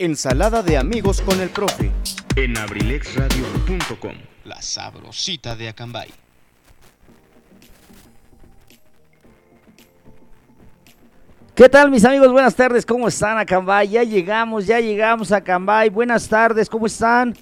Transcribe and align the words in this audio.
Ensalada 0.00 0.60
de 0.60 0.76
amigos 0.76 1.20
con 1.20 1.40
el 1.40 1.50
profe. 1.50 1.92
en 2.34 2.58
abrilexradio.com. 2.58 4.14
La 4.44 4.60
sabrosita 4.60 5.54
de 5.54 5.68
Acambay. 5.68 6.08
¿Qué 11.54 11.68
tal 11.68 11.92
mis 11.92 12.04
amigos? 12.04 12.32
Buenas 12.32 12.56
tardes, 12.56 12.84
¿cómo 12.84 13.06
están 13.06 13.38
Acambay? 13.38 13.88
Ya 13.88 14.02
llegamos, 14.02 14.66
ya 14.66 14.80
llegamos 14.80 15.30
a 15.30 15.36
Acambay. 15.36 15.90
Buenas 15.90 16.28
tardes, 16.28 16.68
¿cómo 16.68 16.86
están? 16.86 17.32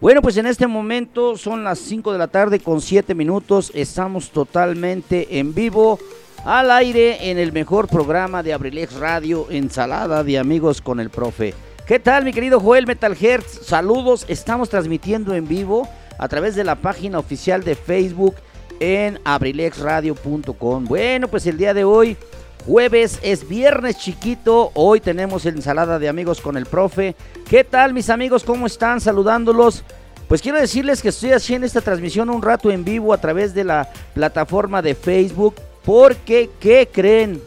Bueno, 0.00 0.20
pues 0.20 0.36
en 0.36 0.46
este 0.46 0.66
momento 0.66 1.36
son 1.36 1.62
las 1.62 1.78
5 1.78 2.12
de 2.12 2.18
la 2.18 2.26
tarde 2.26 2.58
con 2.58 2.80
7 2.80 3.14
minutos. 3.14 3.70
Estamos 3.72 4.30
totalmente 4.30 5.38
en 5.38 5.54
vivo, 5.54 6.00
al 6.44 6.72
aire, 6.72 7.30
en 7.30 7.38
el 7.38 7.52
mejor 7.52 7.86
programa 7.86 8.42
de 8.42 8.52
Abrilex 8.52 8.94
Radio, 8.94 9.46
Ensalada 9.48 10.24
de 10.24 10.40
Amigos 10.40 10.80
con 10.80 10.98
el 10.98 11.10
Profe. 11.10 11.54
¿Qué 11.86 11.98
tal 11.98 12.24
mi 12.24 12.32
querido 12.32 12.60
Joel 12.60 12.86
Metal 12.86 13.14
Hertz? 13.20 13.66
Saludos, 13.66 14.24
estamos 14.28 14.70
transmitiendo 14.70 15.34
en 15.34 15.46
vivo 15.46 15.86
a 16.16 16.28
través 16.28 16.54
de 16.54 16.64
la 16.64 16.76
página 16.76 17.18
oficial 17.18 17.62
de 17.62 17.74
Facebook 17.74 18.36
en 18.80 19.20
abrilexradio.com. 19.22 20.86
Bueno, 20.86 21.28
pues 21.28 21.46
el 21.46 21.58
día 21.58 21.74
de 21.74 21.84
hoy 21.84 22.16
Jueves 22.64 23.18
es 23.22 23.46
viernes 23.46 23.98
chiquito, 23.98 24.70
hoy 24.72 25.00
tenemos 25.00 25.44
ensalada 25.44 25.98
de 25.98 26.08
amigos 26.08 26.40
con 26.40 26.56
el 26.56 26.64
profe. 26.64 27.14
¿Qué 27.50 27.64
tal 27.64 27.92
mis 27.92 28.08
amigos? 28.08 28.44
¿Cómo 28.44 28.64
están? 28.64 29.02
Saludándolos. 29.02 29.84
Pues 30.26 30.40
quiero 30.40 30.58
decirles 30.58 31.02
que 31.02 31.10
estoy 31.10 31.32
haciendo 31.32 31.66
esta 31.66 31.82
transmisión 31.82 32.30
un 32.30 32.40
rato 32.40 32.70
en 32.70 32.82
vivo 32.82 33.12
a 33.12 33.20
través 33.20 33.52
de 33.52 33.64
la 33.64 33.90
plataforma 34.14 34.80
de 34.80 34.94
Facebook 34.94 35.56
porque, 35.84 36.48
¿qué 36.58 36.88
creen? 36.90 37.42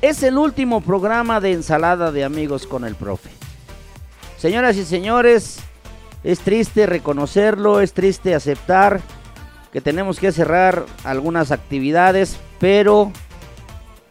Es 0.00 0.22
el 0.22 0.38
último 0.38 0.80
programa 0.80 1.40
de 1.40 1.54
ensalada 1.54 2.12
de 2.12 2.22
amigos 2.22 2.68
con 2.68 2.84
el 2.84 2.94
profe. 2.94 3.43
Señoras 4.44 4.76
y 4.76 4.84
señores, 4.84 5.56
es 6.22 6.40
triste 6.40 6.84
reconocerlo, 6.84 7.80
es 7.80 7.94
triste 7.94 8.34
aceptar 8.34 9.00
que 9.72 9.80
tenemos 9.80 10.20
que 10.20 10.32
cerrar 10.32 10.84
algunas 11.02 11.50
actividades, 11.50 12.38
pero 12.60 13.10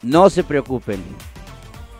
no 0.01 0.31
se 0.31 0.43
preocupen. 0.43 1.03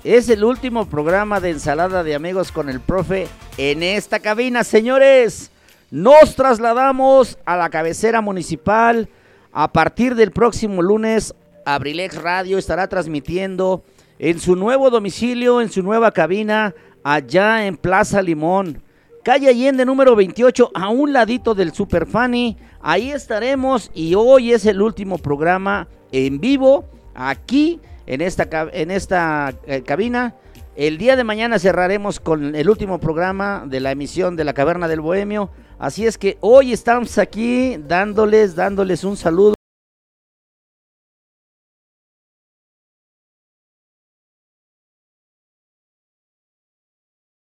Es 0.04 0.30
el 0.30 0.44
último 0.44 0.88
programa 0.88 1.40
de 1.42 1.52
ensalada 1.52 2.04
de 2.04 2.16
amigos 2.16 2.52
con 2.52 2.70
el 2.70 2.80
profe 2.80 3.28
en 3.60 3.84
esta 3.84 4.18
cabina, 4.18 4.64
señores. 4.64 5.52
Nos 5.92 6.36
trasladamos 6.36 7.38
a 7.46 7.56
la 7.56 7.70
cabecera 7.70 8.22
municipal. 8.22 9.10
A 9.52 9.72
partir 9.72 10.16
del 10.16 10.32
próximo 10.32 10.82
lunes, 10.82 11.36
Abrilex 11.66 12.16
Radio 12.16 12.58
estará 12.58 12.88
transmitiendo 12.88 13.84
en 14.18 14.40
su 14.40 14.56
nuevo 14.56 14.90
domicilio, 14.90 15.62
en 15.62 15.70
su 15.70 15.84
nueva 15.84 16.12
cabina, 16.12 16.74
allá 17.04 17.66
en 17.66 17.78
Plaza 17.78 18.22
Limón. 18.22 18.82
Calle 19.24 19.50
Allende 19.50 19.86
número 19.86 20.16
28, 20.16 20.72
a 20.74 20.90
un 20.90 21.14
ladito 21.14 21.56
del 21.56 21.74
Super 21.74 22.06
Funny. 22.06 22.58
Ahí 22.82 23.12
estaremos 23.12 23.90
y 23.94 24.16
hoy 24.16 24.52
es 24.52 24.66
el 24.66 24.82
último 24.82 25.18
programa 25.18 25.88
en 26.12 26.40
vivo 26.40 26.86
aquí 27.16 27.80
en 28.06 28.22
esta, 28.22 28.48
en 28.74 28.92
esta 28.92 29.54
eh, 29.66 29.82
cabina. 29.82 30.36
El 30.76 30.98
día 30.98 31.16
de 31.16 31.24
mañana 31.24 31.60
cerraremos 31.60 32.20
con 32.20 32.56
el 32.56 32.70
último 32.70 33.00
programa 33.00 33.64
de 33.66 33.80
la 33.80 33.92
emisión 33.92 34.36
de 34.36 34.44
la 34.44 34.54
Caverna 34.54 34.88
del 34.88 35.02
Bohemio. 35.02 35.52
Así 35.80 36.06
es 36.06 36.18
que 36.18 36.38
hoy 36.42 36.74
estamos 36.74 37.18
aquí 37.18 37.78
dándoles, 37.78 38.56
dándoles 38.56 39.04
un 39.04 39.16
saludo. 39.16 39.54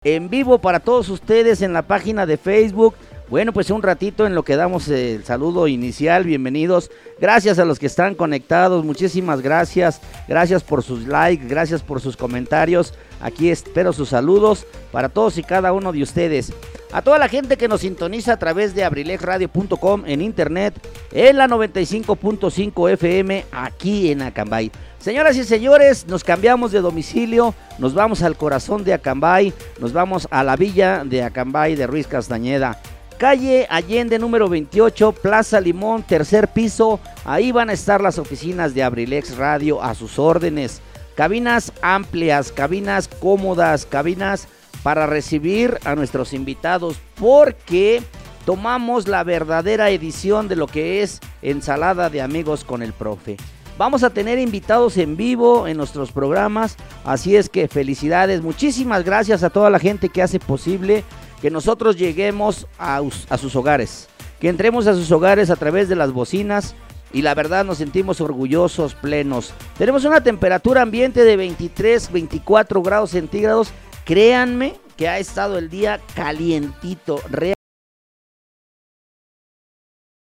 En 0.06 0.30
vivo 0.30 0.60
para 0.60 0.80
todos 0.80 1.10
ustedes 1.10 1.62
en 1.62 1.74
la 1.74 1.82
página 1.82 2.26
de 2.26 2.38
Facebook. 2.38 2.96
Bueno, 3.30 3.52
pues 3.52 3.70
un 3.70 3.84
ratito 3.84 4.26
en 4.26 4.34
lo 4.34 4.44
que 4.44 4.56
damos 4.56 4.88
el 4.88 5.26
saludo 5.26 5.68
inicial, 5.68 6.24
bienvenidos. 6.24 6.90
Gracias 7.20 7.60
a 7.60 7.66
los 7.66 7.80
que 7.80 7.88
están 7.88 8.16
conectados, 8.16 8.86
muchísimas 8.86 9.42
gracias. 9.42 10.00
Gracias 10.30 10.64
por 10.64 10.84
sus 10.84 11.06
likes, 11.06 11.46
gracias 11.50 11.84
por 11.84 12.00
sus 12.00 12.16
comentarios. 12.16 12.94
Aquí 13.20 13.50
espero 13.50 13.92
sus 13.92 14.08
saludos 14.08 14.66
para 14.94 15.10
todos 15.10 15.38
y 15.38 15.44
cada 15.44 15.74
uno 15.74 15.92
de 15.92 16.02
ustedes. 16.02 16.54
A 16.94 17.02
toda 17.02 17.20
la 17.20 17.28
gente 17.28 17.58
que 17.58 17.68
nos 17.68 17.82
sintoniza 17.82 18.32
a 18.32 18.40
través 18.40 18.74
de 18.74 18.86
abrilexradio.com 18.86 20.04
en 20.06 20.22
internet, 20.22 20.76
en 21.12 21.36
la 21.36 21.50
95.5 21.50 22.90
FM 22.94 23.46
aquí 23.52 24.12
en 24.12 24.22
Acambay. 24.22 24.72
Señoras 25.10 25.38
y 25.38 25.44
señores, 25.44 26.06
nos 26.06 26.24
cambiamos 26.24 26.72
de 26.72 26.82
domicilio, 26.82 27.56
nos 27.80 27.96
vamos 27.96 28.22
al 28.22 28.38
corazón 28.38 28.84
de 28.84 28.94
Acambay, 28.94 29.52
nos 29.80 29.92
vamos 29.92 30.28
a 30.30 30.44
la 30.44 30.56
villa 30.56 31.04
de 31.04 31.24
Acambay 31.24 31.76
de 31.76 31.88
Ruiz 31.88 32.06
Castañeda. 32.06 32.80
Calle 33.18 33.66
Allende 33.72 34.20
número 34.20 34.48
28, 34.48 35.14
Plaza 35.14 35.60
Limón, 35.62 36.04
tercer 36.04 36.50
piso. 36.50 37.00
Ahí 37.26 37.52
van 37.52 37.72
a 37.72 37.74
estar 37.74 38.02
las 38.02 38.20
oficinas 38.20 38.76
de 38.76 38.84
Abrilex 38.84 39.36
Radio 39.36 39.82
a 39.82 39.96
sus 39.96 40.20
órdenes. 40.20 40.80
Cabinas 41.16 41.74
amplias, 41.82 42.52
cabinas 42.52 43.08
cómodas, 43.08 43.88
cabinas 43.88 44.48
para 44.84 45.08
recibir 45.08 45.80
a 45.86 45.96
nuestros 45.96 46.34
invitados 46.34 47.00
porque 47.20 48.04
tomamos 48.46 49.08
la 49.08 49.24
verdadera 49.24 49.90
edición 49.90 50.48
de 50.48 50.56
lo 50.56 50.68
que 50.68 51.02
es 51.02 51.20
ensalada 51.42 52.12
de 52.12 52.22
amigos 52.22 52.64
con 52.64 52.84
el 52.84 52.94
profe. 52.94 53.38
Vamos 53.80 54.04
a 54.04 54.10
tener 54.10 54.40
invitados 54.40 54.98
en 54.98 55.16
vivo 55.16 55.66
en 55.66 55.78
nuestros 55.78 56.12
programas, 56.12 56.76
así 57.06 57.38
es 57.38 57.48
que 57.48 57.70
felicidades, 57.70 58.42
muchísimas 58.42 59.06
gracias 59.06 59.42
a 59.42 59.50
toda 59.50 59.70
la 59.70 59.80
gente 59.80 60.10
que 60.10 60.22
hace 60.22 60.38
posible 60.38 61.06
que 61.42 61.50
nosotros 61.50 61.96
lleguemos 61.96 62.68
a, 62.78 63.02
us- 63.02 63.26
a 63.30 63.38
sus 63.38 63.56
hogares, 63.56 64.10
que 64.42 64.50
entremos 64.50 64.86
a 64.88 64.96
sus 64.96 65.10
hogares 65.14 65.50
a 65.50 65.56
través 65.56 65.88
de 65.88 65.96
las 65.96 66.12
bocinas 66.12 66.76
y 67.14 67.22
la 67.22 67.34
verdad 67.36 67.64
nos 67.64 67.78
sentimos 67.78 68.20
orgullosos, 68.20 68.96
plenos. 68.96 69.54
Tenemos 69.78 70.04
una 70.04 70.22
temperatura 70.22 70.82
ambiente 70.82 71.24
de 71.24 71.38
23, 71.38 72.12
24 72.12 72.82
grados 72.84 73.12
centígrados. 73.12 73.72
Créanme 74.04 74.76
que 74.98 75.08
ha 75.08 75.20
estado 75.20 75.58
el 75.58 75.70
día 75.70 76.02
calientito, 76.16 77.22
real 77.30 77.56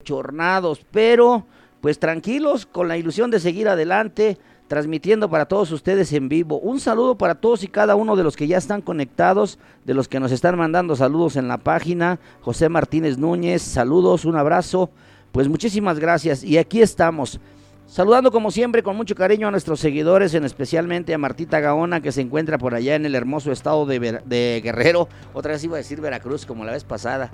chornados, 0.06 0.80
pero 0.92 1.46
pues 1.82 2.00
tranquilos, 2.00 2.66
con 2.66 2.88
la 2.88 2.98
ilusión 2.98 3.32
de 3.32 3.40
seguir 3.40 3.70
adelante, 3.70 4.38
transmitiendo 4.68 5.30
para 5.30 5.46
todos 5.46 5.72
ustedes 5.72 6.14
en 6.14 6.30
vivo. 6.30 6.60
Un 6.60 6.80
saludo 6.80 7.18
para 7.18 7.36
todos 7.36 7.64
y 7.64 7.68
cada 7.68 7.96
uno 7.96 8.16
de 8.16 8.24
los 8.24 8.36
que 8.36 8.48
ya 8.48 8.58
están 8.58 8.82
conectados, 8.82 9.58
de 9.86 9.94
los 9.94 10.08
que 10.08 10.20
nos 10.20 10.32
están 10.32 10.58
mandando 10.58 10.96
saludos 10.96 11.36
en 11.36 11.48
la 11.48 11.58
página. 11.58 12.20
José 12.42 12.70
Martínez 12.70 13.18
Núñez, 13.18 13.62
saludos, 13.62 14.26
un 14.26 14.36
abrazo. 14.36 14.92
Pues 15.32 15.48
muchísimas 15.48 16.00
gracias 16.00 16.44
y 16.44 16.58
aquí 16.58 16.82
estamos. 16.82 17.40
Saludando 17.88 18.32
como 18.32 18.52
siempre 18.52 18.84
con 18.84 18.96
mucho 18.96 19.16
cariño 19.16 19.48
a 19.48 19.52
nuestros 19.52 19.80
seguidores, 19.80 20.36
en 20.36 20.46
especialmente 20.46 21.12
a 21.16 21.18
Martita 21.18 21.60
Gaona 21.60 22.02
que 22.02 22.12
se 22.12 22.22
encuentra 22.22 22.60
por 22.60 22.76
allá 22.76 22.94
en 22.94 23.06
el 23.08 23.16
hermoso 23.16 23.52
estado 23.52 23.88
de, 23.88 24.22
de 24.24 24.62
Guerrero. 24.64 25.10
Otra 25.34 25.54
vez 25.54 25.64
iba 25.64 25.76
a 25.76 25.78
decir 25.78 26.00
Veracruz 26.00 26.46
como 26.46 26.64
la 26.64 26.74
vez 26.74 26.84
pasada. 26.84 27.32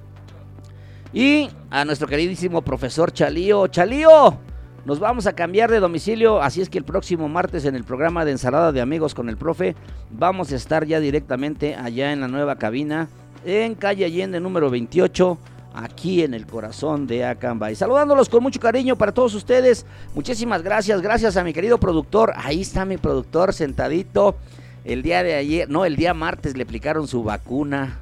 Y 1.16 1.50
a 1.72 1.86
nuestro 1.86 2.10
queridísimo 2.10 2.62
profesor 2.62 3.14
Chalío. 3.14 3.68
Chalío, 3.68 4.38
Nos 4.84 5.00
vamos 5.00 5.28
a 5.28 5.34
cambiar 5.34 5.72
de 5.72 5.80
domicilio, 5.80 6.42
así 6.42 6.60
es 6.60 6.70
que 6.70 6.78
el 6.78 6.84
próximo 6.84 7.30
martes 7.30 7.64
en 7.64 7.74
el 7.74 7.86
programa 7.86 8.26
de 8.26 8.32
ensalada 8.32 8.74
de 8.74 8.82
amigos 8.82 9.16
con 9.16 9.30
el 9.30 9.38
profe 9.38 9.78
vamos 10.12 10.52
a 10.52 10.58
estar 10.58 10.86
ya 10.86 11.00
directamente 11.00 11.74
allá 11.74 12.12
en 12.12 12.20
la 12.20 12.28
nueva 12.28 12.58
cabina 12.58 13.08
en 13.46 13.76
calle 13.76 14.04
Allende 14.04 14.42
número 14.42 14.70
28 14.70 15.38
aquí 15.74 16.22
en 16.22 16.34
el 16.34 16.46
corazón 16.46 17.08
de 17.08 17.24
Acambay. 17.24 17.76
Saludándolos 17.76 18.28
con 18.28 18.44
mucho 18.44 18.60
cariño 18.60 18.98
para 18.98 19.14
todos 19.14 19.34
ustedes. 19.36 19.86
Muchísimas 20.16 20.64
gracias. 20.64 21.02
Gracias 21.02 21.38
a 21.38 21.46
mi 21.46 21.54
querido 21.54 21.80
productor. 21.80 22.34
Ahí 22.36 22.62
está 22.62 22.84
mi 22.84 22.98
productor 22.98 23.54
sentadito. 23.54 24.36
El 24.84 25.02
día 25.02 25.24
de 25.24 25.36
ayer, 25.36 25.70
no, 25.70 25.86
el 25.86 25.96
día 25.96 26.14
martes 26.14 26.58
le 26.58 26.64
aplicaron 26.64 27.08
su 27.08 27.24
vacuna. 27.24 28.02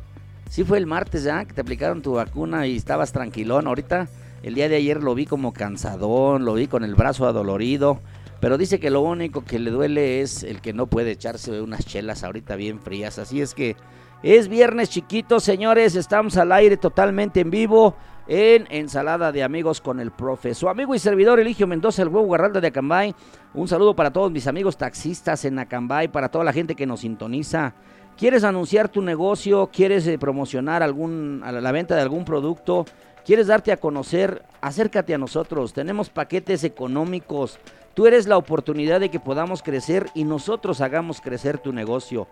Sí 0.53 0.63
fue 0.63 0.77
el 0.77 0.85
martes 0.85 1.23
ya 1.23 1.45
que 1.45 1.53
te 1.55 1.61
aplicaron 1.61 2.03
tu 2.03 2.13
vacuna 2.13 2.67
y 2.67 2.75
estabas 2.75 3.11
tranquilón. 3.11 3.65
Ahorita, 3.65 4.07
el 4.43 4.53
día 4.53 4.69
de 4.69 4.75
ayer 4.75 5.01
lo 5.01 5.15
vi 5.15 5.25
como 5.25 5.51
cansadón, 5.51 6.45
lo 6.45 6.53
vi 6.53 6.67
con 6.67 6.83
el 6.83 6.93
brazo 6.93 7.25
adolorido. 7.25 8.01
Pero 8.39 8.59
dice 8.59 8.79
que 8.79 8.91
lo 8.91 9.01
único 9.01 9.43
que 9.43 9.57
le 9.57 9.71
duele 9.71 10.21
es 10.21 10.43
el 10.43 10.61
que 10.61 10.71
no 10.71 10.85
puede 10.85 11.09
echarse 11.09 11.59
unas 11.59 11.87
chelas 11.87 12.23
ahorita 12.23 12.55
bien 12.55 12.79
frías. 12.79 13.17
Así 13.17 13.41
es 13.41 13.55
que 13.55 13.75
es 14.21 14.47
viernes 14.47 14.91
chiquitos, 14.91 15.43
señores. 15.43 15.95
Estamos 15.95 16.37
al 16.37 16.51
aire 16.51 16.77
totalmente 16.77 17.39
en 17.39 17.49
vivo 17.49 17.95
en 18.27 18.67
Ensalada 18.69 19.31
de 19.31 19.41
Amigos 19.41 19.81
con 19.81 19.99
el 19.99 20.11
Profe. 20.11 20.53
Su 20.53 20.69
amigo 20.69 20.93
y 20.93 20.99
servidor 20.99 21.39
Eligio 21.39 21.65
Mendoza, 21.65 22.03
el 22.03 22.09
huevo 22.09 22.29
Garralda 22.29 22.61
de 22.61 22.67
Acambay. 22.67 23.15
Un 23.55 23.67
saludo 23.67 23.95
para 23.95 24.13
todos 24.13 24.31
mis 24.31 24.45
amigos 24.45 24.77
taxistas 24.77 25.45
en 25.45 25.57
Acambay, 25.57 26.09
para 26.09 26.29
toda 26.29 26.45
la 26.45 26.53
gente 26.53 26.75
que 26.75 26.85
nos 26.85 26.99
sintoniza. 26.99 27.73
¿Quieres 28.17 28.43
anunciar 28.43 28.89
tu 28.89 29.01
negocio? 29.01 29.69
¿Quieres 29.73 30.05
eh, 30.07 30.17
promocionar 30.17 30.83
algún, 30.83 31.41
la 31.41 31.71
venta 31.71 31.95
de 31.95 32.01
algún 32.01 32.25
producto? 32.25 32.85
¿Quieres 33.25 33.47
darte 33.47 33.71
a 33.71 33.77
conocer? 33.77 34.43
Acércate 34.61 35.13
a 35.13 35.17
nosotros. 35.17 35.73
Tenemos 35.73 36.09
paquetes 36.09 36.63
económicos. 36.63 37.57
Tú 37.93 38.05
eres 38.05 38.27
la 38.27 38.37
oportunidad 38.37 38.99
de 38.99 39.09
que 39.09 39.19
podamos 39.19 39.63
crecer 39.63 40.07
y 40.13 40.25
nosotros 40.25 40.81
hagamos 40.81 41.21
crecer 41.21 41.57
tu 41.57 41.73
negocio. 41.73 42.27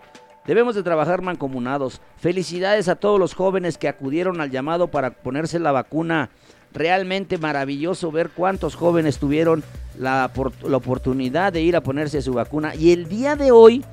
Debemos 0.46 0.76
de 0.76 0.84
trabajar 0.84 1.22
mancomunados. 1.22 2.02
Felicidades 2.18 2.88
a 2.88 2.96
todos 2.96 3.20
los 3.20 3.34
jóvenes 3.34 3.78
que 3.78 3.88
acudieron 3.88 4.42
al 4.42 4.52
llamado 4.52 4.88
para 4.88 5.12
ponerse 5.12 5.60
la 5.60 5.72
vacuna. 5.72 6.30
Realmente 6.74 7.38
maravilloso 7.38 8.12
ver 8.12 8.30
cuántos 8.30 8.76
jóvenes 8.76 9.18
tuvieron 9.18 9.64
la, 10.00 10.32
la, 10.64 10.78
oportunidad 10.78 11.54
de 11.54 11.62
ir 11.62 11.76
a 11.76 11.82
ponerse 11.82 12.22
su 12.22 12.34
vacuna. 12.34 12.76
Y 12.76 12.92
el 12.92 13.08
día 13.08 13.36
de 13.36 13.52
hoy, 13.52 13.84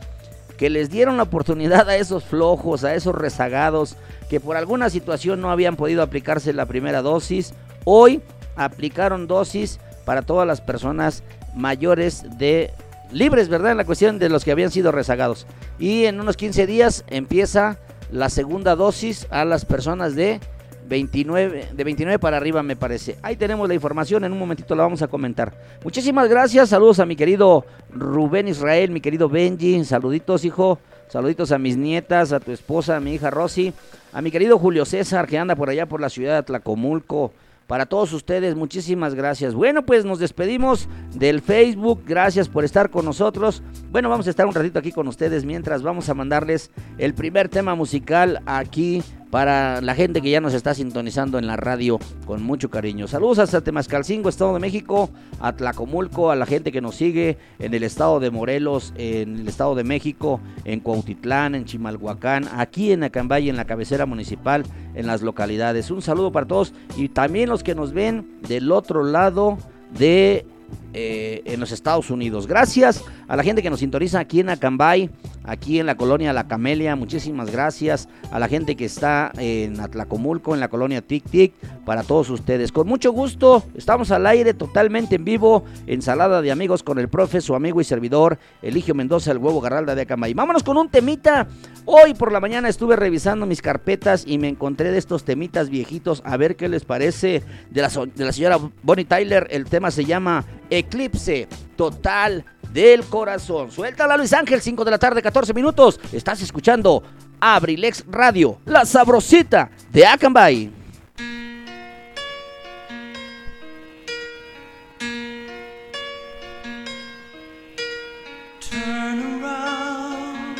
que 0.59 0.69
les 0.69 0.91
dieron 0.91 1.17
la 1.17 1.23
oportunidad 1.23 1.89
a 1.89 1.97
esos 1.97 2.25
flojos, 2.25 2.85
a 2.85 2.95
esos 2.95 3.15
rezagados, 3.15 3.97
que 4.29 4.41
por 4.41 4.57
alguna 4.57 4.91
situación 4.91 5.41
no 5.41 5.51
habían 5.51 5.77
podido 5.77 6.03
aplicarse 6.03 6.53
la 6.53 6.67
primera 6.67 7.01
dosis, 7.01 7.55
hoy 7.85 8.21
aplicaron 8.57 9.29
dosis 9.29 9.79
para 10.05 10.23
todas 10.23 10.47
las 10.47 10.61
personas 10.61 11.23
mayores 11.55 12.25
de 12.39 12.73
libres, 13.13 13.49
¿verdad? 13.49 13.71
En 13.71 13.79
la 13.79 13.85
cuestión 13.85 14.19
de 14.19 14.29
los 14.29 14.45
que 14.45 14.51
habían 14.51 14.71
sido 14.71 14.93
rezagados. 14.93 15.47
Y 15.79 16.05
en 16.05 16.21
unos 16.21 16.37
15 16.37 16.67
días 16.67 17.05
empieza 17.07 17.79
la 18.11 18.29
segunda 18.29 18.75
dosis 18.75 19.27
a 19.31 19.45
las 19.45 19.65
personas 19.65 20.15
de 20.17 20.41
29, 20.89 21.69
de 21.75 21.85
29 21.85 22.19
para 22.19 22.37
arriba 22.37 22.63
me 22.63 22.77
parece. 22.77 23.19
Ahí 23.23 23.37
tenemos 23.37 23.69
la 23.69 23.75
información, 23.75 24.25
en 24.25 24.33
un 24.33 24.39
momentito 24.39 24.75
la 24.75 24.83
vamos 24.83 25.03
a 25.03 25.09
comentar. 25.09 25.53
Muchísimas 25.85 26.29
gracias, 26.29 26.71
saludos 26.71 26.99
a 26.99 27.07
mi 27.07 27.17
querido 27.17 27.65
Rubén 27.93 28.49
Israel, 28.49 28.91
mi 28.91 29.01
querido 29.01 29.29
Benji, 29.29 29.85
saluditos 29.85 30.45
hijo, 30.45 30.79
saluditos 31.09 31.53
a 31.53 31.59
mis 31.59 31.77
nietas, 31.77 32.33
a 32.33 32.41
tu 32.41 32.53
esposa, 32.53 32.97
a 32.97 33.01
mi 33.01 33.15
hija 33.15 33.31
Rosy, 33.31 33.73
a 34.13 34.23
mi 34.23 34.31
querido 34.31 34.59
Julio 34.59 34.85
César 34.85 35.27
que 35.27 35.39
anda 35.39 35.55
por 35.55 35.69
allá 35.69 35.87
por 35.87 36.01
la 36.01 36.09
ciudad 36.09 36.37
de 36.37 36.43
Tlacomulco, 36.45 37.33
para 37.69 37.85
todos 37.85 38.15
ustedes. 38.15 38.57
Muchísimas 38.57 39.15
gracias. 39.15 39.55
Bueno, 39.55 39.85
pues 39.85 40.07
nos 40.07 40.19
despedimos 40.19 40.89
del 41.15 41.43
Facebook. 41.43 42.03
Gracias 42.07 42.49
por 42.49 42.65
estar 42.65 42.91
con 42.91 43.05
nosotros. 43.05 43.63
Bueno, 43.91 44.09
vamos 44.09 44.27
a 44.27 44.31
estar 44.31 44.47
un 44.47 44.55
ratito 44.55 44.79
aquí 44.79 44.91
con 44.91 45.07
ustedes 45.07 45.45
mientras 45.45 45.83
vamos 45.83 46.09
a 46.09 46.15
mandarles 46.15 46.71
el 46.97 47.13
primer 47.13 47.51
tema 47.51 47.75
musical 47.75 48.43
aquí 48.47 49.03
para 49.31 49.81
la 49.81 49.95
gente 49.95 50.21
que 50.21 50.31
ya 50.31 50.41
nos 50.41 50.55
está 50.55 50.75
sintonizando 50.75 51.39
en 51.39 51.47
la 51.47 51.57
radio 51.57 51.99
con 52.27 52.43
mucho 52.43 52.71
cariño. 52.71 53.09
Saludos 53.09 53.39
hasta 53.39 53.61
Temascalcingo, 53.61 54.29
Estado 54.29 54.55
de 54.55 54.61
México, 54.61 55.11
a 55.41 55.53
Tlacomulco, 55.53 56.31
a 56.31 56.37
la 56.37 56.47
gente 56.47 56.73
que 56.73 56.81
nos 56.81 56.97
sigue 56.97 57.39
en 57.59 57.75
el 57.75 57.83
estado 57.83 58.21
de 58.21 58.31
Morelos, 58.31 58.93
en 58.97 59.41
el 59.41 59.49
estado 59.49 59.75
de 59.75 59.85
México, 59.85 60.41
en 60.65 60.81
Cuautitlán, 60.81 61.55
en 61.55 61.65
Chimalhuacán, 61.65 62.49
aquí 62.57 62.93
en 62.93 63.05
Acambay, 63.05 63.49
en 63.49 63.57
la 63.57 63.67
cabecera 63.67 64.07
municipal, 64.07 64.65
en 64.95 65.07
las 65.07 65.23
localidades. 65.23 65.91
Un 65.91 66.03
saludo 66.03 66.33
para 66.33 66.47
todos 66.47 66.73
y 66.97 67.09
también 67.09 67.49
los 67.49 67.63
que 67.63 67.75
nos 67.75 67.93
ven 67.93 68.39
del 68.49 68.73
otro 68.73 69.05
lado 69.05 69.59
de 69.99 70.47
eh, 70.95 71.43
en 71.45 71.61
los 71.61 71.73
Estados 71.73 72.11
Unidos. 72.11 72.47
Gracias 72.47 73.05
a 73.29 73.37
la 73.37 73.43
gente 73.43 73.63
que 73.63 73.71
nos 73.71 73.81
sintoniza 73.81 74.21
aquí 74.21 74.41
en 74.41 74.49
Acambay, 74.49 75.11
aquí 75.45 75.79
en 75.79 75.87
la 75.87 75.97
colonia 75.97 76.33
La 76.33 76.49
Camelia. 76.49 76.97
Muchísimas 76.97 77.51
gracias 77.51 78.09
a 78.31 78.39
la 78.39 78.49
gente 78.49 78.75
que 78.75 78.87
está 78.87 79.31
en 79.39 79.81
Atlacomulco, 79.81 80.55
en 80.55 80.61
la 80.61 80.69
colonia 80.69 81.03
Tic 81.03 81.25
Tic, 81.29 81.53
para 81.85 82.03
todos 82.03 82.31
ustedes. 82.31 82.73
Con 82.73 82.87
mucho 82.89 83.13
gusto, 83.13 83.65
estamos 83.75 84.11
al 84.11 84.27
aire 84.27 84.55
totalmente 84.55 85.17
en 85.17 85.25
vivo. 85.25 85.65
Ensalada 85.87 86.41
de 86.41 86.51
amigos 86.51 86.83
con 86.83 86.99
el 86.99 87.09
profe, 87.09 87.41
su 87.41 87.55
amigo 87.55 87.81
y 87.81 87.85
servidor, 87.85 88.39
Eligio 88.63 88.95
Mendoza, 88.95 89.33
el 89.33 89.39
huevo 89.39 89.61
Garralda 89.61 89.95
de 89.95 90.03
Acambay. 90.03 90.35
Vámonos 90.35 90.63
con 90.63 90.77
un 90.77 90.89
temita. 90.89 91.49
Hoy 91.85 92.15
por 92.15 92.33
la 92.33 92.41
mañana 92.41 92.69
estuve 92.69 92.97
revisando 92.97 93.47
mis 93.47 93.63
carpetas 93.63 94.25
y 94.27 94.39
me 94.39 94.49
encontré 94.49 94.91
de 94.91 94.99
estos 94.99 95.25
temitas 95.25 95.71
viejitos. 95.71 96.23
A 96.25 96.37
ver 96.37 96.57
qué 96.57 96.69
les 96.69 96.85
parece 96.85 97.43
de 97.71 97.83
la, 97.83 97.89
de 97.89 98.25
la 98.25 98.33
señora 98.33 98.59
Bonnie 98.83 99.05
Tyler. 99.05 99.47
El 99.51 99.65
tema 99.65 99.91
se 99.91 100.05
llama 100.05 100.45
Eclipse 100.71 101.49
Total 101.77 102.45
del 102.73 103.05
Corazón. 103.05 103.71
Suéltala 103.71 104.17
Luis 104.17 104.33
Ángel, 104.33 104.61
5 104.61 104.85
de 104.85 104.91
la 104.91 104.99
tarde, 104.99 105.23
14 105.23 105.55
minutos. 105.55 106.01
Estás 106.13 106.43
escuchando 106.43 107.03
Abrilex 107.41 108.05
Radio, 108.09 108.59
la 108.65 108.85
sabrosita 108.85 109.71
de 109.91 110.07
Acambay. 110.07 110.73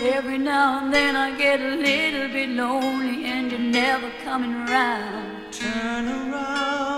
Every 0.01 0.39
now 0.39 0.81
and 0.81 0.93
then 0.93 1.15
I 1.17 1.37
get 1.37 1.61
a 1.61 1.77
little 1.77 2.29
bit 2.29 2.51
lonely 2.51 3.27
and 3.27 3.51
you're 3.51 3.61
never 3.61 4.11
coming 4.25 4.53
around. 4.69 5.53
Turn 5.53 6.09
around. 6.09 6.98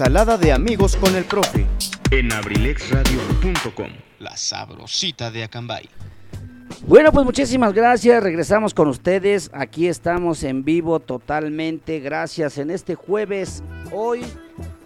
Ensalada 0.00 0.38
de 0.38 0.50
amigos 0.50 0.96
con 0.96 1.14
el 1.14 1.24
profe. 1.24 1.66
en 2.10 2.32
abrilexradio.com. 2.32 3.90
La 4.18 4.34
sabrosita 4.34 5.30
de 5.30 5.44
Acambay. 5.44 5.90
Bueno, 6.86 7.12
pues 7.12 7.26
muchísimas 7.26 7.74
gracias. 7.74 8.22
Regresamos 8.22 8.72
con 8.72 8.88
ustedes. 8.88 9.50
Aquí 9.52 9.88
estamos 9.88 10.42
en 10.42 10.64
vivo 10.64 11.00
totalmente. 11.00 12.00
Gracias 12.00 12.56
en 12.56 12.70
este 12.70 12.94
jueves. 12.94 13.62
Hoy, 13.92 14.22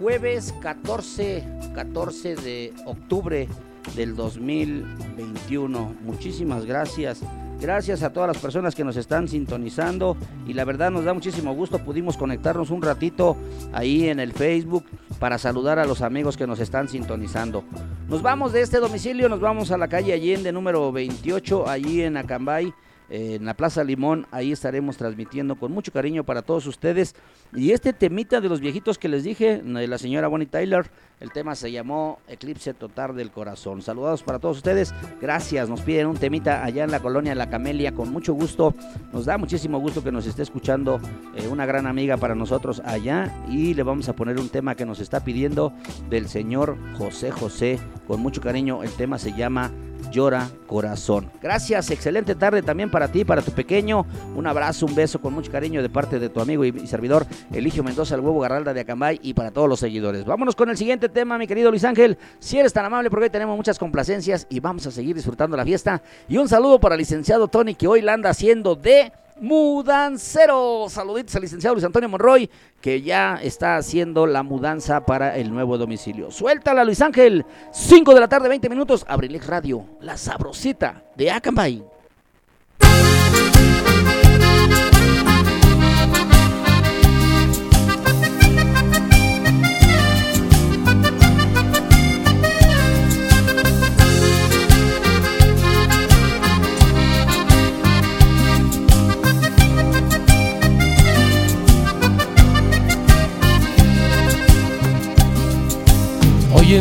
jueves 0.01 0.53
14, 0.61 1.45
14 1.77 2.35
de 2.35 2.73
octubre 2.85 3.47
del 3.95 4.17
2021. 4.17 5.95
Muchísimas 6.01 6.67
gracias. 6.67 7.21
Gracias 7.65 8.03
a 8.03 8.13
todas 8.13 8.29
las 8.29 8.43
personas 8.43 8.75
que 8.75 8.85
nos 8.85 8.95
están 8.99 9.27
sintonizando 9.27 10.19
y 10.47 10.53
la 10.53 10.67
verdad 10.67 10.91
nos 10.91 11.07
da 11.07 11.15
muchísimo 11.15 11.55
gusto. 11.55 11.79
Pudimos 11.79 12.19
conectarnos 12.19 12.69
un 12.69 12.83
ratito 12.83 13.39
ahí 13.73 14.07
en 14.11 14.21
el 14.21 14.35
Facebook 14.35 14.85
para 15.19 15.39
saludar 15.39 15.79
a 15.79 15.87
los 15.87 16.03
amigos 16.03 16.37
que 16.37 16.47
nos 16.47 16.61
están 16.61 16.91
sintonizando. 16.91 17.65
Nos 18.07 18.21
vamos 18.21 18.53
de 18.53 18.61
este 18.61 18.81
domicilio, 18.81 19.31
nos 19.31 19.41
vamos 19.41 19.71
a 19.71 19.79
la 19.79 19.89
calle 19.89 20.13
Allende 20.13 20.53
número 20.53 20.93
28, 20.93 21.67
allí 21.67 22.03
en 22.03 22.19
Acambay, 22.19 22.71
en 23.11 23.45
la 23.45 23.55
Plaza 23.55 23.85
Limón. 23.85 24.27
Ahí 24.31 24.53
estaremos 24.53 24.97
transmitiendo 24.97 25.57
con 25.57 25.73
mucho 25.73 25.93
cariño 25.93 26.25
para 26.25 26.43
todos 26.43 26.67
ustedes. 26.67 27.15
Y 27.55 27.71
este 27.71 27.93
temita 27.93 28.41
de 28.41 28.49
los 28.49 28.61
viejitos 28.61 28.99
que 28.99 29.09
les 29.09 29.25
dije, 29.25 29.59
de 29.63 29.87
la 29.87 29.99
señora 29.99 30.29
Bonnie 30.29 30.47
Tyler, 30.47 30.91
el 31.21 31.31
tema 31.31 31.55
se 31.55 31.71
llamó 31.71 32.19
Eclipse 32.29 32.75
Total 32.75 33.15
del 33.15 33.31
Corazón. 33.31 33.83
Saludados 33.83 34.23
para 34.23 34.39
todos 34.39 34.57
ustedes. 34.59 34.93
Gracias. 35.21 35.69
Nos 35.69 35.81
piden 35.83 36.09
un 36.09 36.17
temita 36.17 36.65
allá 36.65 36.85
en 36.85 36.91
la 36.91 37.01
colonia 37.01 37.35
La 37.35 37.49
Camelia 37.49 37.93
con 37.93 38.11
mucho 38.11 38.35
gusto. 38.35 38.75
Nos 39.13 39.25
da 39.25 39.39
muchísimo 39.39 39.79
gusto 39.79 40.03
que 40.03 40.13
nos 40.13 40.27
esté 40.27 40.43
escuchando 40.43 41.01
eh, 41.37 41.47
una 41.49 41.67
gran 41.67 41.87
amiga 41.87 42.17
para 42.17 42.35
nosotros 42.35 42.83
allá. 42.85 43.33
Y 43.49 43.75
le 43.75 43.83
vamos 43.83 44.09
a 44.09 44.17
poner 44.17 44.39
un 44.39 44.49
tema 44.49 44.75
que 44.75 44.85
nos 44.85 45.01
está 45.01 45.25
pidiendo 45.25 45.73
del 46.11 46.29
señor 46.29 46.77
José 46.99 47.31
José. 47.31 47.79
Con 48.07 48.21
mucho 48.21 48.41
cariño. 48.41 48.83
El 48.83 48.91
tema 48.91 49.19
se 49.19 49.33
llama 49.33 49.71
Llora 50.11 50.49
Corazón. 50.67 51.31
Gracias, 51.43 51.91
excelente 51.91 52.35
tarde 52.35 52.63
también 52.63 52.91
para 52.91 53.09
ti, 53.09 53.25
para 53.25 53.43
tu 53.43 53.53
pequeño. 53.53 54.07
Un 54.35 54.47
abrazo, 54.47 54.87
un 54.87 54.95
beso 54.95 55.21
con 55.21 55.35
mucho 55.35 55.51
cariño 55.51 55.83
de 55.83 55.89
parte 55.89 56.19
de 56.19 56.29
tu 56.29 56.41
amigo 56.41 56.65
y, 56.65 56.87
servidor 56.87 57.27
Eligio 57.53 57.83
Mendoza, 57.83 58.15
el 58.15 58.21
huevo 58.21 58.41
Garralda 58.41 58.75
de 58.75 58.81
Acambay 58.81 59.21
y 59.23 59.35
para 59.35 59.51
todos 59.51 59.69
los 59.69 59.81
seguidores. 59.81 60.25
Vámonos 60.25 60.57
con 60.57 60.71
el 60.71 60.77
siguiente 60.77 61.09
tema, 61.09 61.39
mi 61.39 61.47
querido 61.47 61.71
Luis 61.71 61.85
Ángel. 61.85 62.19
Si 62.39 62.59
eres 62.59 62.73
tan 62.73 62.85
amable, 62.85 63.11
porque 63.11 63.25
hoy 63.25 63.31
tenemos 63.31 63.57
muchas 63.57 63.79
complacencias 63.79 64.47
y 64.51 64.61
vamos 64.61 64.87
a 64.87 64.91
seguir 64.91 65.15
disfrutando 65.15 65.57
la 65.57 65.65
fiesta. 65.65 66.03
Y 66.29 66.37
un 66.39 66.49
saludo 66.49 66.81
para 66.81 66.95
el 66.95 67.01
licenciado 67.01 67.49
Tony, 67.49 67.75
que 67.75 67.87
hoy 67.87 68.01
la 68.01 68.15
anda 68.15 68.31
haciendo 68.31 68.75
de 68.75 69.13
mudancero. 69.41 70.87
Saluditos 70.89 71.35
al 71.37 71.43
licenciado 71.43 71.75
Luis 71.75 71.85
Antonio 71.85 72.09
Monroy, 72.09 72.49
que 72.81 73.03
ya 73.03 73.39
está 73.43 73.77
haciendo 73.77 74.27
la 74.27 74.43
mudanza 74.43 75.05
para 75.05 75.37
el 75.37 75.53
nuevo 75.53 75.79
domicilio. 75.79 76.31
Suéltala, 76.31 76.85
Luis 76.85 77.01
Ángel. 77.01 77.45
5 77.73 78.15
de 78.15 78.21
la 78.21 78.29
tarde, 78.29 78.49
20 78.49 78.69
minutos. 78.69 79.05
Abrilex 79.09 79.47
Radio, 79.47 79.87
la 80.01 80.17
sabrosita 80.17 81.05
de 81.17 81.31
Acambay. 81.31 81.94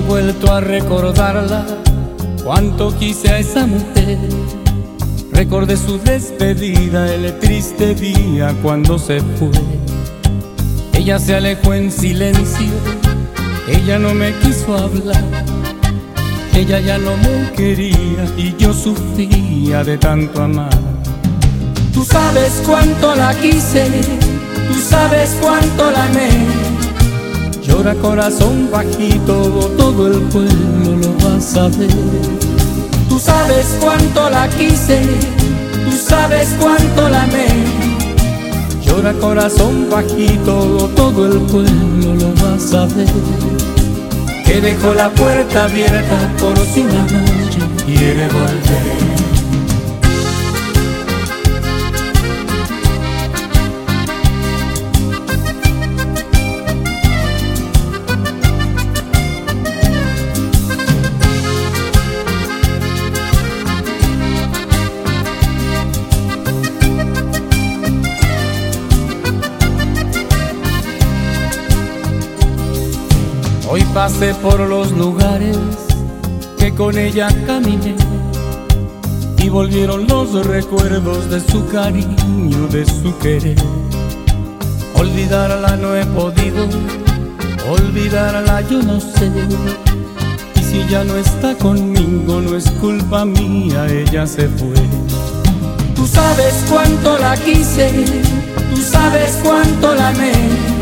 Vuelto 0.08 0.52
a 0.52 0.62
recordarla, 0.62 1.66
cuánto 2.44 2.96
quise 2.98 3.30
a 3.30 3.40
esa 3.40 3.66
mujer. 3.66 4.18
Recordé 5.32 5.78
su 5.78 5.98
despedida, 6.00 7.14
el 7.14 7.40
triste 7.40 7.96
día 7.96 8.54
cuando 8.62 9.00
se 9.00 9.22
fue. 9.22 9.52
Ella 10.94 11.20
se 11.20 11.36
alejó 11.36 11.74
en 11.74 11.92
silencio, 11.92 12.72
ella 13.68 14.00
no 14.00 14.14
me 14.14 14.34
quiso 14.40 14.78
hablar. 14.78 15.24
Ella 16.56 16.80
ya 16.80 16.98
no 17.00 17.18
me 17.18 17.52
quería 17.54 18.26
y 18.38 18.56
yo 18.58 18.74
sufría 18.74 19.84
de 19.84 19.98
tanto 19.98 20.44
amar. 20.44 20.70
Tú 21.94 22.06
sabes 22.06 22.62
cuánto 22.66 23.16
la 23.16 23.34
quise, 23.34 23.88
tú 24.68 24.80
sabes 24.80 25.36
cuánto 25.42 25.90
la 25.90 26.06
amé. 26.06 26.73
Llora 27.74 27.96
corazón 27.96 28.70
bajito, 28.72 29.34
todo 29.80 30.08
el 30.08 30.22
pueblo 30.30 30.96
lo 30.96 31.26
va 31.26 31.38
a 31.38 31.42
saber. 31.42 31.90
Tú 33.10 33.18
sabes 33.18 33.66
cuánto 33.82 34.30
la 34.30 34.48
quise, 34.50 35.02
tú 35.84 35.92
sabes 35.92 36.50
cuánto 36.62 37.10
la 37.10 37.24
amé. 37.24 37.48
Llora 38.86 39.12
corazón 39.14 39.90
bajito, 39.90 40.88
todo 40.96 41.26
el 41.26 41.40
pueblo 41.48 42.14
lo 42.14 42.46
va 42.46 42.54
a 42.54 42.60
saber. 42.60 43.08
Que 44.46 44.62
dejó 44.62 44.94
la 44.94 45.10
puerta 45.10 45.64
abierta 45.64 46.32
por 46.40 46.56
si 46.60 46.82
una 46.82 47.02
noche 47.02 47.60
quiere 47.88 48.28
volver. 48.28 49.33
Pasé 73.94 74.34
por 74.36 74.60
los 74.60 74.92
lugares 74.92 75.58
que 76.58 76.74
con 76.74 76.98
ella 76.98 77.28
caminé 77.46 77.96
y 79.38 79.50
volvieron 79.50 80.08
los 80.08 80.34
recuerdos 80.46 81.30
de 81.30 81.40
su 81.40 81.68
cariño, 81.68 82.68
de 82.72 82.86
su 82.86 83.16
querer. 83.20 83.58
Olvidarla 84.96 85.76
no 85.76 85.96
he 85.96 86.06
podido, 86.06 86.68
olvidarla 87.70 88.62
yo 88.62 88.82
no 88.82 89.00
sé. 89.00 89.30
Y 90.56 90.64
si 90.64 90.88
ya 90.88 91.04
no 91.04 91.16
está 91.18 91.56
conmigo, 91.56 92.42
no 92.42 92.58
es 92.58 92.72
culpa 92.82 93.26
mía, 93.26 93.86
ella 93.88 94.26
se 94.26 94.48
fue. 94.48 94.76
Tú 95.96 96.08
sabes 96.08 96.66
cuánto 96.70 97.20
la 97.20 97.36
quise, 97.38 97.92
tú 98.74 98.82
sabes 98.82 99.40
cuánto 99.44 99.94
la 99.94 100.10
amé. 100.10 100.73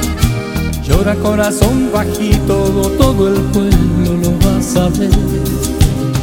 Llora 0.84 1.16
corazón 1.16 1.92
bajito, 1.94 2.92
todo 2.98 3.28
el 3.28 3.42
pueblo 3.54 4.18
lo 4.24 4.32
va 4.46 4.58
a 4.58 4.62
saber. 4.62 5.12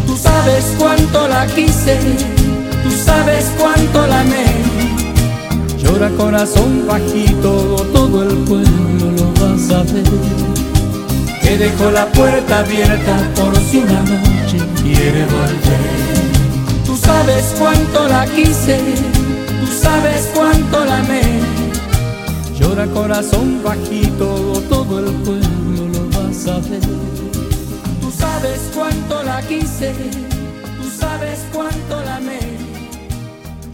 Tú 0.06 0.16
sabes 0.16 0.74
cuánto 0.78 1.28
la 1.28 1.46
quise, 1.46 1.96
tú 2.82 2.90
sabes 3.04 3.46
cuánto 3.58 4.06
la 4.06 4.20
amé. 4.20 4.46
Llora 5.78 6.10
corazón 6.10 6.86
bajito, 6.86 7.86
todo 7.92 8.22
el 8.24 8.36
pueblo 8.38 9.12
lo 9.16 9.32
va 9.40 9.54
a 9.54 9.58
saber. 9.58 10.04
Que 11.42 11.56
dejó 11.56 11.90
la 11.90 12.06
puerta 12.06 12.58
abierta 12.58 13.16
por 13.36 13.56
si 13.56 13.78
una 13.78 14.00
noche 14.02 14.58
quiere 14.82 15.24
volver. 15.24 16.84
Tú 16.84 16.96
sabes 16.96 17.54
cuánto 17.58 18.08
la 18.08 18.26
quise, 18.26 18.78
tú 19.60 19.66
sabes 19.80 20.30
cuánto 20.34 20.84
la 20.84 20.98
amé. 20.98 21.22
Llora 22.58 22.86
corazón 22.86 23.62
bajito, 23.62 24.47
todo 24.68 24.98
el 25.00 25.14
pueblo 25.22 25.88
lo 25.88 26.10
va 26.10 26.28
a 26.28 26.32
saber. 26.32 26.80
Tú 28.00 28.10
sabes 28.10 28.70
cuánto 28.74 29.22
la 29.22 29.42
quise, 29.42 29.92
tú 30.80 30.88
sabes 30.98 31.46
cuánto 31.52 32.02
la 32.02 32.16
amé. 32.16 32.40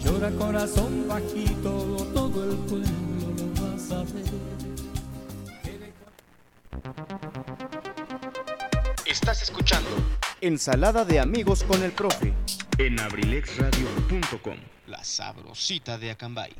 Llora 0.04 0.30
corazón 0.32 1.06
bajito, 1.08 1.70
todo 2.14 2.44
el 2.50 2.56
pueblo 2.56 3.26
lo 3.38 3.62
va 3.62 3.74
a 3.74 3.78
saber. 3.78 4.24
Estás 9.06 9.42
escuchando 9.42 9.88
Ensalada 10.40 11.04
de 11.06 11.20
amigos 11.20 11.62
con 11.64 11.82
el 11.82 11.92
profe. 11.92 12.34
en 12.76 13.00
abrilexradio.com. 13.00 14.56
La 14.88 15.02
sabrosita 15.02 15.96
de 15.96 16.10
Acambay. 16.10 16.52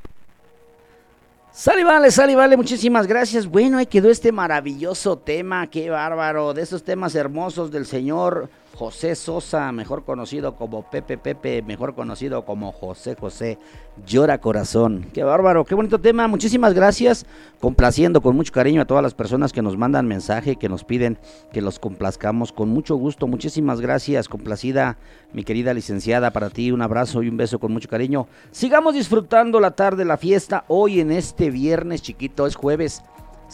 Sale, 1.57 1.85
vale, 1.85 2.11
sale, 2.11 2.35
vale, 2.35 2.57
muchísimas 2.57 3.07
gracias. 3.07 3.47
Bueno, 3.47 3.79
ahí 3.79 3.87
quedó 3.87 4.11
este 4.11 4.33
maravilloso 4.33 5.17
tema, 5.17 5.69
qué 5.69 5.89
bárbaro, 5.89 6.53
de 6.53 6.63
esos 6.63 6.83
temas 6.83 7.15
hermosos 7.15 7.71
del 7.71 7.87
señor 7.87 8.49
José 8.75 9.15
Sosa, 9.15 9.71
mejor 9.71 10.05
conocido 10.05 10.57
como 10.57 10.91
Pepe 10.91 11.17
Pepe, 11.17 11.63
mejor 11.63 11.95
conocido 11.95 12.45
como 12.45 12.73
José 12.73 13.15
José 13.15 13.59
Llora 14.05 14.39
Corazón. 14.39 15.07
Qué 15.15 15.23
bárbaro, 15.23 15.65
qué 15.65 15.75
bonito 15.77 16.01
tema, 16.01 16.27
muchísimas 16.27 16.75
gracias. 16.75 17.25
Complaciendo 17.61 18.21
con 18.21 18.35
mucho 18.35 18.53
cariño 18.53 18.83
a 18.83 18.85
todas 18.85 19.03
las 19.03 19.15
personas 19.15 19.53
que 19.53 19.63
nos 19.63 19.77
mandan 19.77 20.09
mensaje, 20.09 20.57
que 20.57 20.69
nos 20.69 20.83
piden 20.83 21.19
que 21.53 21.63
los 21.63 21.79
complazcamos 21.79 22.53
con 22.53 22.69
mucho 22.69 22.97
gusto. 22.97 23.29
Muchísimas 23.29 23.81
gracias, 23.81 24.29
complacida 24.29 24.99
mi 25.33 25.45
querida 25.45 25.73
licenciada, 25.73 26.33
para 26.33 26.51
ti 26.51 26.73
un 26.73 26.83
abrazo 26.83 27.23
y 27.23 27.29
un 27.29 27.37
beso 27.37 27.61
con 27.61 27.73
mucho 27.73 27.89
cariño. 27.89 28.27
Sigamos 28.51 28.95
disfrutando 28.95 29.61
la 29.61 29.71
tarde, 29.71 30.05
la 30.05 30.17
fiesta, 30.17 30.65
hoy 30.67 31.01
en 31.01 31.13
este 31.13 31.51
viernes 31.51 32.03
chiquito, 32.03 32.47
es 32.47 32.57
jueves. 32.57 33.03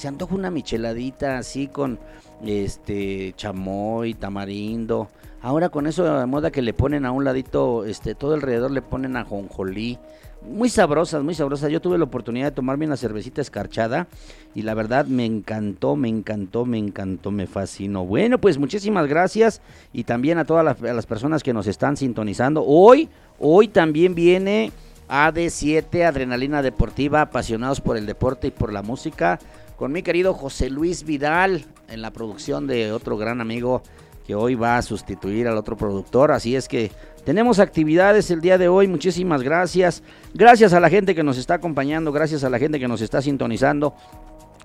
Se 0.00 0.08
antoja 0.08 0.34
una 0.34 0.50
micheladita 0.50 1.36
así 1.36 1.66
con 1.66 1.98
este 2.42 3.34
chamoy, 3.36 4.14
tamarindo. 4.14 5.10
Ahora 5.42 5.68
con 5.68 5.86
eso 5.86 6.04
de 6.04 6.24
moda 6.24 6.50
que 6.50 6.62
le 6.62 6.72
ponen 6.72 7.04
a 7.04 7.12
un 7.12 7.22
ladito, 7.22 7.84
este, 7.84 8.14
todo 8.14 8.32
alrededor 8.32 8.70
le 8.70 8.80
ponen 8.80 9.18
ajonjolí. 9.18 9.98
Muy 10.40 10.70
sabrosas, 10.70 11.22
muy 11.22 11.34
sabrosas. 11.34 11.70
Yo 11.70 11.82
tuve 11.82 11.98
la 11.98 12.04
oportunidad 12.04 12.46
de 12.46 12.52
tomarme 12.52 12.86
una 12.86 12.96
cervecita 12.96 13.42
escarchada 13.42 14.06
y 14.54 14.62
la 14.62 14.72
verdad 14.72 15.04
me 15.04 15.26
encantó, 15.26 15.96
me 15.96 16.08
encantó, 16.08 16.64
me 16.64 16.78
encantó, 16.78 17.30
me 17.30 17.46
fascinó. 17.46 18.06
Bueno, 18.06 18.38
pues 18.40 18.56
muchísimas 18.56 19.06
gracias 19.06 19.60
y 19.92 20.04
también 20.04 20.38
a 20.38 20.46
todas 20.46 20.64
las, 20.64 20.82
a 20.82 20.94
las 20.94 21.04
personas 21.04 21.42
que 21.42 21.52
nos 21.52 21.66
están 21.66 21.98
sintonizando. 21.98 22.64
Hoy, 22.66 23.10
hoy 23.38 23.68
también 23.68 24.14
viene 24.14 24.72
AD7, 25.10 26.04
Adrenalina 26.06 26.62
Deportiva, 26.62 27.20
apasionados 27.20 27.82
por 27.82 27.98
el 27.98 28.06
deporte 28.06 28.46
y 28.46 28.50
por 28.50 28.72
la 28.72 28.80
música, 28.82 29.38
con 29.80 29.92
mi 29.92 30.02
querido 30.02 30.34
José 30.34 30.68
Luis 30.68 31.04
Vidal 31.04 31.64
en 31.88 32.02
la 32.02 32.10
producción 32.10 32.66
de 32.66 32.92
otro 32.92 33.16
gran 33.16 33.40
amigo 33.40 33.80
que 34.26 34.34
hoy 34.34 34.54
va 34.54 34.76
a 34.76 34.82
sustituir 34.82 35.48
al 35.48 35.56
otro 35.56 35.74
productor. 35.74 36.32
Así 36.32 36.54
es 36.54 36.68
que 36.68 36.92
tenemos 37.24 37.58
actividades 37.58 38.30
el 38.30 38.42
día 38.42 38.58
de 38.58 38.68
hoy. 38.68 38.88
Muchísimas 38.88 39.42
gracias. 39.42 40.02
Gracias 40.34 40.74
a 40.74 40.80
la 40.80 40.90
gente 40.90 41.14
que 41.14 41.22
nos 41.22 41.38
está 41.38 41.54
acompañando, 41.54 42.12
gracias 42.12 42.44
a 42.44 42.50
la 42.50 42.58
gente 42.58 42.78
que 42.78 42.88
nos 42.88 43.00
está 43.00 43.22
sintonizando. 43.22 43.94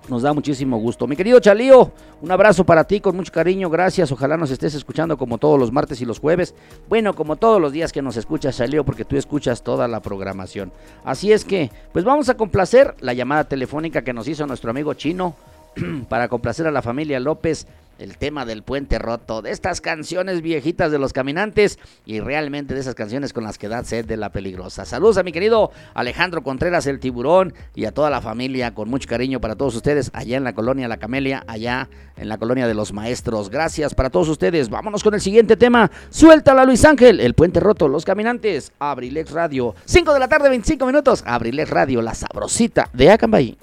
Nos 0.08 0.22
da 0.22 0.32
muchísimo 0.32 0.78
gusto. 0.78 1.06
Mi 1.08 1.16
querido 1.16 1.40
Chalío, 1.40 1.90
un 2.22 2.30
abrazo 2.30 2.64
para 2.64 2.84
ti 2.84 3.00
con 3.00 3.16
mucho 3.16 3.32
cariño. 3.32 3.68
Gracias. 3.68 4.12
Ojalá 4.12 4.36
nos 4.36 4.50
estés 4.50 4.74
escuchando 4.74 5.16
como 5.16 5.38
todos 5.38 5.58
los 5.58 5.72
martes 5.72 6.00
y 6.00 6.04
los 6.04 6.20
jueves. 6.20 6.54
Bueno, 6.88 7.14
como 7.14 7.36
todos 7.36 7.60
los 7.60 7.72
días 7.72 7.92
que 7.92 8.02
nos 8.02 8.16
escuchas, 8.16 8.56
Chalío, 8.56 8.84
porque 8.84 9.04
tú 9.04 9.16
escuchas 9.16 9.62
toda 9.62 9.88
la 9.88 10.00
programación. 10.00 10.70
Así 11.04 11.32
es 11.32 11.44
que, 11.44 11.70
pues 11.92 12.04
vamos 12.04 12.28
a 12.28 12.36
complacer 12.36 12.94
la 13.00 13.14
llamada 13.14 13.44
telefónica 13.44 14.02
que 14.02 14.12
nos 14.12 14.28
hizo 14.28 14.46
nuestro 14.46 14.70
amigo 14.70 14.94
Chino 14.94 15.34
para 16.08 16.28
complacer 16.28 16.66
a 16.66 16.70
la 16.70 16.82
familia 16.82 17.18
López 17.18 17.66
el 17.98 18.18
tema 18.18 18.44
del 18.44 18.62
puente 18.62 18.98
roto, 18.98 19.42
de 19.42 19.50
estas 19.50 19.80
canciones 19.80 20.42
viejitas 20.42 20.90
de 20.90 20.98
los 20.98 21.12
caminantes 21.12 21.78
y 22.04 22.20
realmente 22.20 22.74
de 22.74 22.80
esas 22.80 22.94
canciones 22.94 23.32
con 23.32 23.44
las 23.44 23.58
que 23.58 23.68
da 23.68 23.84
sed 23.84 24.04
de 24.04 24.16
la 24.16 24.30
peligrosa. 24.30 24.84
Saludos 24.84 25.18
a 25.18 25.22
mi 25.22 25.32
querido 25.32 25.70
Alejandro 25.94 26.42
Contreras 26.42 26.86
el 26.86 27.00
tiburón 27.00 27.54
y 27.74 27.84
a 27.84 27.92
toda 27.92 28.10
la 28.10 28.20
familia 28.20 28.74
con 28.74 28.88
mucho 28.88 29.08
cariño 29.08 29.40
para 29.40 29.56
todos 29.56 29.74
ustedes 29.74 30.10
allá 30.12 30.36
en 30.36 30.44
la 30.44 30.54
colonia 30.54 30.88
La 30.88 30.98
Camelia, 30.98 31.44
allá 31.46 31.88
en 32.16 32.28
la 32.28 32.38
colonia 32.38 32.66
de 32.66 32.74
los 32.74 32.92
maestros. 32.92 33.50
Gracias 33.50 33.94
para 33.94 34.10
todos 34.10 34.28
ustedes. 34.28 34.68
Vámonos 34.68 35.02
con 35.02 35.14
el 35.14 35.20
siguiente 35.20 35.56
tema. 35.56 35.90
Suéltala 36.10 36.64
Luis 36.64 36.84
Ángel, 36.84 37.20
el 37.20 37.34
puente 37.34 37.60
roto, 37.60 37.88
los 37.88 38.04
caminantes, 38.04 38.72
Abrilex 38.78 39.30
Radio. 39.30 39.74
5 39.84 40.12
de 40.14 40.20
la 40.20 40.28
tarde, 40.28 40.48
25 40.48 40.86
minutos. 40.86 41.22
Abrilex 41.26 41.70
Radio, 41.70 42.02
la 42.02 42.14
sabrosita 42.14 42.88
de 42.92 43.10
Acambay. 43.10 43.56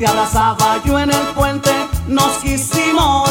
Te 0.00 0.06
abrazaba 0.06 0.82
yo 0.82 0.98
en 0.98 1.10
el 1.10 1.26
puente, 1.34 1.70
nos 2.08 2.42
hicimos 2.42 3.30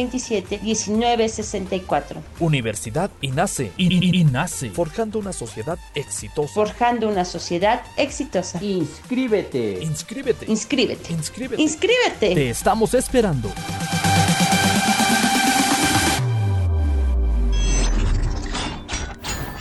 al 0.00 0.10
718-127-1964. 0.10 2.16
Universidad 2.40 3.10
INACE. 3.20 3.72
I- 3.76 4.20
INACE. 4.20 4.70
Forjando 4.70 5.18
una 5.18 5.32
sociedad 5.32 5.78
exitosa. 5.94 6.52
Forjando 6.54 7.08
una 7.08 7.24
sociedad 7.24 7.82
exitosa. 7.96 8.62
Inscríbete. 8.62 9.78
Inscríbete. 9.82 10.46
Inscríbete. 10.48 11.12
Inscríbete. 11.12 11.62
Inscríbete. 11.62 12.34
Te 12.34 12.50
estamos 12.50 12.94
esperando. 12.94 13.50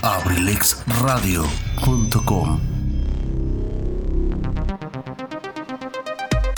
abrilexradio.com 0.01 2.59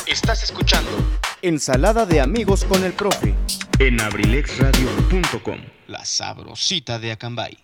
Estás 0.08 0.44
escuchando 0.44 0.90
Ensalada 1.42 2.06
de 2.06 2.22
amigos 2.22 2.64
con 2.66 2.84
el 2.84 2.94
profe. 2.94 3.34
En 3.88 4.00
abrilexradio.com. 4.00 5.58
La 5.88 6.06
sabrosita 6.06 7.00
de 7.00 7.14
Acambay. 7.14 7.58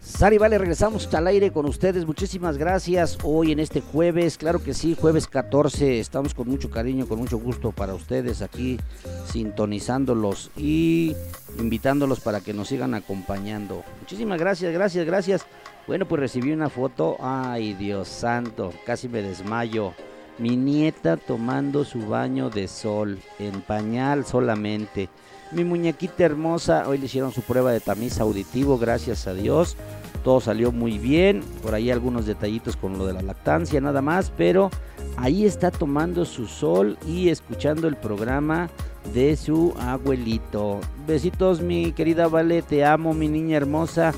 Sari, 0.00 0.38
vale, 0.38 0.58
regresamos 0.58 1.12
al 1.14 1.28
aire 1.28 1.52
con 1.52 1.66
ustedes. 1.66 2.04
Muchísimas 2.04 2.58
gracias. 2.58 3.16
Hoy 3.22 3.52
en 3.52 3.60
este 3.60 3.80
jueves, 3.80 4.36
claro 4.38 4.60
que 4.60 4.74
sí, 4.74 4.96
jueves 5.00 5.28
14, 5.28 6.00
estamos 6.00 6.34
con 6.34 6.48
mucho 6.48 6.68
cariño, 6.68 7.06
con 7.06 7.20
mucho 7.20 7.38
gusto 7.38 7.70
para 7.70 7.94
ustedes 7.94 8.42
aquí, 8.42 8.78
sintonizándolos 9.26 10.50
y 10.56 11.14
invitándolos 11.60 12.18
para 12.18 12.40
que 12.40 12.52
nos 12.52 12.66
sigan 12.66 12.94
acompañando. 12.94 13.84
Muchísimas 14.00 14.40
gracias, 14.40 14.72
gracias, 14.72 15.06
gracias. 15.06 15.46
Bueno, 15.86 16.06
pues 16.08 16.18
recibí 16.18 16.50
una 16.50 16.70
foto. 16.70 17.16
Ay, 17.20 17.74
Dios 17.74 18.08
santo, 18.08 18.72
casi 18.84 19.08
me 19.08 19.22
desmayo. 19.22 19.94
Mi 20.40 20.56
nieta 20.56 21.18
tomando 21.18 21.84
su 21.84 22.06
baño 22.06 22.48
de 22.48 22.66
sol, 22.66 23.18
en 23.38 23.60
pañal 23.60 24.24
solamente. 24.24 25.10
Mi 25.52 25.64
muñequita 25.64 26.24
hermosa, 26.24 26.88
hoy 26.88 26.96
le 26.96 27.04
hicieron 27.04 27.30
su 27.30 27.42
prueba 27.42 27.72
de 27.72 27.80
tamiz 27.80 28.18
auditivo, 28.20 28.78
gracias 28.78 29.26
a 29.26 29.34
Dios. 29.34 29.76
Todo 30.24 30.40
salió 30.40 30.72
muy 30.72 30.96
bien, 30.98 31.42
por 31.62 31.74
ahí 31.74 31.90
algunos 31.90 32.24
detallitos 32.24 32.74
con 32.76 32.96
lo 32.96 33.04
de 33.04 33.12
la 33.12 33.20
lactancia 33.20 33.82
nada 33.82 34.00
más, 34.00 34.32
pero 34.34 34.70
ahí 35.18 35.44
está 35.44 35.70
tomando 35.70 36.24
su 36.24 36.46
sol 36.46 36.96
y 37.06 37.28
escuchando 37.28 37.86
el 37.86 37.96
programa 37.96 38.70
de 39.12 39.36
su 39.36 39.74
abuelito. 39.78 40.80
Besitos 41.06 41.60
mi 41.60 41.92
querida 41.92 42.28
Vale, 42.28 42.62
te 42.62 42.82
amo 42.82 43.12
mi 43.12 43.28
niña 43.28 43.58
hermosa. 43.58 44.14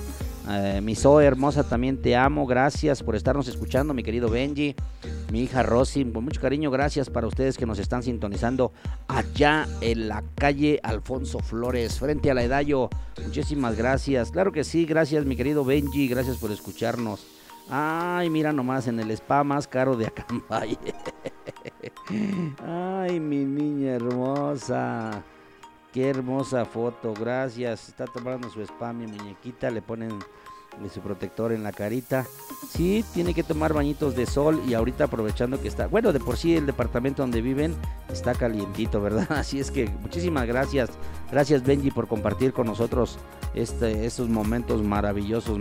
Eh, 0.49 0.81
mi 0.83 0.97
Zoe 0.97 1.25
hermosa 1.25 1.63
también 1.63 2.03
te 2.03 2.17
amo, 2.17 2.47
gracias 2.47 3.03
por 3.03 3.15
estarnos 3.15 3.47
escuchando, 3.47 3.95
mi 3.95 4.03
querido 4.03 4.29
Benji, 4.29 4.75
mi 5.31 5.43
hija 5.43 5.63
Rosy, 5.63 6.05
con 6.05 6.25
mucho 6.25 6.41
cariño, 6.41 6.71
gracias 6.71 7.11
para 7.11 7.29
ustedes 7.29 7.57
que 7.57 7.65
nos 7.65 7.79
están 7.79 8.03
sintonizando 8.03 8.73
allá 9.07 9.69
en 9.81 10.09
la 10.09 10.25
calle 10.35 10.81
Alfonso 10.83 11.39
Flores, 11.39 11.99
frente 11.99 12.31
a 12.31 12.35
la 12.35 12.43
Edallo. 12.43 12.91
Muchísimas 13.25 13.77
gracias, 13.77 14.33
claro 14.33 14.51
que 14.51 14.65
sí, 14.65 14.85
gracias 14.85 15.25
mi 15.25 15.37
querido 15.37 15.65
Benji, 15.65 16.09
gracias 16.09 16.39
por 16.39 16.51
escucharnos. 16.51 17.25
Ay, 17.71 18.29
mira 18.29 18.53
nomás 18.53 18.89
en 18.89 18.99
el 18.99 19.13
spa 19.13 19.45
más 19.45 19.69
caro 19.69 19.97
de 19.97 20.07
Acambay. 20.07 20.77
Ay, 22.67 23.21
mi 23.21 23.45
niña 23.45 23.93
hermosa. 23.93 25.23
Qué 25.93 26.09
hermosa 26.09 26.65
foto, 26.65 27.13
gracias. 27.13 27.89
Está 27.89 28.07
tomando 28.07 28.49
su 28.49 28.63
spa, 28.63 28.93
mi 28.93 29.07
muñequita, 29.07 29.71
le 29.71 29.83
ponen 29.83 30.19
su 30.93 31.01
protector 31.01 31.53
en 31.53 31.63
la 31.63 31.73
carita. 31.73 32.27
Sí, 32.69 33.05
tiene 33.13 33.35
que 33.35 33.43
tomar 33.43 33.73
bañitos 33.75 34.17
de 34.17 34.27
sol 34.27 34.63
y 34.67 34.75
ahorita 34.75 35.05
aprovechando 35.05 35.61
que 35.61 35.69
está, 35.69 35.87
bueno, 35.87 36.13
de 36.13 36.21
por 36.21 36.37
sí 36.37 36.57
el 36.57 36.67
departamento 36.67 37.23
donde 37.23 37.43
viven 37.43 37.75
está 38.11 38.35
calientito, 38.35 39.01
¿verdad? 39.01 39.27
Así 39.31 39.61
es 39.61 39.71
que 39.71 39.89
muchísimas 40.01 40.47
gracias. 40.47 40.91
Gracias 41.31 41.63
Benji 41.63 41.91
por 41.91 42.09
compartir 42.09 42.53
con 42.53 42.67
nosotros 42.67 43.19
este, 43.55 44.07
estos 44.07 44.29
momentos 44.29 44.83
maravillosos. 44.83 45.61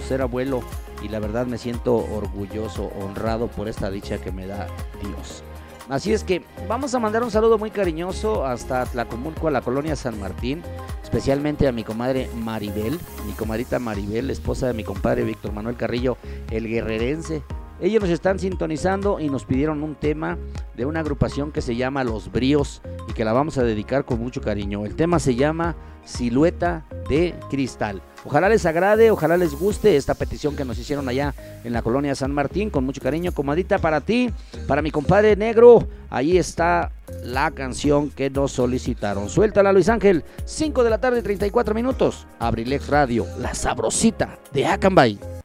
Ser 0.00 0.22
abuelo 0.22 0.62
y 1.02 1.08
la 1.08 1.18
verdad 1.18 1.46
me 1.46 1.58
siento 1.58 1.96
orgulloso, 1.96 2.90
honrado 3.00 3.48
por 3.48 3.68
esta 3.68 3.90
dicha 3.90 4.18
que 4.18 4.32
me 4.32 4.46
da 4.46 4.66
Dios. 5.02 5.42
Así 5.88 6.12
es 6.12 6.24
que 6.24 6.42
vamos 6.68 6.94
a 6.94 6.98
mandar 6.98 7.22
un 7.22 7.30
saludo 7.30 7.58
muy 7.58 7.70
cariñoso 7.70 8.44
hasta 8.44 8.86
Tlacomulco, 8.86 9.46
a 9.46 9.52
la 9.52 9.60
colonia 9.60 9.94
San 9.94 10.18
Martín, 10.18 10.62
especialmente 11.02 11.68
a 11.68 11.72
mi 11.72 11.84
comadre 11.84 12.28
Maribel, 12.34 12.98
mi 13.24 13.32
comadrita 13.34 13.78
Maribel, 13.78 14.30
esposa 14.30 14.66
de 14.66 14.74
mi 14.74 14.82
compadre 14.82 15.22
Víctor 15.22 15.52
Manuel 15.52 15.76
Carrillo, 15.76 16.16
el 16.50 16.66
guerrerense. 16.66 17.42
Ellos 17.80 18.02
nos 18.02 18.10
están 18.10 18.38
sintonizando 18.38 19.20
y 19.20 19.28
nos 19.28 19.44
pidieron 19.44 19.82
un 19.82 19.94
tema 19.94 20.38
de 20.74 20.86
una 20.86 21.00
agrupación 21.00 21.52
que 21.52 21.60
se 21.60 21.76
llama 21.76 22.04
Los 22.04 22.32
Bríos 22.32 22.80
y 23.08 23.12
que 23.12 23.24
la 23.24 23.32
vamos 23.32 23.58
a 23.58 23.64
dedicar 23.64 24.04
con 24.04 24.18
mucho 24.18 24.40
cariño. 24.40 24.86
El 24.86 24.96
tema 24.96 25.18
se 25.18 25.34
llama 25.34 25.76
Silueta 26.04 26.84
de 27.08 27.34
Cristal. 27.50 28.00
Ojalá 28.24 28.48
les 28.48 28.66
agrade, 28.66 29.10
ojalá 29.10 29.36
les 29.36 29.54
guste 29.54 29.96
esta 29.96 30.14
petición 30.14 30.56
que 30.56 30.64
nos 30.64 30.78
hicieron 30.78 31.08
allá 31.08 31.34
en 31.64 31.72
la 31.72 31.82
colonia 31.82 32.14
San 32.14 32.32
Martín. 32.32 32.70
Con 32.70 32.84
mucho 32.84 33.00
cariño, 33.00 33.32
comadita, 33.32 33.78
para 33.78 34.00
ti, 34.00 34.30
para 34.66 34.82
mi 34.82 34.90
compadre 34.90 35.36
negro. 35.36 35.86
Ahí 36.10 36.38
está 36.38 36.92
la 37.22 37.50
canción 37.50 38.10
que 38.10 38.30
nos 38.30 38.52
solicitaron. 38.52 39.28
Suéltala, 39.28 39.72
Luis 39.72 39.88
Ángel. 39.88 40.24
5 40.44 40.82
de 40.82 40.90
la 40.90 40.98
tarde, 40.98 41.22
34 41.22 41.74
minutos. 41.74 42.26
Abrilex 42.38 42.88
Radio, 42.88 43.26
la 43.38 43.54
sabrosita 43.54 44.38
de 44.52 44.66
Acambay. 44.66 45.35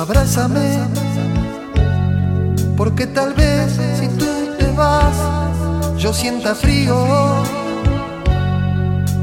Abrázame, 0.00 0.78
porque 2.74 3.06
tal 3.06 3.34
vez 3.34 3.78
si 3.98 4.08
tú 4.08 4.24
te 4.58 4.72
vas, 4.72 5.14
yo 5.98 6.14
sienta 6.14 6.54
frío, 6.54 6.96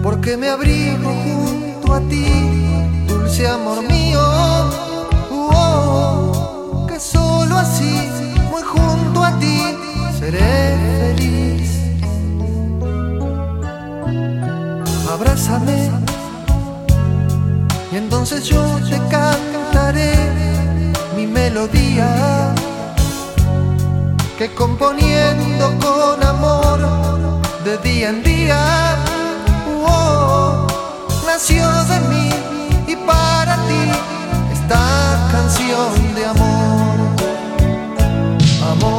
porque 0.04 0.38
me 0.38 0.50
abrigo 0.50 1.12
junto 1.24 1.96
a 1.96 2.00
ti, 2.02 2.28
dulce 3.08 3.48
amor 3.48 3.82
mío, 3.90 4.22
oh, 5.32 6.86
que 6.88 7.00
solo 7.00 7.58
así, 7.58 8.08
muy 8.52 8.62
junto 8.62 9.24
a 9.24 9.32
ti, 9.40 9.60
seré 10.20 10.78
feliz. 11.00 11.72
Abrázame, 15.12 15.90
y 17.92 17.96
entonces 17.96 18.44
yo 18.44 18.64
te 18.88 19.00
cantaré 19.10 20.47
mi 21.18 21.26
melodía 21.26 22.54
que 24.38 24.54
componiendo 24.54 25.66
con 25.80 26.24
amor 26.24 26.80
de 27.66 27.76
día 27.80 28.10
en 28.10 28.24
día 28.24 28.60
oh, 29.84 30.68
nació 31.26 31.66
de 31.86 32.00
mí 32.12 32.30
y 32.86 32.96
para 32.98 33.56
ti 33.68 33.84
esta 34.54 34.84
canción 35.32 35.92
de 36.14 36.26
amor. 36.26 36.98
Amor. 38.72 38.84
amor 38.84 38.97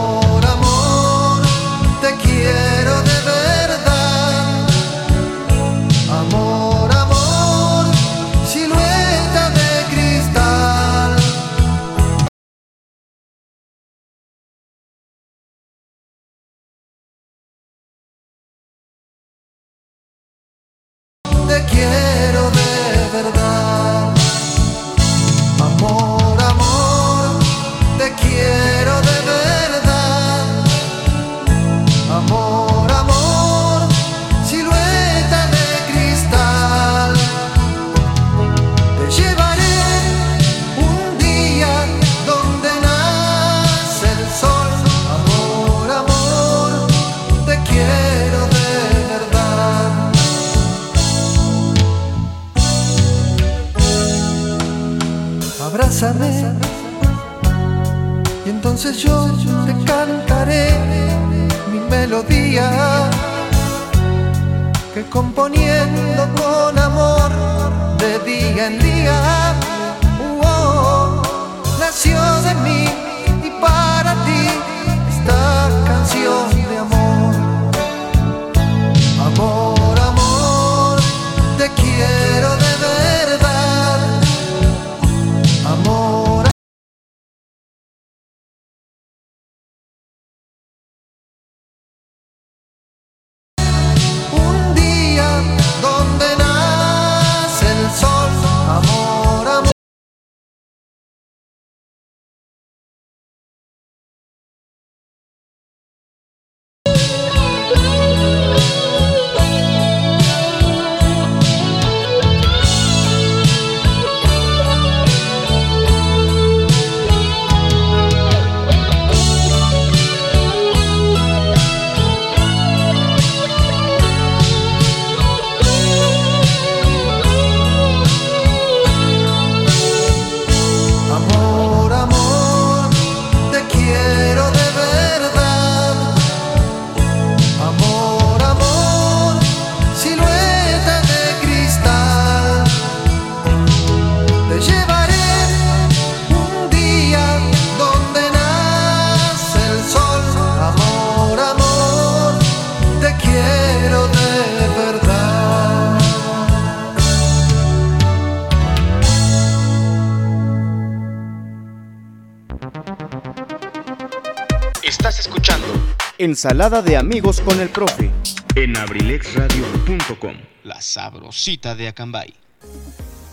Ensalada 166.38 166.82
de 166.82 166.96
amigos 166.96 167.40
con 167.40 167.58
el 167.60 167.68
profe. 167.68 168.12
en 168.54 168.76
abrilexradio.com. 168.76 170.36
La 170.62 170.80
sabrosita 170.80 171.74
de 171.74 171.88
Acambay. 171.88 172.32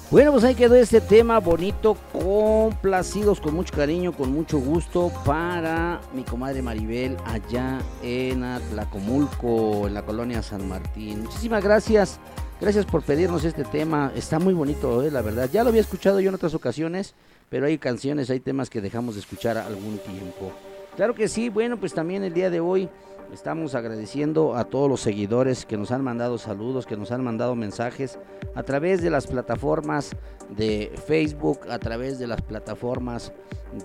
Bueno, 0.10 0.32
pues 0.32 0.44
ahí 0.44 0.56
quedó 0.56 0.74
este 0.74 1.02
tema 1.02 1.40
bonito, 1.40 1.96
complacidos 2.12 3.40
con 3.40 3.54
mucho 3.54 3.76
cariño, 3.76 4.12
con 4.12 4.32
mucho 4.32 4.58
gusto 4.58 5.12
para 5.24 6.02
mi 6.16 6.24
comadre 6.24 6.64
Maribel 6.64 7.16
allá 7.26 7.78
en 8.02 8.44
Atlacomulco, 8.44 9.86
en 9.86 9.94
la 9.94 10.02
colonia 10.02 10.42
San 10.42 10.68
Martín. 10.68 11.26
Muchísimas 11.26 11.64
gracias, 11.64 12.20
gracias 12.60 12.88
por 12.88 13.04
pedirnos 13.04 13.46
este 13.46 13.66
tema. 13.66 14.14
Está 14.16 14.40
muy 14.40 14.56
bonito, 14.56 15.04
eh, 15.04 15.12
la 15.12 15.22
verdad. 15.22 15.48
Ya 15.54 15.62
lo 15.62 15.70
había 15.70 15.82
escuchado 15.82 16.20
yo 16.22 16.30
en 16.30 16.36
otras 16.36 16.56
ocasiones, 16.56 17.14
pero 17.50 17.68
hay 17.68 17.78
canciones, 17.78 18.32
hay 18.32 18.40
temas 18.40 18.72
que 18.72 18.82
dejamos 18.82 19.14
de 19.14 19.22
escuchar 19.22 19.60
algún 19.60 20.00
tiempo. 20.00 20.52
Claro 20.96 21.14
que 21.14 21.28
sí, 21.28 21.50
bueno, 21.50 21.78
pues 21.78 21.94
también 21.94 22.24
el 22.24 22.34
día 22.34 22.50
de 22.50 22.62
hoy 22.62 22.90
estamos 23.34 23.76
agradeciendo 23.76 24.56
a 24.56 24.64
todos 24.64 24.90
los 24.90 25.02
seguidores 25.02 25.66
que 25.66 25.76
nos 25.76 25.92
han 25.92 26.02
mandado 26.02 26.38
saludos, 26.38 26.86
que 26.86 26.96
nos 26.96 27.12
han 27.12 27.22
mandado 27.22 27.54
mensajes 27.54 28.18
a 28.54 28.64
través 28.64 29.02
de 29.02 29.10
las 29.10 29.28
plataformas 29.28 30.12
de 30.50 30.94
Facebook, 31.06 31.60
a 31.70 31.80
través 31.80 32.18
de 32.18 32.28
las 32.28 32.42
plataformas 32.42 33.34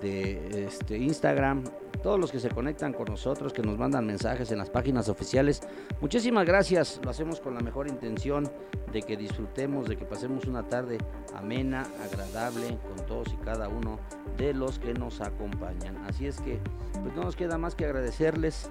de 0.01 0.67
este, 0.67 0.99
Instagram, 0.99 1.65
todos 2.01 2.19
los 2.19 2.31
que 2.31 2.39
se 2.39 2.49
conectan 2.49 2.93
con 2.93 3.05
nosotros, 3.05 3.53
que 3.53 3.61
nos 3.61 3.77
mandan 3.77 4.05
mensajes 4.05 4.51
en 4.51 4.57
las 4.57 4.69
páginas 4.69 5.09
oficiales. 5.09 5.61
Muchísimas 5.99 6.45
gracias, 6.45 6.99
lo 7.03 7.09
hacemos 7.11 7.39
con 7.39 7.53
la 7.53 7.61
mejor 7.61 7.87
intención 7.87 8.49
de 8.91 9.01
que 9.01 9.15
disfrutemos, 9.17 9.87
de 9.87 9.97
que 9.97 10.05
pasemos 10.05 10.45
una 10.45 10.63
tarde 10.67 10.97
amena, 11.35 11.85
agradable 12.03 12.77
con 12.87 13.05
todos 13.05 13.31
y 13.33 13.37
cada 13.37 13.67
uno 13.69 13.99
de 14.37 14.53
los 14.53 14.79
que 14.79 14.93
nos 14.93 15.21
acompañan. 15.21 15.97
Así 16.07 16.25
es 16.27 16.39
que, 16.41 16.59
pues 17.01 17.15
no 17.15 17.23
nos 17.23 17.35
queda 17.35 17.57
más 17.57 17.75
que 17.75 17.85
agradecerles, 17.85 18.69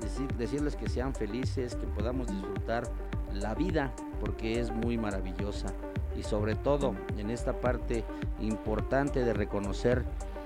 decir- 0.00 0.34
decirles 0.36 0.76
que 0.76 0.88
sean 0.88 1.14
felices, 1.14 1.76
que 1.76 1.86
podamos 1.86 2.26
disfrutar 2.26 2.84
la 3.32 3.54
vida, 3.54 3.94
porque 4.20 4.60
es 4.60 4.70
muy 4.70 4.98
maravillosa. 4.98 5.68
Y 6.14 6.22
sobre 6.24 6.54
todo 6.54 6.94
en 7.16 7.30
esta 7.30 7.58
parte 7.58 8.04
importante 8.40 9.24
de 9.24 9.32
reconocer 9.32 10.04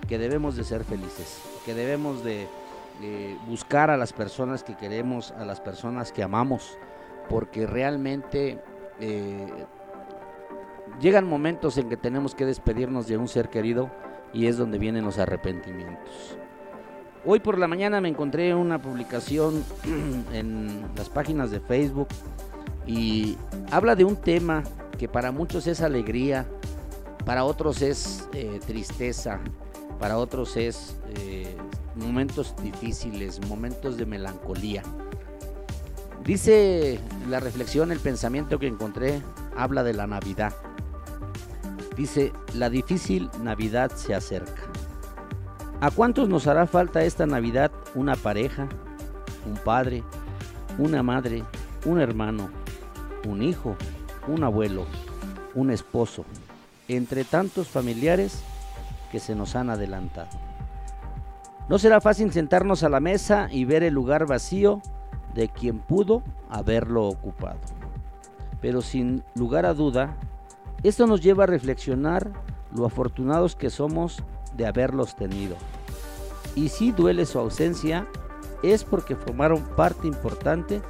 que 0.09 0.19
debemos 0.19 0.57
de 0.57 0.64
ser 0.64 0.85
felices, 0.85 1.40
que 1.64 1.75
debemos 1.75 2.23
de, 2.23 2.49
de 3.01 3.37
buscar 3.47 3.90
a 3.90 3.97
las 3.97 4.12
personas 4.12 4.62
que 4.62 4.77
queremos, 4.77 5.33
a 5.33 5.45
las 5.45 5.61
personas 5.61 6.12
que 6.12 6.23
amamos, 6.23 6.79
porque 7.29 7.66
realmente 7.66 8.61
eh, 9.01 9.47
llegan 11.01 11.29
momentos 11.29 11.77
en 11.79 11.88
que 11.88 11.97
tenemos 11.97 12.35
que 12.35 12.47
despedirnos 12.47 13.07
de 13.07 13.16
un 13.16 13.29
ser 13.29 13.49
querido 13.49 13.90
y 14.33 14.47
es 14.47 14.57
donde 14.57 14.79
vienen 14.79 15.05
los 15.05 15.19
arrepentimientos. 15.19 16.38
Hoy 17.25 17.40
por 17.40 17.59
la 17.59 17.66
mañana 17.66 18.01
me 18.01 18.09
encontré 18.09 18.55
una 18.55 18.81
publicación 18.81 19.64
en 20.33 20.85
las 20.97 21.09
páginas 21.09 21.51
de 21.51 21.61
Facebook 21.61 22.09
y 22.87 23.37
habla 23.71 23.97
de 23.97 24.05
un 24.05 24.16
tema 24.16 24.62
que 24.97 25.09
para 25.09 25.33
muchos 25.33 25.66
es 25.66 25.81
alegría, 25.81 26.47
para 27.25 27.45
otros 27.45 27.83
es 27.83 28.29
eh, 28.33 28.61
tristeza, 28.64 29.40
para 29.99 30.19
otros 30.19 30.57
es 30.57 30.97
eh, 31.17 31.57
momentos 31.95 32.55
difíciles, 32.63 33.41
momentos 33.49 33.97
de 33.97 34.07
melancolía. 34.07 34.83
Dice 36.25 37.01
la 37.29 37.41
reflexión, 37.41 37.93
el 37.93 38.01
pensamiento 38.01 38.59
que 38.59 38.67
encontré, 38.67 39.23
habla 39.57 39.83
de 39.83 39.95
la 39.95 40.07
Navidad. 40.07 40.55
Dice, 41.97 42.33
la 42.55 42.69
difícil 42.69 43.31
Navidad 43.43 43.91
se 43.95 44.15
acerca. 44.15 44.63
¿A 45.81 45.91
cuántos 45.91 46.29
nos 46.29 46.47
hará 46.47 46.67
falta 46.67 47.05
esta 47.05 47.27
Navidad 47.27 47.71
una 47.95 48.17
pareja, 48.17 48.69
un 49.47 49.57
padre, 49.57 50.03
una 50.79 51.03
madre, 51.03 51.45
un 51.85 52.01
hermano, 52.01 52.51
un 53.27 53.43
hijo, 53.43 53.77
un 54.27 54.43
abuelo, 54.43 54.87
un 55.55 55.71
esposo, 55.71 56.25
entre 56.89 57.25
tantos 57.25 57.69
familiares 57.69 58.43
que 59.07 59.21
se 59.21 59.35
nos 59.35 59.57
han 59.57 59.71
adelantado? 59.71 60.29
No 61.69 61.79
será 61.79 62.01
fácil 62.01 62.33
sentarnos 62.33 62.83
a 62.83 62.88
la 62.88 63.01
mesa 63.01 63.49
y 63.51 63.64
ver 63.64 63.83
el 63.83 63.95
lugar 63.95 64.27
vacío 64.27 64.81
de 65.35 65.49
quien 65.49 65.81
pudo 65.81 66.23
haberlo 66.49 67.07
ocupado. 67.09 67.59
Pero 68.61 68.83
sin 68.83 69.25
lugar 69.35 69.66
a 69.66 69.75
duda, 69.75 70.16
esto 70.83 71.07
nos 71.07 71.21
lleva 71.21 71.45
a 71.45 71.49
reflexionar 71.49 72.33
lo 72.73 72.87
afortunados 72.87 73.57
que 73.57 73.71
somos 73.71 74.23
de 74.57 74.66
haberlos 74.66 75.16
tenido. 75.16 75.57
Y 76.55 76.69
si 76.69 76.92
duele 76.92 77.27
su 77.27 77.38
ausencia, 77.38 78.07
es 78.62 78.85
porque 78.85 79.16
formaron 79.16 79.62
parte 79.77 80.07
importante 80.07 80.81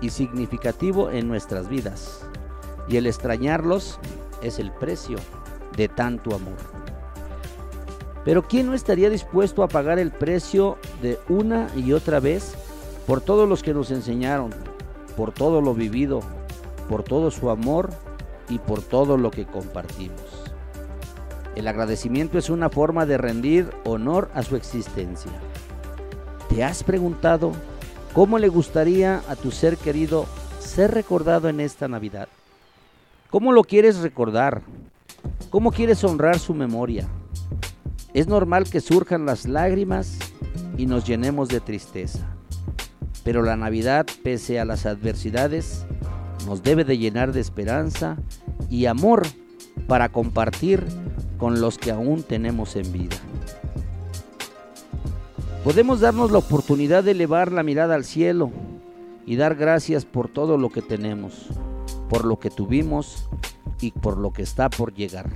y 0.00 0.10
significativo 0.10 1.10
en 1.10 1.28
nuestras 1.28 1.68
vidas. 1.68 2.26
Y 2.88 2.96
el 2.96 3.06
extrañarlos 3.06 3.98
es 4.42 4.58
el 4.58 4.70
precio 4.72 5.18
de 5.76 5.88
tanto 5.88 6.34
amor. 6.34 6.79
Pero 8.24 8.42
¿quién 8.42 8.66
no 8.66 8.74
estaría 8.74 9.08
dispuesto 9.08 9.62
a 9.62 9.68
pagar 9.68 9.98
el 9.98 10.10
precio 10.10 10.76
de 11.00 11.18
una 11.28 11.68
y 11.74 11.92
otra 11.92 12.20
vez 12.20 12.54
por 13.06 13.20
todos 13.20 13.48
los 13.48 13.62
que 13.62 13.72
nos 13.72 13.90
enseñaron, 13.90 14.50
por 15.16 15.32
todo 15.32 15.60
lo 15.60 15.74
vivido, 15.74 16.20
por 16.88 17.02
todo 17.02 17.30
su 17.30 17.50
amor 17.50 17.90
y 18.48 18.58
por 18.58 18.82
todo 18.82 19.16
lo 19.16 19.30
que 19.30 19.46
compartimos? 19.46 20.20
El 21.56 21.66
agradecimiento 21.66 22.38
es 22.38 22.50
una 22.50 22.68
forma 22.68 23.06
de 23.06 23.18
rendir 23.18 23.70
honor 23.84 24.30
a 24.34 24.42
su 24.42 24.54
existencia. 24.54 25.32
¿Te 26.48 26.62
has 26.62 26.84
preguntado 26.84 27.52
cómo 28.12 28.38
le 28.38 28.48
gustaría 28.48 29.22
a 29.28 29.36
tu 29.36 29.50
ser 29.50 29.76
querido 29.76 30.26
ser 30.58 30.92
recordado 30.92 31.48
en 31.48 31.60
esta 31.60 31.88
Navidad? 31.88 32.28
¿Cómo 33.30 33.52
lo 33.52 33.64
quieres 33.64 33.98
recordar? 33.98 34.62
¿Cómo 35.48 35.72
quieres 35.72 36.04
honrar 36.04 36.38
su 36.38 36.54
memoria? 36.54 37.08
Es 38.12 38.26
normal 38.26 38.68
que 38.68 38.80
surjan 38.80 39.24
las 39.24 39.46
lágrimas 39.46 40.18
y 40.76 40.86
nos 40.86 41.06
llenemos 41.06 41.48
de 41.48 41.60
tristeza. 41.60 42.26
Pero 43.22 43.42
la 43.42 43.56
Navidad, 43.56 44.06
pese 44.24 44.58
a 44.58 44.64
las 44.64 44.86
adversidades, 44.86 45.86
nos 46.46 46.62
debe 46.62 46.84
de 46.84 46.98
llenar 46.98 47.32
de 47.32 47.40
esperanza 47.40 48.16
y 48.68 48.86
amor 48.86 49.22
para 49.86 50.08
compartir 50.08 50.84
con 51.38 51.60
los 51.60 51.78
que 51.78 51.90
aún 51.90 52.22
tenemos 52.22 52.76
en 52.76 52.90
vida. 52.92 53.16
Podemos 55.64 56.00
darnos 56.00 56.30
la 56.30 56.38
oportunidad 56.38 57.04
de 57.04 57.10
elevar 57.12 57.52
la 57.52 57.62
mirada 57.62 57.94
al 57.94 58.04
cielo 58.04 58.50
y 59.26 59.36
dar 59.36 59.54
gracias 59.54 60.04
por 60.04 60.28
todo 60.28 60.56
lo 60.56 60.70
que 60.70 60.82
tenemos, 60.82 61.48
por 62.08 62.24
lo 62.24 62.38
que 62.38 62.50
tuvimos 62.50 63.28
y 63.80 63.92
por 63.92 64.18
lo 64.18 64.32
que 64.32 64.42
está 64.42 64.70
por 64.70 64.94
llegar. 64.94 65.28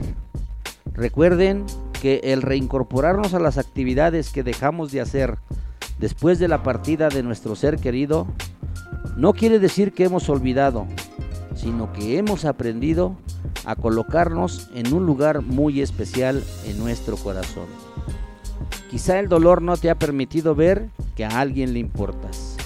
Recuerden 0.95 1.66
que 2.01 2.20
el 2.24 2.42
reincorporarnos 2.42 3.34
a 3.34 3.40
las 3.40 3.59
actividades 3.59 4.30
que 4.30 4.42
dejamos 4.42 4.92
de 4.92 5.01
hacer 5.01 5.38
después 5.99 6.38
de 6.38 6.49
la 6.49 6.62
partida 6.62 7.09
de 7.09 7.22
nuestro 7.22 7.57
ser 7.57 7.78
querido 7.78 8.26
no 9.16 9.32
quiere 9.32 9.59
decir 9.59 9.92
que 9.92 10.05
hemos 10.05 10.28
olvidado, 10.28 10.86
sino 11.57 11.92
que 11.92 12.18
hemos 12.18 12.45
aprendido 12.45 13.16
a 13.64 13.76
colocarnos 13.76 14.70
en 14.74 14.92
un 14.92 15.07
lugar 15.07 15.42
muy 15.42 15.80
especial 15.80 16.42
en 16.66 16.78
nuestro 16.78 17.16
corazón. 17.16 17.66
Quizá 18.90 19.18
el 19.18 19.28
dolor 19.28 19.62
no 19.62 19.76
te 19.76 19.90
ha 19.90 19.95
permitido 19.97 20.55
ver 20.55 20.90
que 21.16 21.24
a 21.24 21.40
alguien 21.40 21.72
le 21.72 21.80
importas. 21.80 22.57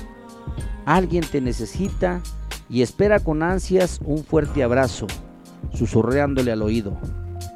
Alguien 0.84 1.24
te 1.24 1.40
necesita 1.40 2.20
y 2.68 2.82
espera 2.82 3.20
con 3.20 3.42
ansias 3.42 4.00
un 4.04 4.24
fuerte 4.24 4.62
abrazo, 4.62 5.06
susurrándole 5.72 6.52
al 6.52 6.62
oído, 6.62 6.98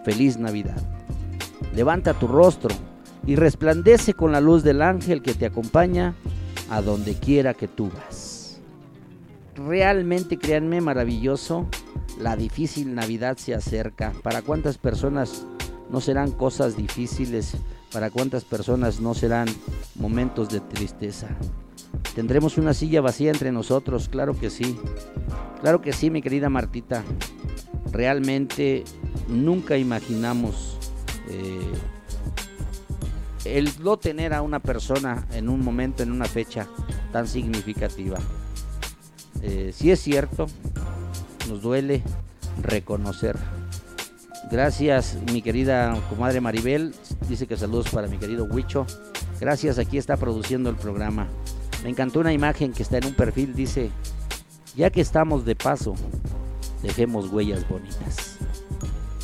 feliz 0.04 0.38
Navidad. 0.38 0.80
Levanta 1.74 2.14
tu 2.14 2.26
rostro 2.26 2.74
y 3.26 3.36
resplandece 3.36 4.14
con 4.14 4.32
la 4.32 4.40
luz 4.40 4.62
del 4.62 4.82
ángel 4.82 5.22
que 5.22 5.34
te 5.34 5.46
acompaña 5.46 6.14
a 6.70 6.82
donde 6.82 7.14
quiera 7.14 7.54
que 7.54 7.68
tú 7.68 7.90
vas. 7.94 8.60
Realmente, 9.54 10.38
créanme, 10.38 10.80
maravilloso. 10.80 11.66
La 12.18 12.36
difícil 12.36 12.94
Navidad 12.94 13.36
se 13.36 13.54
acerca. 13.54 14.12
¿Para 14.22 14.42
cuántas 14.42 14.78
personas 14.78 15.46
no 15.90 16.00
serán 16.00 16.32
cosas 16.32 16.76
difíciles? 16.76 17.56
¿Para 17.92 18.10
cuántas 18.10 18.44
personas 18.44 19.00
no 19.00 19.14
serán 19.14 19.48
momentos 19.94 20.48
de 20.48 20.60
tristeza? 20.60 21.28
¿Tendremos 22.14 22.58
una 22.58 22.74
silla 22.74 23.00
vacía 23.00 23.30
entre 23.30 23.52
nosotros? 23.52 24.08
Claro 24.08 24.38
que 24.38 24.50
sí. 24.50 24.78
Claro 25.60 25.80
que 25.80 25.92
sí, 25.92 26.10
mi 26.10 26.22
querida 26.22 26.48
Martita. 26.48 27.02
Realmente 27.92 28.84
nunca 29.28 29.76
imaginamos 29.76 30.78
eh, 31.28 31.72
el 33.44 33.70
no 33.82 33.96
tener 33.96 34.34
a 34.34 34.42
una 34.42 34.60
persona 34.60 35.26
en 35.32 35.48
un 35.48 35.64
momento, 35.64 36.02
en 36.02 36.12
una 36.12 36.26
fecha 36.26 36.68
tan 37.12 37.26
significativa. 37.26 38.18
Eh, 39.42 39.72
sí 39.74 39.90
es 39.90 40.00
cierto, 40.00 40.46
nos 41.48 41.62
duele 41.62 42.02
reconocer. 42.60 43.36
Gracias, 44.50 45.16
mi 45.32 45.42
querida 45.42 45.98
comadre 46.10 46.40
Maribel. 46.40 46.94
Dice 47.28 47.46
que 47.46 47.56
saludos 47.56 47.88
para 47.88 48.06
mi 48.06 48.18
querido 48.18 48.44
Huicho. 48.44 48.86
Gracias, 49.40 49.78
aquí 49.78 49.98
está 49.98 50.16
produciendo 50.16 50.70
el 50.70 50.76
programa. 50.76 51.26
Me 51.82 51.90
encantó 51.90 52.20
una 52.20 52.32
imagen 52.32 52.72
que 52.72 52.82
está 52.82 52.98
en 52.98 53.06
un 53.06 53.14
perfil, 53.14 53.54
dice, 53.54 53.90
ya 54.76 54.90
que 54.90 55.00
estamos 55.00 55.44
de 55.44 55.56
paso, 55.56 55.94
dejemos 56.82 57.28
huellas 57.32 57.68
bonitas. 57.68 58.31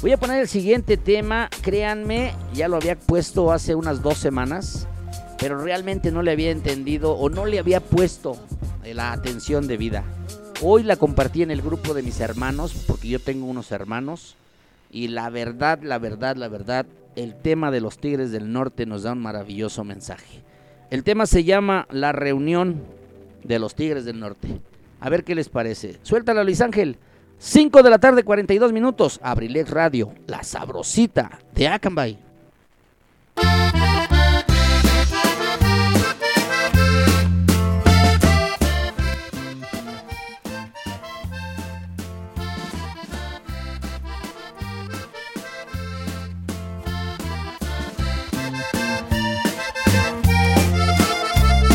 Voy 0.01 0.13
a 0.13 0.17
poner 0.17 0.41
el 0.41 0.47
siguiente 0.47 0.97
tema, 0.97 1.51
créanme, 1.61 2.33
ya 2.55 2.69
lo 2.69 2.77
había 2.77 2.95
puesto 2.95 3.51
hace 3.51 3.75
unas 3.75 4.01
dos 4.01 4.17
semanas, 4.17 4.87
pero 5.41 5.59
realmente 5.61 6.13
no 6.13 6.23
le 6.23 6.31
había 6.31 6.53
entendido 6.53 7.15
o 7.15 7.29
no 7.29 7.47
le 7.47 7.59
había 7.59 7.81
puesto 7.81 8.37
la 8.85 9.13
atención 9.13 9.67
de 9.67 9.77
vida. 9.77 10.05
Hoy 10.63 10.85
la 10.85 10.95
compartí 10.95 11.43
en 11.43 11.51
el 11.51 11.63
grupo 11.63 11.95
de 11.95 12.05
mis 12.05 12.21
hermanos, 12.21 12.85
porque 12.87 13.09
yo 13.09 13.19
tengo 13.19 13.47
unos 13.47 13.73
hermanos, 13.73 14.37
y 14.93 15.09
la 15.09 15.31
verdad, 15.31 15.81
la 15.83 15.99
verdad, 15.99 16.37
la 16.37 16.47
verdad, 16.47 16.87
el 17.17 17.35
tema 17.35 17.73
de 17.73 17.81
los 17.81 17.99
Tigres 17.99 18.31
del 18.31 18.53
Norte 18.53 18.87
nos 18.87 19.03
da 19.03 19.15
un 19.15 19.19
maravilloso 19.19 19.83
mensaje. 19.83 20.45
El 20.91 21.03
tema 21.03 21.27
se 21.27 21.43
llama 21.43 21.89
La 21.91 22.13
reunión 22.13 22.83
de 23.43 23.59
los 23.59 23.75
Tigres 23.75 24.05
del 24.05 24.21
Norte. 24.21 24.61
A 25.01 25.11
ver 25.11 25.25
qué 25.25 25.35
les 25.35 25.49
parece. 25.49 25.99
Suéltala, 26.03 26.45
Luis 26.45 26.61
Ángel. 26.61 26.99
5 27.39 27.83
de 27.83 27.91
la 27.91 27.99
tarde, 27.99 28.25
42 28.25 28.73
minutos. 28.73 29.21
Abrilex 29.23 29.71
Radio, 29.71 30.13
la 30.27 30.43
sabrosita 30.43 31.39
de 31.55 31.69
Acambay. 31.69 32.19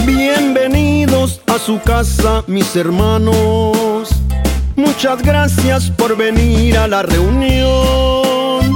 Bienvenidos 0.05 1.41
a 1.47 1.57
su 1.57 1.79
casa, 1.81 2.43
mis 2.47 2.75
hermanos. 2.75 3.92
Muchas 4.75 5.21
gracias 5.21 5.91
por 5.91 6.17
venir 6.17 6.77
a 6.77 6.87
la 6.87 7.03
reunión. 7.03 8.75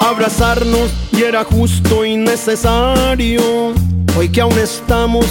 Abrazarnos 0.00 0.90
y 1.12 1.22
era 1.22 1.44
justo 1.44 2.04
y 2.04 2.16
necesario. 2.16 3.74
Hoy 4.16 4.28
que 4.30 4.40
aún 4.40 4.58
estamos 4.58 5.26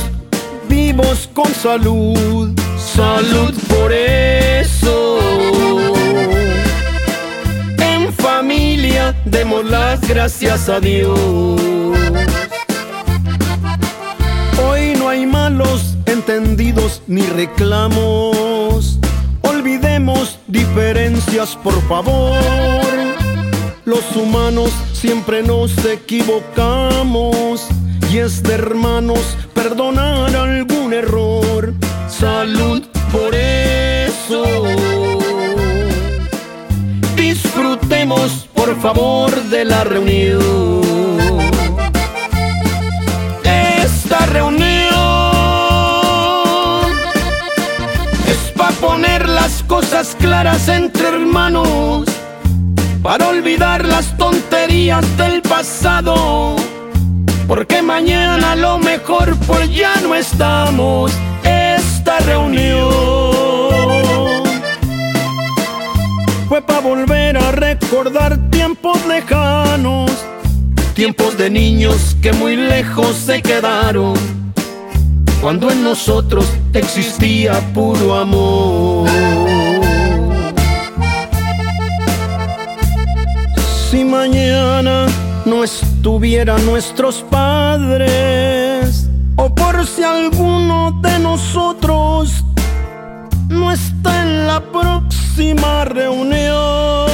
vivos 0.69 1.29
con 1.33 1.53
salud. 1.53 2.53
Salud 2.77 3.53
por 3.67 3.91
eso. 3.91 5.19
En 7.79 8.13
familia 8.13 9.13
demos 9.25 9.65
las 9.65 9.99
gracias 10.07 10.69
a 10.69 10.79
Dios. 10.79 11.19
Hoy 14.69 14.95
no 14.97 15.09
hay 15.09 15.25
malos 15.25 15.97
entendidos 16.05 17.01
ni 17.07 17.23
reclamos. 17.23 18.46
Diferencias, 20.47 21.57
por 21.57 21.81
favor. 21.89 22.39
Los 23.83 24.15
humanos 24.15 24.71
siempre 24.93 25.43
nos 25.43 25.77
equivocamos 25.85 27.67
y 28.09 28.19
es 28.19 28.41
de 28.41 28.53
hermanos 28.53 29.35
perdonar 29.53 30.33
algún 30.33 30.93
error. 30.93 31.73
Salud 32.07 32.83
por 33.11 33.35
eso. 33.35 34.45
Disfrutemos, 37.17 38.47
por 38.53 38.79
favor, 38.79 39.31
de 39.49 39.65
la 39.65 39.83
reunión. 39.83 40.81
Esta 43.43 44.25
reunión 44.27 44.66
claras 50.05 50.67
entre 50.67 51.07
hermanos, 51.07 52.07
para 53.01 53.29
olvidar 53.29 53.83
las 53.83 54.15
tonterías 54.15 55.03
del 55.17 55.41
pasado, 55.41 56.55
porque 57.47 57.81
mañana 57.81 58.55
lo 58.55 58.77
mejor 58.77 59.35
pues 59.47 59.73
ya 59.73 59.95
no 60.01 60.13
estamos. 60.13 61.11
Esta 61.43 62.19
reunión 62.19 62.87
fue 66.47 66.61
para 66.61 66.81
volver 66.81 67.37
a 67.37 67.51
recordar 67.51 68.37
tiempos 68.51 69.03
lejanos 69.07 70.11
tiempos 70.93 71.37
de 71.37 71.51
niños 71.51 72.17
que 72.23 72.33
muy 72.33 72.55
lejos 72.55 73.15
se 73.15 73.43
quedaron, 73.43 74.15
cuando 75.39 75.69
en 75.69 75.83
nosotros 75.83 76.47
existía 76.73 77.53
puro 77.71 78.15
amor. 78.15 79.66
Si 83.89 84.03
mañana 84.03 85.05
no 85.45 85.63
estuvieran 85.63 86.65
nuestros 86.65 87.23
padres, 87.29 89.07
o 89.37 89.55
por 89.55 89.87
si 89.87 90.03
alguno 90.03 90.91
de 91.01 91.17
nosotros 91.19 92.43
no 93.47 93.71
está 93.71 94.23
en 94.23 94.45
la 94.45 94.59
próxima 94.59 95.85
reunión. 95.85 97.07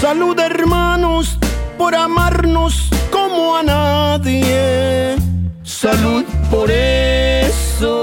Salud 0.00 0.36
hermanos, 0.40 1.38
por 1.78 1.94
amarnos 1.94 2.88
como 3.12 3.54
a 3.54 3.62
nadie. 3.62 5.14
Salud 5.62 6.24
por 6.50 6.68
eso. 6.68 8.02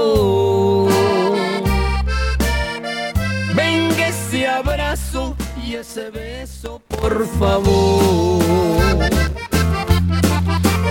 Venga 3.54 4.08
ese 4.08 4.48
abrazo 4.48 5.36
y 5.62 5.74
ese 5.74 6.08
beso, 6.10 6.80
por 7.10 7.26
favor. 7.38 8.42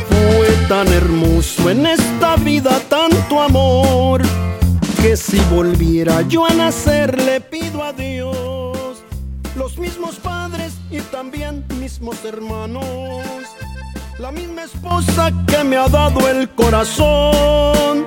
Fue 0.09 0.47
tan 0.67 0.88
hermoso 0.88 1.70
en 1.70 1.86
esta 1.86 2.36
vida 2.36 2.80
tanto 2.89 3.41
amor 3.41 4.22
que 5.01 5.15
si 5.15 5.39
volviera 5.51 6.22
yo 6.24 6.45
a 6.45 6.49
nacer 6.49 7.17
le 7.22 7.39
pido 7.39 7.84
a 7.84 7.93
Dios 7.93 8.97
los 9.55 9.78
mismos 9.78 10.15
padres 10.15 10.74
y 10.91 10.99
también 10.99 11.63
mismos 11.80 12.24
hermanos. 12.26 12.84
La 14.20 14.32
misma 14.32 14.63
esposa 14.63 15.32
que 15.47 15.63
me 15.63 15.78
ha 15.78 15.88
dado 15.88 16.28
el 16.28 16.49
corazón. 16.49 18.05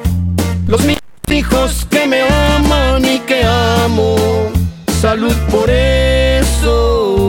Los 0.66 0.80
mismos 0.80 1.00
hijos 1.30 1.86
que 1.90 2.06
me 2.06 2.20
aman 2.20 3.02
y 3.04 3.18
que 3.20 3.42
amo. 3.42 4.16
Salud 5.00 5.34
por 5.50 5.70
eso. 5.70 7.21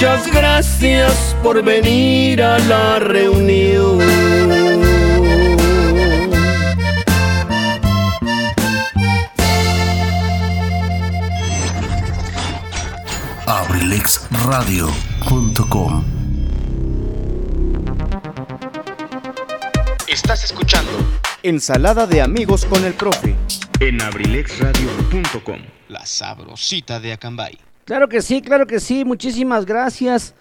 Muchas 0.00 0.32
gracias 0.32 1.34
por 1.42 1.60
venir 1.64 2.40
a 2.40 2.56
la 2.60 3.00
reunión. 3.00 3.98
abrilexradio.com 13.44 16.04
Estás 20.06 20.44
escuchando 20.44 20.92
Ensalada 21.42 22.06
de 22.06 22.22
amigos 22.22 22.64
con 22.66 22.84
el 22.84 22.94
profe. 22.94 23.34
en 23.80 24.00
abrilexradio.com. 24.00 25.58
La 25.88 26.06
sabrosita 26.06 27.00
de 27.00 27.14
Acambay. 27.14 27.58
Claro 27.88 28.10
que 28.10 28.20
sí, 28.20 28.42
claro 28.42 28.66
que 28.66 28.80
sí. 28.80 29.02
Muchísimas 29.06 29.64
gracias. 29.64 30.34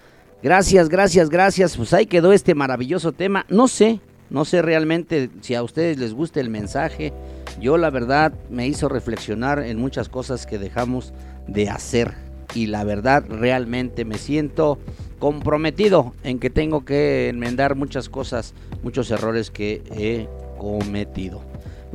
Gracias, 0.44 0.90
gracias, 0.90 1.30
gracias. 1.30 1.78
Pues 1.78 1.94
ahí 1.94 2.06
quedó 2.06 2.34
este 2.34 2.54
maravilloso 2.56 3.14
tema. 3.14 3.46
No 3.48 3.70
sé, 3.70 4.02
no 4.30 4.44
sé 4.44 4.62
realmente 4.62 5.30
si 5.40 5.56
a 5.56 5.64
ustedes 5.64 5.98
les 5.98 6.14
gusta 6.14 6.42
el 6.42 6.50
mensaje. 6.50 7.14
Yo 7.62 7.78
la 7.78 7.90
verdad 7.90 8.34
me 8.50 8.68
hizo 8.68 8.90
reflexionar 8.90 9.60
en 9.60 9.80
muchas 9.80 10.10
cosas 10.10 10.46
que 10.46 10.58
dejamos 10.58 11.14
de 11.48 11.70
hacer. 11.70 12.16
Y 12.54 12.66
la 12.66 12.84
verdad 12.84 13.24
realmente 13.30 14.04
me 14.04 14.18
siento 14.18 14.78
comprometido 15.18 16.14
en 16.26 16.40
que 16.40 16.50
tengo 16.50 16.84
que 16.84 17.30
enmendar 17.30 17.76
muchas 17.76 18.10
cosas, 18.10 18.56
muchos 18.84 19.10
errores 19.10 19.52
que 19.52 19.84
he 19.96 20.28
cometido. 20.58 21.42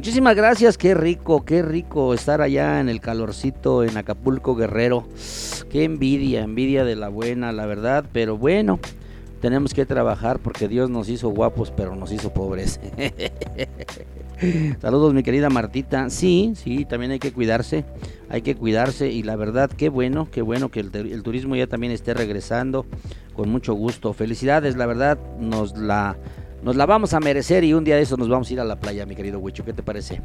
Muchísimas 0.03 0.35
gracias, 0.35 0.77
qué 0.79 0.95
rico, 0.95 1.45
qué 1.45 1.63
rico 1.63 2.13
estar 2.13 2.41
allá 2.41 2.81
en 2.81 2.89
el 2.89 3.01
calorcito 3.01 3.85
en 3.85 3.97
Acapulco 3.97 4.57
Guerrero. 4.57 5.07
Qué 5.71 5.85
envidia, 5.85 6.43
envidia 6.43 6.83
de 6.83 6.97
la 6.97 7.09
buena, 7.09 7.53
la 7.53 7.67
verdad, 7.67 8.05
pero 8.13 8.37
bueno, 8.37 8.81
tenemos 9.41 9.73
que 9.73 9.87
trabajar 9.87 10.41
porque 10.41 10.67
Dios 10.67 10.91
nos 10.91 11.09
hizo 11.09 11.29
guapos, 11.29 11.71
pero 11.71 11.95
nos 11.95 12.11
hizo 12.11 12.35
pobres. 12.35 12.81
Saludos, 14.81 15.15
mi 15.15 15.23
querida 15.23 15.51
Martita. 15.51 16.11
Sí, 16.11 16.55
sí, 16.57 16.85
también 16.85 17.13
hay 17.13 17.21
que 17.21 17.33
cuidarse, 17.33 17.85
hay 18.29 18.43
que 18.43 18.57
cuidarse 18.57 19.09
y 19.13 19.23
la 19.23 19.37
verdad, 19.37 19.71
qué 19.71 19.89
bueno, 19.89 20.27
qué 20.33 20.43
bueno 20.43 20.69
que 20.69 20.81
el, 20.81 21.23
turismo 21.23 21.55
ya 21.55 21.69
también 21.69 21.93
esté 21.93 22.13
regresando. 22.13 22.87
con 23.35 23.49
mucho 23.51 23.75
gusto. 23.75 24.13
Felicidades, 24.15 24.77
la 24.77 24.87
verdad, 24.87 25.17
nos 25.39 25.79
la, 25.79 26.17
nos 26.63 26.77
la 26.77 26.87
vamos 26.87 27.13
a 27.13 27.21
merecer 27.21 27.65
y 27.65 27.75
un 27.75 27.83
día 27.83 27.97
de 27.97 28.03
eso 28.03 28.17
nos 28.17 28.29
vamos 28.29 28.49
a 28.49 28.53
ir 28.53 28.61
a 28.61 28.65
la 28.65 28.77
playa, 28.77 29.05
mi 29.05 29.17
querido 29.17 29.41
Huicho. 29.41 29.65
¿Qué 29.65 29.73
te 29.73 29.83
parece? 29.83 30.21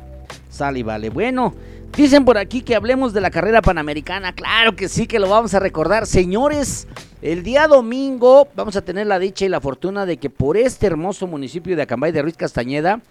Sale 0.49 0.79
y 0.79 0.83
vale. 0.83 1.09
Bueno, 1.09 1.53
dicen 1.95 2.25
por 2.25 2.37
aquí 2.37 2.61
que 2.61 2.75
hablemos 2.75 3.11
de 3.13 3.21
la 3.21 3.31
carrera 3.31 3.61
panamericana. 3.61 4.33
Claro 4.33 4.75
que 4.75 4.87
sí, 4.87 5.07
que 5.07 5.19
lo 5.19 5.29
vamos 5.29 5.55
a 5.55 5.59
recordar. 5.59 6.05
Señores, 6.05 6.87
el 7.23 7.41
día 7.41 7.67
domingo 7.67 8.47
vamos 8.55 8.75
a 8.75 8.83
tener 8.83 9.07
la 9.07 9.17
dicha 9.17 9.45
y 9.45 9.49
la 9.49 9.59
fortuna 9.61 10.05
de 10.05 10.17
que 10.17 10.29
por 10.29 10.57
este 10.57 10.85
hermoso 10.85 11.25
municipio 11.25 11.75
de 11.75 11.81
Acambay 11.81 12.11
de 12.11 12.21
Ruiz 12.21 12.37
Castañeda 12.37 13.01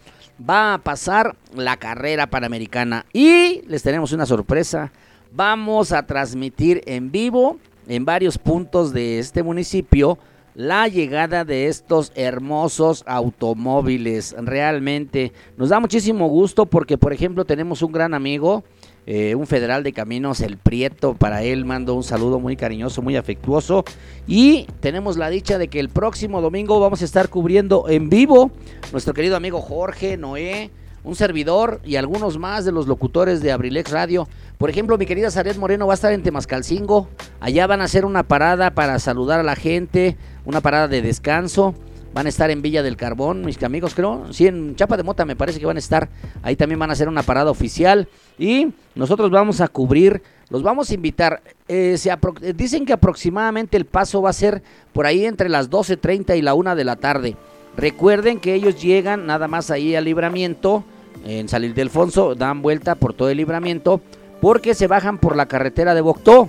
va 0.48 0.74
a 0.74 0.78
pasar 0.78 1.34
la 1.52 1.76
carrera 1.76 2.28
panamericana. 2.28 3.06
Y 3.12 3.62
les 3.66 3.82
tenemos 3.82 4.12
una 4.12 4.26
sorpresa. 4.26 4.92
Vamos 5.32 5.90
a 5.90 6.06
transmitir 6.06 6.82
en 6.86 7.10
vivo 7.10 7.58
en 7.88 8.04
varios 8.04 8.38
puntos 8.38 8.92
de 8.92 9.18
este 9.18 9.42
municipio 9.42 10.16
la 10.56 10.88
llegada 10.88 11.44
de 11.44 11.66
estos 11.66 12.12
hermosos 12.14 13.04
automóviles. 13.06 14.34
Realmente 14.38 15.32
nos 15.58 15.68
da 15.68 15.80
muchísimo 15.80 16.28
gusto 16.28 16.64
porque, 16.64 16.96
por 16.96 17.12
ejemplo, 17.12 17.44
tenemos 17.44 17.82
un 17.82 17.92
gran 17.92 18.14
amigo, 18.14 18.64
eh, 19.04 19.34
un 19.34 19.46
federal 19.46 19.82
de 19.82 19.92
caminos, 19.92 20.40
el 20.40 20.56
Prieto. 20.56 21.12
Para 21.12 21.42
él 21.42 21.66
mando 21.66 21.94
un 21.94 22.02
saludo 22.02 22.40
muy 22.40 22.56
cariñoso, 22.56 23.02
muy 23.02 23.16
afectuoso. 23.16 23.84
Y 24.26 24.66
tenemos 24.80 25.18
la 25.18 25.28
dicha 25.28 25.58
de 25.58 25.68
que 25.68 25.78
el 25.78 25.90
próximo 25.90 26.40
domingo 26.40 26.80
vamos 26.80 27.02
a 27.02 27.04
estar 27.04 27.28
cubriendo 27.28 27.84
en 27.90 28.08
vivo 28.08 28.50
nuestro 28.92 29.12
querido 29.12 29.36
amigo 29.36 29.60
Jorge 29.60 30.16
Noé 30.16 30.70
un 31.06 31.14
servidor 31.14 31.80
y 31.84 31.94
algunos 31.94 32.36
más 32.36 32.64
de 32.64 32.72
los 32.72 32.88
locutores 32.88 33.40
de 33.40 33.52
Abrilex 33.52 33.92
Radio. 33.92 34.28
Por 34.58 34.70
ejemplo, 34.70 34.98
mi 34.98 35.06
querida 35.06 35.30
Saret 35.30 35.56
Moreno 35.56 35.86
va 35.86 35.92
a 35.92 35.94
estar 35.94 36.12
en 36.12 36.24
Temascalcingo. 36.24 37.08
Allá 37.38 37.68
van 37.68 37.80
a 37.80 37.84
hacer 37.84 38.04
una 38.04 38.24
parada 38.24 38.72
para 38.72 38.98
saludar 38.98 39.38
a 39.38 39.44
la 39.44 39.54
gente, 39.54 40.16
una 40.46 40.60
parada 40.60 40.88
de 40.88 41.02
descanso. 41.02 41.74
Van 42.14 42.24
a 42.24 42.30
estar 42.30 42.50
en 42.50 42.62
Villa 42.62 42.82
del 42.82 42.96
Carbón, 42.96 43.44
mis 43.44 43.62
amigos, 43.62 43.94
creo. 43.94 44.32
Sí, 44.32 44.46
en 44.46 44.74
Chapa 44.74 44.96
de 44.96 45.02
Mota 45.02 45.26
me 45.26 45.36
parece 45.36 45.60
que 45.60 45.66
van 45.66 45.76
a 45.76 45.80
estar. 45.80 46.08
Ahí 46.42 46.56
también 46.56 46.78
van 46.78 46.88
a 46.88 46.94
hacer 46.94 47.08
una 47.08 47.22
parada 47.22 47.50
oficial. 47.50 48.08
Y 48.38 48.68
nosotros 48.94 49.30
vamos 49.30 49.60
a 49.60 49.68
cubrir, 49.68 50.22
los 50.48 50.62
vamos 50.62 50.90
a 50.90 50.94
invitar. 50.94 51.42
Eh, 51.68 51.98
se 51.98 52.10
dicen 52.54 52.86
que 52.86 52.94
aproximadamente 52.94 53.76
el 53.76 53.84
paso 53.84 54.22
va 54.22 54.30
a 54.30 54.32
ser 54.32 54.62
por 54.94 55.04
ahí 55.04 55.26
entre 55.26 55.50
las 55.50 55.68
12.30 55.68 56.38
y 56.38 56.42
la 56.42 56.54
1 56.54 56.74
de 56.74 56.84
la 56.84 56.96
tarde. 56.96 57.36
Recuerden 57.76 58.40
que 58.40 58.54
ellos 58.54 58.80
llegan 58.80 59.26
nada 59.26 59.48
más 59.48 59.70
ahí 59.70 59.94
al 59.94 60.04
libramiento 60.04 60.84
en 61.26 61.48
Salir 61.48 61.74
de 61.74 61.82
Alfonso, 61.82 62.34
dan 62.34 62.62
vuelta 62.62 62.94
por 62.94 63.12
todo 63.12 63.28
el 63.28 63.36
libramiento 63.36 64.00
porque 64.40 64.74
se 64.74 64.86
bajan 64.86 65.18
por 65.18 65.36
la 65.36 65.46
carretera 65.46 65.94
de 65.94 66.00
Boctó. 66.00 66.48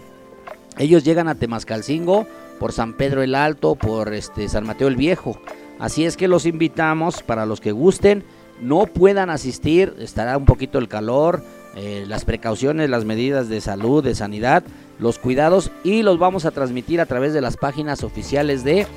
Ellos 0.78 1.04
llegan 1.04 1.28
a 1.28 1.36
Temascalcingo 1.36 2.28
por 2.60 2.74
San 2.74 2.93
Pedro 2.93 3.24
el 3.24 3.36
Alto, 3.36 3.76
por 3.76 4.14
este 4.14 4.47
San 4.49 4.66
Mateo 4.66 4.88
el 4.88 4.95
Viejo. 4.95 5.39
Así 5.80 6.05
es 6.05 6.18
que 6.18 6.28
los 6.28 6.45
invitamos 6.45 7.24
para 7.24 7.45
los 7.45 7.62
que 7.62 7.72
gusten, 7.72 8.24
no 8.62 8.86
puedan 8.88 9.30
asistir, 9.30 9.95
estará 9.99 10.38
un 10.38 10.45
poquito 10.45 10.80
el 10.80 10.88
calor, 10.88 11.43
eh, 11.76 12.05
las 12.08 12.26
precauciones, 12.26 12.89
las 12.89 13.05
medidas 13.05 13.49
de 13.49 13.62
salud, 13.62 14.03
de 14.03 14.16
sanidad, 14.16 14.64
los 14.99 15.20
cuidados 15.20 15.72
y 15.84 16.01
los 16.01 16.18
vamos 16.18 16.45
a 16.45 16.51
transmitir 16.51 16.99
a 16.99 17.05
través 17.05 17.34
de 17.34 17.41
las 17.41 17.58
páginas 17.58 18.03
oficiales 18.03 18.64
de 18.64 18.88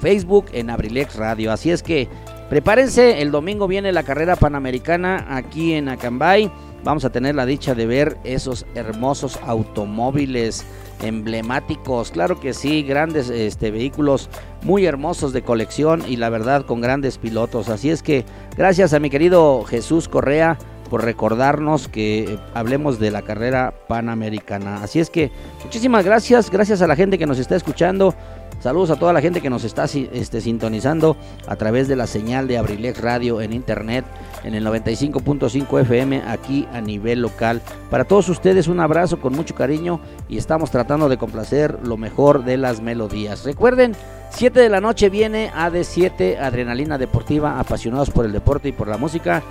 Facebook 0.00 0.46
en 0.52 0.70
Abrilex 0.70 1.16
Radio. 1.16 1.50
Así 1.50 1.70
es 1.70 1.82
que 1.82 2.08
Prepárense, 2.50 3.22
el 3.22 3.30
domingo 3.30 3.68
viene 3.68 3.92
la 3.92 4.02
carrera 4.02 4.34
panamericana 4.34 5.24
aquí 5.36 5.74
en 5.74 5.88
Acambay. 5.88 6.50
Vamos 6.82 7.04
a 7.04 7.10
tener 7.10 7.36
la 7.36 7.46
dicha 7.46 7.76
de 7.76 7.86
ver 7.86 8.16
esos 8.24 8.66
hermosos 8.74 9.38
automóviles 9.46 10.66
emblemáticos, 11.02 12.10
claro 12.10 12.40
que 12.40 12.52
sí, 12.54 12.82
grandes 12.82 13.30
este, 13.30 13.70
vehículos 13.70 14.28
muy 14.62 14.86
hermosos 14.86 15.32
de 15.32 15.42
colección 15.42 16.02
y 16.06 16.16
la 16.16 16.30
verdad 16.30 16.64
con 16.66 16.80
grandes 16.80 17.18
pilotos. 17.18 17.68
Así 17.68 17.90
es 17.90 18.02
que 18.02 18.24
gracias 18.56 18.92
a 18.92 19.00
mi 19.00 19.10
querido 19.10 19.64
Jesús 19.64 20.08
Correa 20.08 20.58
por 20.90 21.04
recordarnos 21.04 21.86
que 21.86 22.38
hablemos 22.52 22.98
de 22.98 23.12
la 23.12 23.22
carrera 23.22 23.72
panamericana. 23.88 24.82
Así 24.82 24.98
es 24.98 25.08
que 25.08 25.30
muchísimas 25.62 26.04
gracias, 26.04 26.50
gracias 26.50 26.82
a 26.82 26.88
la 26.88 26.96
gente 26.96 27.16
que 27.16 27.26
nos 27.26 27.38
está 27.38 27.54
escuchando. 27.54 28.14
Saludos 28.60 28.90
a 28.90 28.96
toda 28.96 29.14
la 29.14 29.22
gente 29.22 29.40
que 29.40 29.48
nos 29.48 29.64
está 29.64 29.84
este, 29.84 30.42
sintonizando 30.42 31.16
a 31.46 31.56
través 31.56 31.88
de 31.88 31.96
la 31.96 32.06
señal 32.06 32.46
de 32.46 32.58
Abrilex 32.58 33.00
Radio 33.00 33.40
en 33.40 33.54
internet 33.54 34.04
en 34.44 34.54
el 34.54 34.66
95.5 34.66 35.80
FM 35.80 36.22
aquí 36.26 36.68
a 36.70 36.82
nivel 36.82 37.22
local. 37.22 37.62
Para 37.88 38.04
todos 38.04 38.28
ustedes 38.28 38.68
un 38.68 38.80
abrazo 38.80 39.18
con 39.18 39.34
mucho 39.34 39.54
cariño 39.54 40.00
y 40.28 40.36
estamos 40.36 40.70
tratando 40.70 41.08
de 41.08 41.16
complacer 41.16 41.78
lo 41.84 41.96
mejor 41.96 42.44
de 42.44 42.58
las 42.58 42.82
melodías. 42.82 43.44
Recuerden, 43.44 43.96
7 44.28 44.60
de 44.60 44.68
la 44.68 44.82
noche 44.82 45.08
viene 45.08 45.50
AD7 45.52 46.38
Adrenalina 46.38 46.98
Deportiva, 46.98 47.58
apasionados 47.58 48.10
por 48.10 48.26
el 48.26 48.32
deporte 48.32 48.68
y 48.68 48.72
por 48.72 48.88
la 48.88 48.98
música 48.98 49.42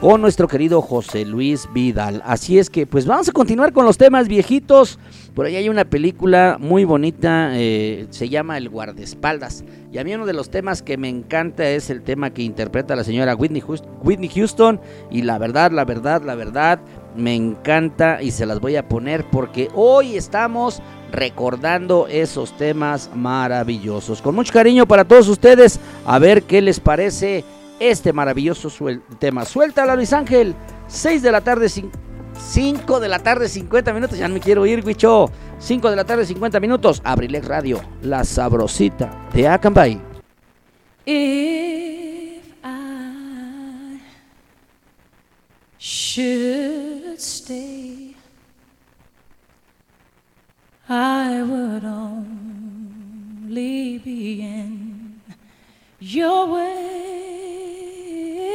con 0.00 0.20
nuestro 0.20 0.46
querido 0.46 0.80
José 0.80 1.24
Luis 1.24 1.68
Vidal. 1.72 2.22
Así 2.24 2.58
es 2.58 2.70
que 2.70 2.86
pues 2.86 3.04
vamos 3.04 3.28
a 3.28 3.32
continuar 3.32 3.72
con 3.72 3.84
los 3.84 3.98
temas 3.98 4.28
viejitos. 4.28 4.98
Por 5.34 5.46
ahí 5.46 5.56
hay 5.56 5.68
una 5.68 5.84
película 5.84 6.56
muy 6.60 6.84
bonita, 6.84 7.50
eh, 7.54 8.06
se 8.10 8.28
llama 8.28 8.58
El 8.58 8.68
guardaespaldas. 8.68 9.64
Y 9.90 9.98
a 9.98 10.04
mí 10.04 10.14
uno 10.14 10.26
de 10.26 10.34
los 10.34 10.50
temas 10.50 10.82
que 10.82 10.96
me 10.96 11.08
encanta 11.08 11.68
es 11.68 11.90
el 11.90 12.02
tema 12.02 12.30
que 12.30 12.42
interpreta 12.42 12.94
la 12.94 13.04
señora 13.04 13.34
Whitney, 13.34 13.62
Whitney 14.02 14.28
Houston. 14.28 14.80
Y 15.10 15.22
la 15.22 15.38
verdad, 15.38 15.72
la 15.72 15.84
verdad, 15.84 16.22
la 16.22 16.36
verdad, 16.36 16.80
me 17.16 17.34
encanta 17.34 18.22
y 18.22 18.30
se 18.30 18.46
las 18.46 18.60
voy 18.60 18.76
a 18.76 18.88
poner 18.88 19.24
porque 19.28 19.68
hoy 19.74 20.16
estamos 20.16 20.80
recordando 21.10 22.06
esos 22.08 22.56
temas 22.56 23.10
maravillosos. 23.14 24.22
Con 24.22 24.36
mucho 24.36 24.52
cariño 24.52 24.86
para 24.86 25.04
todos 25.04 25.28
ustedes, 25.28 25.80
a 26.06 26.18
ver 26.18 26.44
qué 26.44 26.62
les 26.62 26.78
parece 26.78 27.44
este 27.80 28.12
maravilloso 28.12 28.70
tema. 29.18 29.44
Suéltala, 29.44 29.94
Luis 29.96 30.12
Ángel. 30.12 30.54
6 30.88 31.22
de 31.22 31.32
la 31.32 31.40
tarde, 31.42 31.68
5 31.68 33.00
de 33.00 33.08
la 33.08 33.18
tarde, 33.18 33.48
50 33.48 33.92
minutos. 33.92 34.18
Ya 34.18 34.28
no 34.28 34.34
me 34.34 34.40
quiero 34.40 34.64
ir, 34.66 34.84
Guicho. 34.84 35.30
5 35.58 35.90
de 35.90 35.96
la 35.96 36.04
tarde, 36.04 36.24
50 36.24 36.60
minutos. 36.60 37.00
Abrilex 37.04 37.46
Radio, 37.46 37.80
la 38.02 38.24
sabrosita 38.24 39.28
de 39.32 39.48
Acambay. 39.48 40.00
If 41.04 42.44
I 42.64 44.00
should 45.78 47.18
stay, 47.18 48.14
I 50.88 51.42
would 51.42 51.84
only 51.84 53.48
be 53.98 54.40
in 54.42 55.20
your 56.00 56.46
way. 56.50 57.47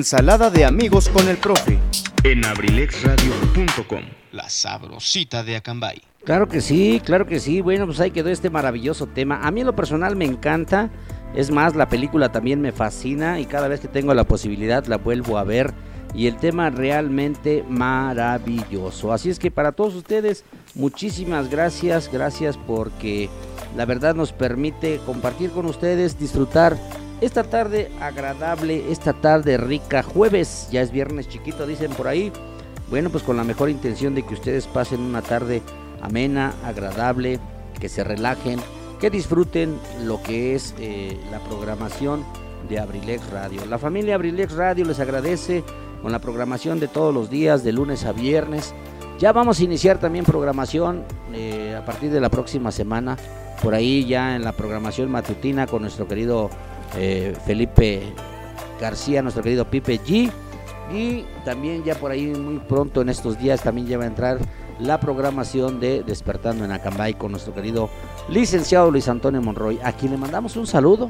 Ensalada 0.00 0.48
de 0.48 0.64
amigos 0.64 1.10
con 1.10 1.28
el 1.28 1.36
profe. 1.36 1.78
En 2.24 2.42
abrilexradio.com, 2.46 4.00
la 4.32 4.48
sabrosita 4.48 5.42
de 5.42 5.56
Acambay. 5.56 6.00
Claro 6.24 6.48
que 6.48 6.62
sí, 6.62 7.02
claro 7.04 7.26
que 7.26 7.38
sí. 7.38 7.60
Bueno, 7.60 7.84
pues 7.84 8.00
ahí 8.00 8.10
quedó 8.10 8.30
este 8.30 8.48
maravilloso 8.48 9.08
tema. 9.08 9.46
A 9.46 9.50
mí 9.50 9.60
en 9.60 9.66
lo 9.66 9.76
personal 9.76 10.16
me 10.16 10.24
encanta. 10.24 10.88
Es 11.34 11.50
más, 11.50 11.76
la 11.76 11.90
película 11.90 12.32
también 12.32 12.62
me 12.62 12.72
fascina 12.72 13.40
y 13.40 13.44
cada 13.44 13.68
vez 13.68 13.80
que 13.80 13.88
tengo 13.88 14.14
la 14.14 14.24
posibilidad 14.24 14.86
la 14.86 14.96
vuelvo 14.96 15.36
a 15.36 15.44
ver. 15.44 15.74
Y 16.14 16.28
el 16.28 16.38
tema 16.38 16.70
realmente 16.70 17.62
maravilloso. 17.68 19.12
Así 19.12 19.28
es 19.28 19.38
que 19.38 19.50
para 19.50 19.72
todos 19.72 19.94
ustedes, 19.94 20.46
muchísimas 20.74 21.50
gracias. 21.50 22.10
Gracias 22.10 22.56
porque 22.56 23.28
la 23.76 23.84
verdad 23.84 24.14
nos 24.14 24.32
permite 24.32 24.98
compartir 25.04 25.50
con 25.50 25.66
ustedes, 25.66 26.18
disfrutar 26.18 26.78
esta 27.20 27.44
tarde 27.44 27.90
agradable, 28.00 28.90
esta 28.90 29.12
tarde 29.12 29.56
rica. 29.56 30.02
Jueves, 30.02 30.68
ya 30.70 30.80
es 30.80 30.90
viernes 30.90 31.28
chiquito, 31.28 31.66
dicen 31.66 31.92
por 31.92 32.08
ahí. 32.08 32.32
Bueno, 32.88 33.10
pues 33.10 33.22
con 33.22 33.36
la 33.36 33.44
mejor 33.44 33.70
intención 33.70 34.14
de 34.14 34.24
que 34.24 34.34
ustedes 34.34 34.66
pasen 34.66 35.00
una 35.00 35.22
tarde 35.22 35.62
amena, 36.02 36.54
agradable, 36.64 37.38
que 37.78 37.88
se 37.88 38.04
relajen, 38.04 38.58
que 39.00 39.10
disfruten 39.10 39.78
lo 40.02 40.22
que 40.22 40.54
es 40.54 40.74
eh, 40.78 41.18
la 41.30 41.38
programación 41.40 42.24
de 42.68 42.78
Abrilex 42.78 43.30
Radio. 43.30 43.64
La 43.66 43.78
familia 43.78 44.14
Abrilex 44.14 44.52
Radio 44.52 44.84
les 44.84 45.00
agradece 45.00 45.62
con 46.02 46.12
la 46.12 46.18
programación 46.18 46.80
de 46.80 46.88
todos 46.88 47.14
los 47.14 47.30
días, 47.30 47.62
de 47.62 47.72
lunes 47.72 48.04
a 48.04 48.12
viernes. 48.12 48.74
Ya 49.18 49.32
vamos 49.32 49.60
a 49.60 49.64
iniciar 49.64 49.98
también 49.98 50.24
programación 50.24 51.04
eh, 51.32 51.76
a 51.78 51.84
partir 51.84 52.10
de 52.10 52.20
la 52.20 52.30
próxima 52.30 52.72
semana, 52.72 53.16
por 53.62 53.74
ahí 53.74 54.06
ya 54.06 54.36
en 54.36 54.42
la 54.42 54.52
programación 54.52 55.10
matutina 55.10 55.66
con 55.66 55.82
nuestro 55.82 56.08
querido 56.08 56.48
eh, 56.96 57.34
Felipe 57.46 58.02
García, 58.80 59.22
nuestro 59.22 59.42
querido 59.42 59.64
Pipe 59.64 60.00
G. 60.00 60.30
Y 60.92 61.24
también 61.44 61.84
ya 61.84 61.94
por 61.94 62.10
ahí 62.10 62.26
muy 62.26 62.58
pronto 62.58 63.00
en 63.00 63.08
estos 63.10 63.38
días 63.38 63.62
también 63.62 63.86
ya 63.86 63.96
va 63.98 64.04
a 64.04 64.08
entrar 64.08 64.38
la 64.80 64.98
programación 64.98 65.78
de 65.78 66.02
Despertando 66.02 66.64
en 66.64 66.72
Acambay 66.72 67.14
con 67.14 67.30
nuestro 67.30 67.54
querido 67.54 67.90
licenciado 68.28 68.90
Luis 68.90 69.08
Antonio 69.08 69.40
Monroy, 69.42 69.78
a 69.84 69.92
quien 69.92 70.12
le 70.12 70.18
mandamos 70.18 70.56
un 70.56 70.66
saludo. 70.66 71.08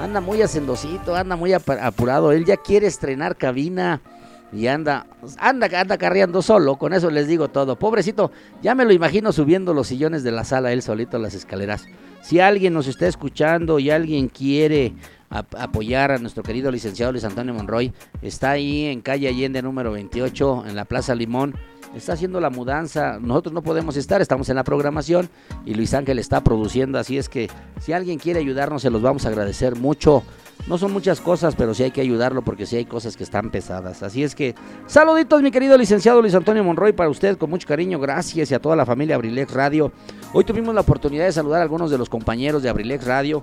Anda 0.00 0.20
muy 0.20 0.40
hacendosito, 0.42 1.14
anda 1.14 1.36
muy 1.36 1.52
ap- 1.52 1.68
apurado. 1.80 2.32
Él 2.32 2.44
ya 2.44 2.56
quiere 2.56 2.86
estrenar 2.86 3.36
cabina 3.36 4.00
y 4.52 4.66
anda, 4.66 5.06
anda, 5.38 5.68
anda 5.78 5.98
carreando 5.98 6.40
solo. 6.42 6.76
Con 6.76 6.92
eso 6.94 7.10
les 7.10 7.28
digo 7.28 7.48
todo. 7.48 7.78
Pobrecito, 7.78 8.32
ya 8.62 8.74
me 8.74 8.84
lo 8.86 8.92
imagino 8.92 9.30
subiendo 9.30 9.74
los 9.74 9.88
sillones 9.88 10.24
de 10.24 10.32
la 10.32 10.44
sala 10.44 10.72
él 10.72 10.80
solito 10.82 11.18
las 11.18 11.34
escaleras. 11.34 11.86
Si 12.22 12.38
alguien 12.40 12.74
nos 12.74 12.86
está 12.86 13.06
escuchando 13.06 13.78
y 13.78 13.90
alguien 13.90 14.28
quiere 14.28 14.92
ap- 15.30 15.54
apoyar 15.56 16.10
a 16.12 16.18
nuestro 16.18 16.42
querido 16.42 16.70
licenciado 16.70 17.12
Luis 17.12 17.24
Antonio 17.24 17.54
Monroy, 17.54 17.92
está 18.22 18.50
ahí 18.52 18.84
en 18.86 19.00
calle 19.00 19.28
Allende 19.28 19.62
número 19.62 19.92
28, 19.92 20.64
en 20.68 20.76
la 20.76 20.84
Plaza 20.84 21.14
Limón. 21.14 21.54
Está 21.94 22.12
haciendo 22.12 22.40
la 22.40 22.50
mudanza, 22.50 23.18
nosotros 23.20 23.52
no 23.52 23.62
podemos 23.62 23.96
estar, 23.96 24.20
estamos 24.20 24.48
en 24.48 24.54
la 24.54 24.62
programación 24.62 25.28
y 25.66 25.74
Luis 25.74 25.92
Ángel 25.92 26.20
está 26.20 26.40
produciendo, 26.42 27.00
así 27.00 27.18
es 27.18 27.28
que 27.28 27.50
si 27.80 27.92
alguien 27.92 28.18
quiere 28.18 28.38
ayudarnos 28.38 28.82
se 28.82 28.90
los 28.90 29.02
vamos 29.02 29.26
a 29.26 29.28
agradecer 29.28 29.76
mucho. 29.76 30.22
No 30.68 30.78
son 30.78 30.92
muchas 30.92 31.20
cosas, 31.20 31.56
pero 31.56 31.74
sí 31.74 31.82
hay 31.82 31.90
que 31.90 32.02
ayudarlo 32.02 32.42
porque 32.42 32.66
sí 32.66 32.76
hay 32.76 32.84
cosas 32.84 33.16
que 33.16 33.24
están 33.24 33.50
pesadas. 33.50 34.02
Así 34.02 34.22
es 34.22 34.34
que 34.34 34.54
saluditos 34.86 35.42
mi 35.42 35.50
querido 35.50 35.76
licenciado 35.76 36.20
Luis 36.20 36.34
Antonio 36.34 36.62
Monroy 36.62 36.92
para 36.92 37.08
usted 37.08 37.38
con 37.38 37.50
mucho 37.50 37.66
cariño, 37.66 37.98
gracias 37.98 38.50
y 38.50 38.54
a 38.54 38.60
toda 38.60 38.76
la 38.76 38.86
familia 38.86 39.16
Abrilex 39.16 39.52
Radio. 39.52 39.90
Hoy 40.32 40.44
tuvimos 40.44 40.74
la 40.74 40.82
oportunidad 40.82 41.24
de 41.24 41.32
saludar 41.32 41.60
a 41.60 41.62
algunos 41.62 41.90
de 41.90 41.98
los 41.98 42.08
compañeros 42.08 42.62
de 42.62 42.68
Abrilex 42.68 43.04
Radio. 43.04 43.42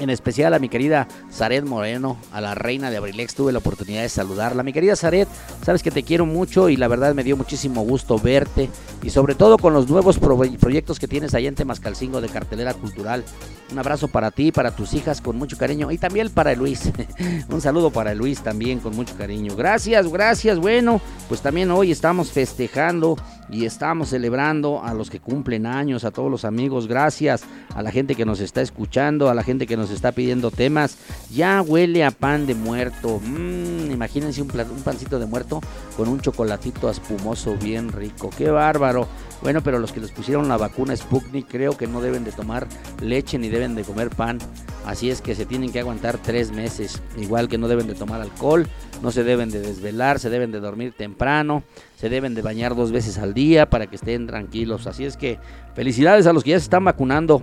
En 0.00 0.10
especial 0.10 0.54
a 0.54 0.60
mi 0.60 0.68
querida 0.68 1.08
Zaret 1.32 1.64
Moreno, 1.64 2.16
a 2.32 2.40
la 2.40 2.54
reina 2.54 2.88
de 2.88 2.98
Abrilex, 2.98 3.34
tuve 3.34 3.50
la 3.52 3.58
oportunidad 3.58 4.02
de 4.02 4.08
saludarla. 4.08 4.62
Mi 4.62 4.72
querida 4.72 4.94
Zaret, 4.94 5.26
sabes 5.64 5.82
que 5.82 5.90
te 5.90 6.04
quiero 6.04 6.24
mucho 6.24 6.68
y 6.68 6.76
la 6.76 6.86
verdad 6.86 7.14
me 7.14 7.24
dio 7.24 7.36
muchísimo 7.36 7.82
gusto 7.82 8.16
verte 8.16 8.70
y 9.02 9.10
sobre 9.10 9.34
todo 9.34 9.58
con 9.58 9.72
los 9.74 9.88
nuevos 9.90 10.18
pro- 10.20 10.38
proyectos 10.60 11.00
que 11.00 11.08
tienes 11.08 11.34
allá 11.34 11.48
en 11.48 11.56
Temascalcingo 11.56 12.20
de 12.20 12.28
cartelera 12.28 12.74
cultural. 12.74 13.24
Un 13.72 13.78
abrazo 13.80 14.06
para 14.06 14.30
ti, 14.30 14.52
para 14.52 14.70
tus 14.70 14.94
hijas 14.94 15.20
con 15.20 15.36
mucho 15.36 15.58
cariño 15.58 15.90
y 15.90 15.98
también 15.98 16.30
para 16.30 16.54
Luis. 16.54 16.90
Un 17.50 17.60
saludo 17.60 17.90
para 17.90 18.14
Luis 18.14 18.40
también 18.40 18.78
con 18.78 18.94
mucho 18.94 19.16
cariño. 19.16 19.56
Gracias, 19.56 20.06
gracias. 20.10 20.58
Bueno, 20.60 21.00
pues 21.28 21.40
también 21.42 21.70
hoy 21.72 21.90
estamos 21.90 22.30
festejando 22.30 23.16
y 23.50 23.64
estamos 23.64 24.10
celebrando 24.10 24.82
a 24.82 24.94
los 24.94 25.10
que 25.10 25.20
cumplen 25.20 25.66
años, 25.66 26.04
a 26.04 26.10
todos 26.10 26.30
los 26.30 26.44
amigos. 26.44 26.86
Gracias 26.86 27.44
a 27.74 27.82
la 27.82 27.90
gente 27.90 28.14
que 28.14 28.24
nos 28.24 28.40
está 28.40 28.60
escuchando, 28.60 29.28
a 29.28 29.34
la 29.34 29.42
gente 29.42 29.66
que 29.66 29.76
nos 29.76 29.90
está 29.90 30.12
pidiendo 30.12 30.50
temas. 30.50 30.98
Ya 31.30 31.62
huele 31.62 32.04
a 32.04 32.10
pan 32.10 32.46
de 32.46 32.54
muerto. 32.54 33.20
Mm, 33.24 33.90
imagínense 33.90 34.42
un, 34.42 34.48
pancito 34.48 35.18
de 35.18 35.26
muerto 35.26 35.60
con 35.96 36.08
un 36.08 36.20
chocolatito 36.20 36.90
espumoso 36.90 37.56
bien 37.56 37.92
rico. 37.92 38.30
Qué 38.36 38.50
bárbaro. 38.50 39.08
Bueno, 39.40 39.62
pero 39.62 39.78
los 39.78 39.92
que 39.92 40.00
les 40.00 40.10
pusieron 40.10 40.48
la 40.48 40.56
vacuna 40.56 40.96
Sputnik 40.96 41.46
creo 41.48 41.76
que 41.76 41.86
no 41.86 42.00
deben 42.00 42.24
de 42.24 42.32
tomar 42.32 42.66
leche 43.00 43.38
ni 43.38 43.48
deben 43.48 43.76
de 43.76 43.84
comer 43.84 44.10
pan. 44.10 44.38
Así 44.84 45.10
es 45.10 45.20
que 45.20 45.34
se 45.34 45.46
tienen 45.46 45.70
que 45.70 45.78
aguantar 45.78 46.18
tres 46.18 46.50
meses. 46.50 47.00
Igual 47.16 47.48
que 47.48 47.56
no 47.56 47.68
deben 47.68 47.86
de 47.86 47.94
tomar 47.94 48.20
alcohol, 48.20 48.66
no 49.00 49.12
se 49.12 49.22
deben 49.22 49.50
de 49.50 49.60
desvelar, 49.60 50.18
se 50.18 50.28
deben 50.28 50.50
de 50.50 50.58
dormir 50.58 50.92
temprano, 50.92 51.62
se 51.96 52.08
deben 52.08 52.34
de 52.34 52.42
bañar 52.42 52.74
dos 52.74 52.90
veces 52.90 53.16
al 53.18 53.32
día 53.32 53.70
para 53.70 53.86
que 53.86 53.96
estén 53.96 54.26
tranquilos. 54.26 54.88
Así 54.88 55.04
es 55.04 55.16
que 55.16 55.38
felicidades 55.74 56.26
a 56.26 56.32
los 56.32 56.42
que 56.42 56.50
ya 56.50 56.58
se 56.58 56.64
están 56.64 56.84
vacunando. 56.84 57.42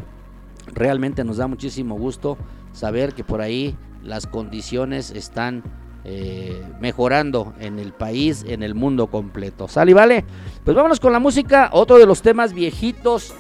Realmente 0.74 1.24
nos 1.24 1.38
da 1.38 1.48
muchísimo 1.48 1.96
gusto 1.96 2.38
saber 2.74 3.14
que 3.14 3.24
por 3.24 3.40
ahí 3.40 3.78
las 4.04 4.28
condiciones 4.28 5.12
están 5.12 5.64
eh, 6.08 6.64
mejorando 6.80 7.54
en 7.60 7.80
el 7.80 7.92
país, 7.92 8.46
en 8.48 8.62
el 8.62 8.76
mundo 8.76 9.08
completo. 9.08 9.68
¿Sale 9.68 9.90
y 9.90 9.94
vale? 9.96 10.24
Pues 10.64 10.78
vámonos 10.78 11.00
con 11.00 11.12
la 11.12 11.20
música, 11.20 11.70
otro 11.74 11.98
de 11.98 12.06
los 12.06 12.22
temas 12.22 12.54
viejitos. 12.54 13.34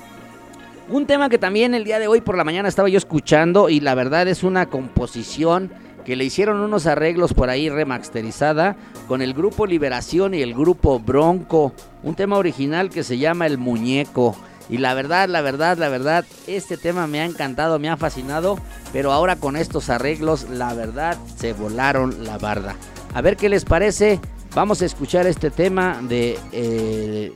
Un 0.89 1.05
tema 1.05 1.29
que 1.29 1.37
también 1.37 1.75
el 1.75 1.83
día 1.83 1.99
de 1.99 2.07
hoy 2.07 2.21
por 2.21 2.37
la 2.37 2.43
mañana 2.43 2.67
estaba 2.67 2.89
yo 2.89 2.97
escuchando 2.97 3.69
y 3.69 3.79
la 3.81 3.93
verdad 3.93 4.27
es 4.27 4.43
una 4.43 4.65
composición 4.65 5.71
que 6.05 6.15
le 6.15 6.23
hicieron 6.23 6.59
unos 6.59 6.87
arreglos 6.87 7.33
por 7.33 7.49
ahí 7.49 7.69
remasterizada 7.69 8.75
con 9.07 9.21
el 9.21 9.33
grupo 9.33 9.65
Liberación 9.65 10.33
y 10.33 10.41
el 10.41 10.53
grupo 10.53 10.99
Bronco. 10.99 11.73
Un 12.01 12.15
tema 12.15 12.37
original 12.37 12.89
que 12.89 13.03
se 13.03 13.17
llama 13.17 13.45
El 13.47 13.57
Muñeco. 13.57 14.35
Y 14.69 14.77
la 14.77 14.93
verdad, 14.93 15.29
la 15.29 15.41
verdad, 15.41 15.77
la 15.77 15.89
verdad, 15.89 16.25
este 16.47 16.77
tema 16.77 17.07
me 17.07 17.21
ha 17.21 17.25
encantado, 17.25 17.79
me 17.79 17.89
ha 17.89 17.97
fascinado. 17.97 18.57
Pero 18.91 19.11
ahora 19.11 19.35
con 19.35 19.55
estos 19.55 19.89
arreglos, 19.89 20.49
la 20.49 20.73
verdad, 20.73 21.17
se 21.37 21.53
volaron 21.53 22.23
la 22.23 22.37
barda. 22.37 22.75
A 23.13 23.21
ver 23.21 23.37
qué 23.37 23.49
les 23.49 23.65
parece. 23.65 24.19
Vamos 24.55 24.81
a 24.81 24.85
escuchar 24.85 25.27
este 25.27 25.51
tema 25.51 25.99
de... 26.01 26.39
eh, 26.51 27.33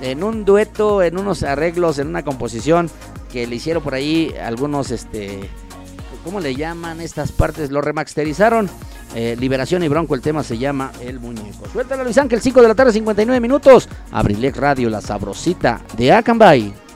en 0.00 0.22
un 0.22 0.44
dueto, 0.44 1.02
en 1.02 1.18
unos 1.18 1.42
arreglos, 1.42 1.98
en 1.98 2.08
una 2.08 2.22
composición 2.22 2.90
que 3.32 3.46
le 3.46 3.56
hicieron 3.56 3.82
por 3.82 3.94
ahí 3.94 4.32
algunos, 4.40 4.90
este, 4.90 5.40
¿cómo 6.28 6.40
le 6.40 6.54
llaman 6.54 7.00
estas 7.00 7.32
partes? 7.32 7.70
Lo 7.70 7.80
remasterizaron. 7.80 8.68
Eh, 9.14 9.34
Liberación 9.40 9.82
y 9.82 9.88
Bronco, 9.88 10.14
el 10.14 10.20
tema 10.20 10.42
se 10.42 10.58
llama 10.58 10.92
El 11.00 11.20
Muñeco. 11.20 11.66
Suéltala 11.72 12.04
Luis 12.04 12.18
Ángel, 12.18 12.42
5 12.42 12.60
de 12.60 12.68
la 12.68 12.74
tarde, 12.74 12.92
59 12.92 13.40
minutos. 13.40 13.88
Abrilex 14.12 14.54
Radio, 14.58 14.90
la 14.90 15.00
sabrosita 15.00 15.80
de 15.96 16.12
Acambay. 16.12 16.87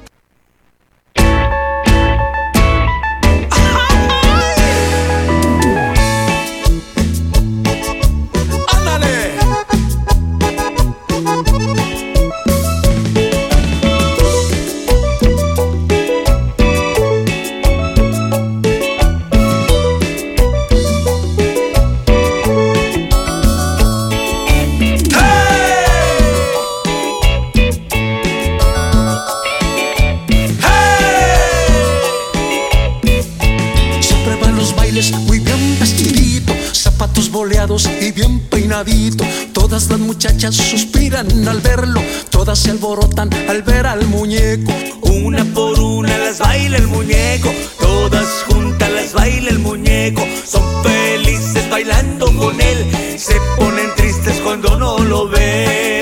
Todas 39.53 39.89
las 39.91 40.01
muchachas 40.01 40.57
suspiran 40.57 41.47
al 41.47 41.61
verlo, 41.61 42.03
todas 42.31 42.59
se 42.59 42.73
alborotan 42.73 43.31
al 43.49 43.63
ver 43.63 43.87
al 43.87 44.05
muñeco. 44.09 44.73
Una 45.03 45.45
por 45.45 45.79
una 45.79 46.19
las 46.19 46.41
baila 46.41 46.79
el 46.79 46.89
muñeco, 46.89 47.53
todas 47.79 48.27
juntas 48.49 48.91
las 48.91 49.13
baila 49.13 49.51
el 49.51 49.61
muñeco. 49.61 50.27
Son 50.45 50.65
felices 50.83 51.71
bailando 51.71 52.27
con 52.37 52.61
él, 52.61 53.19
se 53.19 53.37
ponen 53.57 53.95
tristes 53.97 54.41
cuando 54.41 54.77
no 54.77 54.99
lo 54.99 55.29
ven. 55.29 56.02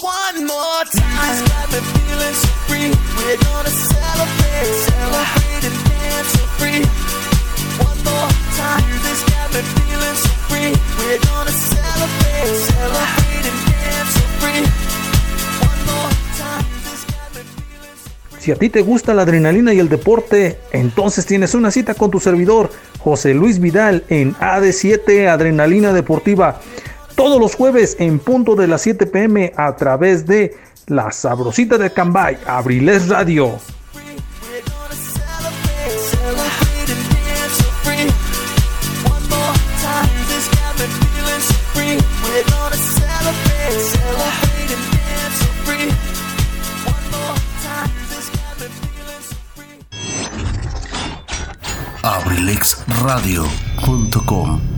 One 0.00 0.46
more 0.46 0.84
time, 0.90 1.44
got 1.52 1.68
me 1.70 1.78
feeling 1.78 2.34
so 2.34 2.48
free. 2.66 2.90
We're 3.18 3.36
gonna 3.36 3.68
celebrate, 3.68 4.72
celebrate 4.88 5.64
and 5.68 5.78
dance 5.84 6.28
so 6.32 6.42
free. 6.58 6.82
One 7.78 8.00
more 8.02 8.32
time, 8.56 8.88
this 9.04 9.22
got 9.28 9.52
me 9.52 9.60
feeling 9.60 10.16
so 10.16 10.32
free. 10.48 10.72
We're 10.98 11.20
gonna 11.20 11.52
celebrate, 11.52 12.54
celebrate 12.72 13.46
and 13.50 13.60
dance 13.68 14.12
so 14.16 14.24
free. 14.40 14.62
One 15.60 15.82
more 15.86 16.10
time, 16.40 16.64
so 16.96 18.40
Si 18.40 18.50
a 18.50 18.56
ti 18.56 18.70
te 18.70 18.80
gusta 18.80 19.14
la 19.14 19.22
adrenalina 19.22 19.74
y 19.74 19.78
el 19.78 19.88
deporte, 19.88 20.58
entonces 20.72 21.26
tienes 21.26 21.54
una 21.54 21.70
cita 21.70 21.94
con 21.94 22.10
tu 22.10 22.18
servidor, 22.18 22.70
José 22.98 23.34
Luis 23.34 23.60
Vidal, 23.60 24.04
en 24.08 24.34
AD7 24.34 25.28
Adrenalina 25.28 25.92
Deportiva, 25.92 26.60
todos 27.14 27.40
los 27.40 27.54
jueves 27.54 27.96
en 27.98 28.18
punto 28.18 28.54
de 28.54 28.66
las 28.66 28.82
7 28.82 29.06
pm 29.06 29.52
a 29.56 29.76
través 29.76 30.26
de 30.26 30.56
La 30.86 31.12
Sabrosita 31.12 31.78
de 31.78 31.92
Cambay, 31.92 32.38
Abriles 32.46 33.08
Radio. 33.08 33.58
Abrilexradio.com 52.02 54.71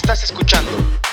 Estás 0.00 0.22
escuchando 0.22 0.70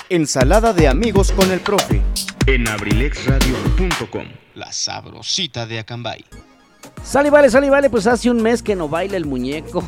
Ensalada 0.09 0.71
de 0.71 0.87
amigos 0.87 1.31
con 1.31 1.49
el 1.49 1.59
profe 1.59 2.03
En 2.45 2.67
abrilexradio.com, 2.67 4.27
la 4.53 4.71
sabrosita 4.71 5.65
de 5.65 5.79
Acambay. 5.79 6.23
Sale, 7.03 7.31
vale, 7.31 7.49
sale, 7.49 7.71
vale, 7.71 7.89
pues 7.89 8.05
hace 8.05 8.29
un 8.29 8.43
mes 8.43 8.61
que 8.61 8.75
no 8.75 8.87
baila 8.87 9.17
el 9.17 9.25
muñeco. 9.25 9.83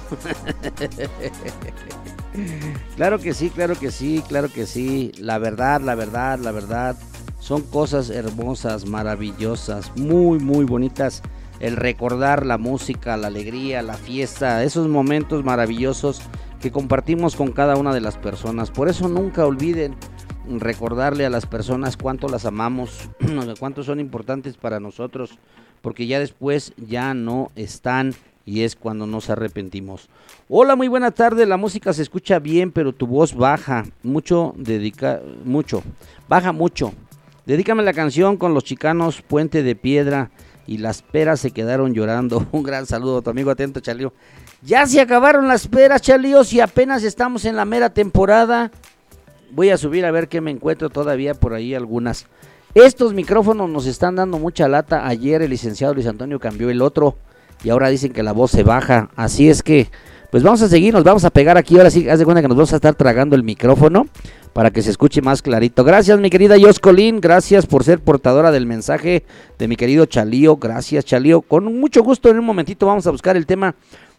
claro 2.95 3.19
que 3.19 3.35
sí, 3.35 3.51
claro 3.51 3.75
que 3.79 3.91
sí, 3.91 4.23
claro 4.27 4.51
que 4.51 4.65
sí. 4.65 5.11
La 5.19 5.37
verdad, 5.37 5.79
la 5.79 5.93
verdad, 5.93 6.39
la 6.39 6.51
verdad. 6.51 6.97
Son 7.39 7.61
cosas 7.61 8.09
hermosas, 8.09 8.87
maravillosas, 8.87 9.91
muy, 9.95 10.39
muy 10.39 10.65
bonitas. 10.65 11.21
El 11.59 11.75
recordar 11.75 12.47
la 12.47 12.57
música, 12.57 13.15
la 13.15 13.27
alegría, 13.27 13.83
la 13.83 13.93
fiesta, 13.93 14.63
esos 14.63 14.87
momentos 14.87 15.43
maravillosos 15.43 16.19
que 16.61 16.71
compartimos 16.71 17.35
con 17.35 17.51
cada 17.51 17.75
una 17.75 17.93
de 17.93 18.01
las 18.01 18.17
personas. 18.17 18.71
Por 18.71 18.89
eso 18.89 19.07
nunca 19.07 19.45
olviden 19.45 19.95
recordarle 20.49 21.25
a 21.25 21.29
las 21.29 21.45
personas 21.45 21.97
cuánto 21.97 22.29
las 22.29 22.45
amamos, 22.45 23.09
cuánto 23.59 23.83
son 23.83 23.99
importantes 23.99 24.57
para 24.57 24.79
nosotros, 24.79 25.37
porque 25.81 26.07
ya 26.07 26.19
después 26.19 26.73
ya 26.77 27.13
no 27.13 27.51
están 27.55 28.13
y 28.45 28.61
es 28.63 28.75
cuando 28.77 29.05
nos 29.05 29.29
arrepentimos. 29.29 30.09
Hola, 30.47 30.77
muy 30.77 30.87
buena 30.87 31.11
tarde. 31.11 31.45
La 31.45 31.57
música 31.57 31.91
se 31.91 32.01
escucha 32.01 32.39
bien, 32.39 32.71
pero 32.71 32.93
tu 32.93 33.05
voz 33.05 33.35
baja 33.35 33.85
mucho, 34.03 34.53
dedica 34.57 35.21
mucho, 35.43 35.83
baja 36.29 36.53
mucho. 36.53 36.93
Dedícame 37.45 37.83
la 37.83 37.93
canción 37.93 38.37
con 38.37 38.53
los 38.53 38.63
chicanos 38.63 39.21
Puente 39.21 39.63
de 39.63 39.75
Piedra 39.75 40.31
y 40.65 40.77
las 40.77 41.01
peras 41.01 41.41
se 41.41 41.51
quedaron 41.51 41.93
llorando. 41.93 42.47
Un 42.51 42.63
gran 42.63 42.85
saludo 42.85 43.17
a 43.17 43.21
tu 43.21 43.29
amigo 43.29 43.51
atento, 43.51 43.81
Chalío. 43.81 44.13
Ya 44.63 44.85
se 44.87 44.99
acabaron 44.99 45.47
las 45.47 45.67
peras, 45.67 46.01
Chalíos, 46.01 46.51
y 46.51 46.61
apenas 46.61 47.03
estamos 47.03 47.45
en 47.45 47.55
la 47.55 47.65
mera 47.65 47.91
temporada. 47.91 48.71
Voy 49.51 49.69
a 49.69 49.77
subir 49.77 50.05
a 50.05 50.11
ver 50.11 50.27
qué 50.27 50.41
me 50.41 50.51
encuentro 50.51 50.89
todavía 50.89 51.35
por 51.35 51.53
ahí 51.53 51.75
algunas. 51.75 52.25
Estos 52.73 53.13
micrófonos 53.13 53.69
nos 53.69 53.85
están 53.85 54.15
dando 54.15 54.39
mucha 54.39 54.67
lata. 54.67 55.07
Ayer 55.07 55.41
el 55.41 55.51
licenciado 55.51 55.93
Luis 55.93 56.07
Antonio 56.07 56.39
cambió 56.39 56.69
el 56.69 56.81
otro 56.81 57.17
y 57.63 57.69
ahora 57.69 57.89
dicen 57.89 58.13
que 58.13 58.23
la 58.23 58.33
voz 58.33 58.51
se 58.51 58.63
baja. 58.63 59.09
Así 59.15 59.47
es 59.47 59.61
que, 59.61 59.89
pues 60.31 60.43
vamos 60.43 60.61
a 60.63 60.67
seguir, 60.67 60.93
nos 60.93 61.03
vamos 61.03 61.23
a 61.23 61.29
pegar 61.29 61.57
aquí. 61.57 61.77
Ahora 61.77 61.91
sí, 61.91 62.09
haz 62.09 62.19
de 62.19 62.25
cuenta 62.25 62.41
que 62.41 62.47
nos 62.47 62.57
vamos 62.57 62.73
a 62.73 62.77
estar 62.77 62.95
tragando 62.95 63.35
el 63.35 63.43
micrófono 63.43 64.07
para 64.53 64.71
que 64.71 64.81
se 64.81 64.89
escuche 64.89 65.21
más 65.21 65.43
clarito. 65.43 65.83
Gracias, 65.83 66.19
mi 66.19 66.31
querida 66.31 66.57
Yoscolín. 66.57 67.21
Gracias 67.21 67.67
por 67.67 67.83
ser 67.83 67.99
portadora 67.99 68.51
del 68.51 68.65
mensaje 68.65 69.23
de 69.59 69.67
mi 69.67 69.75
querido 69.75 70.05
Chalío. 70.07 70.57
Gracias, 70.57 71.05
Chalío. 71.05 71.41
Con 71.41 71.79
mucho 71.79 72.03
gusto, 72.03 72.29
en 72.29 72.39
un 72.39 72.45
momentito 72.45 72.87
vamos 72.87 73.05
a 73.05 73.11
buscar 73.11 73.37
el 73.37 73.45
tema 73.45 73.75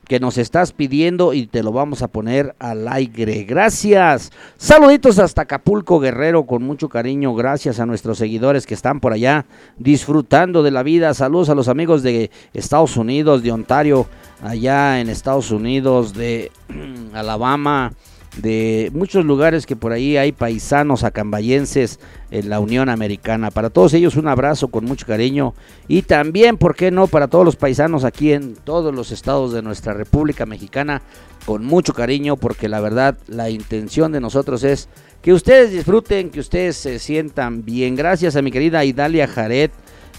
que 0.08 0.18
nos 0.18 0.38
estás 0.38 0.72
pidiendo 0.72 1.34
y 1.34 1.46
te 1.46 1.62
lo 1.62 1.70
vamos 1.70 2.02
a 2.02 2.08
poner 2.08 2.56
al 2.58 2.88
aire. 2.88 3.44
Gracias. 3.44 4.32
Saluditos 4.56 5.18
hasta 5.18 5.42
Acapulco 5.42 6.00
Guerrero 6.00 6.46
con 6.46 6.62
mucho 6.62 6.88
cariño. 6.88 7.34
Gracias 7.34 7.78
a 7.78 7.86
nuestros 7.86 8.18
seguidores 8.18 8.66
que 8.66 8.74
están 8.74 9.00
por 9.00 9.12
allá 9.12 9.44
disfrutando 9.76 10.62
de 10.62 10.70
la 10.70 10.82
vida. 10.82 11.12
Saludos 11.12 11.50
a 11.50 11.54
los 11.54 11.68
amigos 11.68 12.02
de 12.02 12.30
Estados 12.54 12.96
Unidos, 12.96 13.42
de 13.42 13.52
Ontario, 13.52 14.06
allá 14.42 14.98
en 15.00 15.10
Estados 15.10 15.50
Unidos, 15.50 16.14
de 16.14 16.50
Alabama, 17.12 17.92
de 18.38 18.90
muchos 18.94 19.24
lugares 19.24 19.66
que 19.66 19.76
por 19.76 19.92
ahí 19.92 20.16
hay 20.16 20.32
paisanos 20.32 21.04
acambayenses 21.04 21.98
en 22.30 22.48
la 22.48 22.60
Unión 22.60 22.88
Americana. 22.88 23.50
Para 23.50 23.70
todos 23.70 23.94
ellos 23.94 24.16
un 24.16 24.28
abrazo 24.28 24.68
con 24.68 24.84
mucho 24.84 25.06
cariño 25.06 25.54
y 25.88 26.02
también, 26.02 26.56
¿por 26.56 26.76
qué 26.76 26.90
no?, 26.90 27.08
para 27.08 27.28
todos 27.28 27.44
los 27.44 27.56
paisanos 27.56 28.04
aquí 28.04 28.32
en 28.32 28.54
todos 28.54 28.94
los 28.94 29.10
estados 29.10 29.52
de 29.52 29.62
nuestra 29.62 29.92
República 29.92 30.46
Mexicana 30.46 31.02
con 31.44 31.64
mucho 31.64 31.94
cariño 31.94 32.36
porque 32.36 32.68
la 32.68 32.80
verdad 32.80 33.18
la 33.26 33.50
intención 33.50 34.12
de 34.12 34.20
nosotros 34.20 34.62
es 34.64 34.88
que 35.22 35.32
ustedes 35.32 35.72
disfruten, 35.72 36.30
que 36.30 36.40
ustedes 36.40 36.76
se 36.76 36.98
sientan 36.98 37.64
bien. 37.64 37.96
Gracias 37.96 38.36
a 38.36 38.42
mi 38.42 38.52
querida 38.52 38.84
Idalia 38.84 39.26
Jared, 39.26 39.70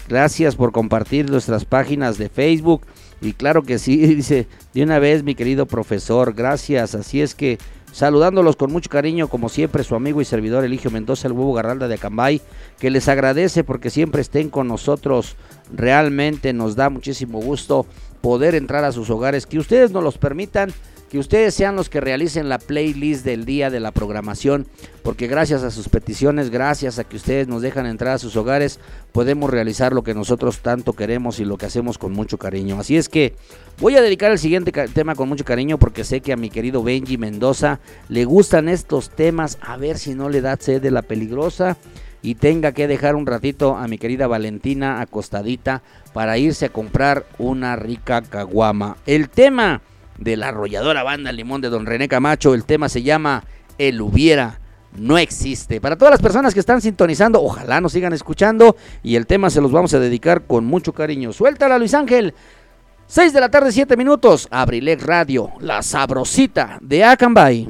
gracias 0.08 0.56
por 0.56 0.72
compartir 0.72 1.30
nuestras 1.30 1.64
páginas 1.64 2.18
de 2.18 2.28
Facebook. 2.28 2.82
Y 3.22 3.34
claro 3.34 3.62
que 3.62 3.78
sí, 3.78 3.96
dice, 4.14 4.46
de 4.74 4.82
una 4.82 4.98
vez 4.98 5.22
mi 5.22 5.34
querido 5.34 5.66
profesor, 5.66 6.34
gracias. 6.34 6.94
Así 6.94 7.20
es 7.20 7.34
que 7.34 7.58
saludándolos 7.92 8.56
con 8.56 8.72
mucho 8.72 8.90
cariño, 8.90 9.28
como 9.28 9.48
siempre, 9.48 9.84
su 9.84 9.94
amigo 9.94 10.20
y 10.20 10.24
servidor 10.24 10.64
Eligio 10.64 10.90
Mendoza, 10.90 11.28
el 11.28 11.32
huevo 11.32 11.52
Garralda 11.52 11.88
de 11.88 11.94
Acambay, 11.94 12.40
que 12.78 12.90
les 12.90 13.08
agradece 13.08 13.64
porque 13.64 13.90
siempre 13.90 14.20
estén 14.20 14.50
con 14.50 14.68
nosotros. 14.68 15.36
Realmente 15.72 16.52
nos 16.52 16.76
da 16.76 16.90
muchísimo 16.90 17.40
gusto 17.40 17.86
poder 18.20 18.54
entrar 18.54 18.84
a 18.84 18.92
sus 18.92 19.10
hogares, 19.10 19.46
que 19.46 19.58
ustedes 19.58 19.92
nos 19.92 20.04
los 20.04 20.18
permitan, 20.18 20.72
que 21.10 21.18
ustedes 21.18 21.54
sean 21.54 21.74
los 21.74 21.88
que 21.88 22.00
realicen 22.00 22.48
la 22.48 22.58
playlist 22.58 23.24
del 23.24 23.44
día 23.44 23.68
de 23.68 23.80
la 23.80 23.90
programación, 23.90 24.68
porque 25.02 25.26
gracias 25.26 25.64
a 25.64 25.72
sus 25.72 25.88
peticiones, 25.88 26.50
gracias 26.50 27.00
a 27.00 27.04
que 27.04 27.16
ustedes 27.16 27.48
nos 27.48 27.62
dejan 27.62 27.86
entrar 27.86 28.14
a 28.14 28.18
sus 28.18 28.36
hogares, 28.36 28.78
podemos 29.10 29.50
realizar 29.50 29.92
lo 29.92 30.04
que 30.04 30.14
nosotros 30.14 30.60
tanto 30.60 30.92
queremos 30.92 31.40
y 31.40 31.44
lo 31.44 31.58
que 31.58 31.66
hacemos 31.66 31.98
con 31.98 32.12
mucho 32.12 32.38
cariño. 32.38 32.78
Así 32.78 32.96
es 32.96 33.08
que 33.08 33.34
voy 33.80 33.96
a 33.96 34.02
dedicar 34.02 34.30
el 34.30 34.38
siguiente 34.38 34.70
tema 34.70 35.16
con 35.16 35.28
mucho 35.28 35.44
cariño 35.44 35.78
porque 35.78 36.04
sé 36.04 36.20
que 36.20 36.32
a 36.32 36.36
mi 36.36 36.48
querido 36.48 36.84
Benji 36.84 37.18
Mendoza 37.18 37.80
le 38.08 38.24
gustan 38.24 38.68
estos 38.68 39.10
temas, 39.10 39.58
a 39.60 39.76
ver 39.76 39.98
si 39.98 40.14
no 40.14 40.28
le 40.28 40.40
da 40.40 40.56
sed 40.60 40.80
de 40.80 40.92
la 40.92 41.02
peligrosa 41.02 41.76
y 42.22 42.36
tenga 42.36 42.70
que 42.70 42.86
dejar 42.86 43.16
un 43.16 43.26
ratito 43.26 43.76
a 43.76 43.88
mi 43.88 43.98
querida 43.98 44.28
Valentina 44.28 45.00
acostadita 45.00 45.82
para 46.12 46.38
irse 46.38 46.66
a 46.66 46.72
comprar 46.72 47.26
una 47.38 47.74
rica 47.74 48.22
caguama. 48.22 48.96
El 49.06 49.28
tema 49.28 49.80
de 50.20 50.36
la 50.36 50.48
arrolladora 50.48 51.02
banda 51.02 51.32
Limón 51.32 51.60
de 51.60 51.70
Don 51.70 51.86
René 51.86 52.06
Camacho, 52.06 52.54
el 52.54 52.64
tema 52.64 52.88
se 52.88 53.02
llama 53.02 53.42
El 53.78 54.00
hubiera 54.00 54.60
no 54.96 55.18
existe. 55.18 55.80
Para 55.80 55.96
todas 55.96 56.12
las 56.12 56.22
personas 56.22 56.54
que 56.54 56.60
están 56.60 56.80
sintonizando, 56.80 57.42
ojalá 57.42 57.80
nos 57.80 57.92
sigan 57.92 58.12
escuchando 58.12 58.76
y 59.02 59.16
el 59.16 59.26
tema 59.26 59.50
se 59.50 59.60
los 59.60 59.72
vamos 59.72 59.94
a 59.94 60.00
dedicar 60.00 60.42
con 60.42 60.64
mucho 60.64 60.92
cariño. 60.92 61.32
Suéltala 61.32 61.78
Luis 61.78 61.94
Ángel. 61.94 62.34
6 63.06 63.32
de 63.32 63.40
la 63.40 63.48
tarde, 63.48 63.72
7 63.72 63.96
minutos. 63.96 64.46
Abrilex 64.50 65.02
Radio, 65.02 65.50
la 65.60 65.82
sabrosita 65.82 66.78
de 66.80 67.02
Acambay. 67.04 67.68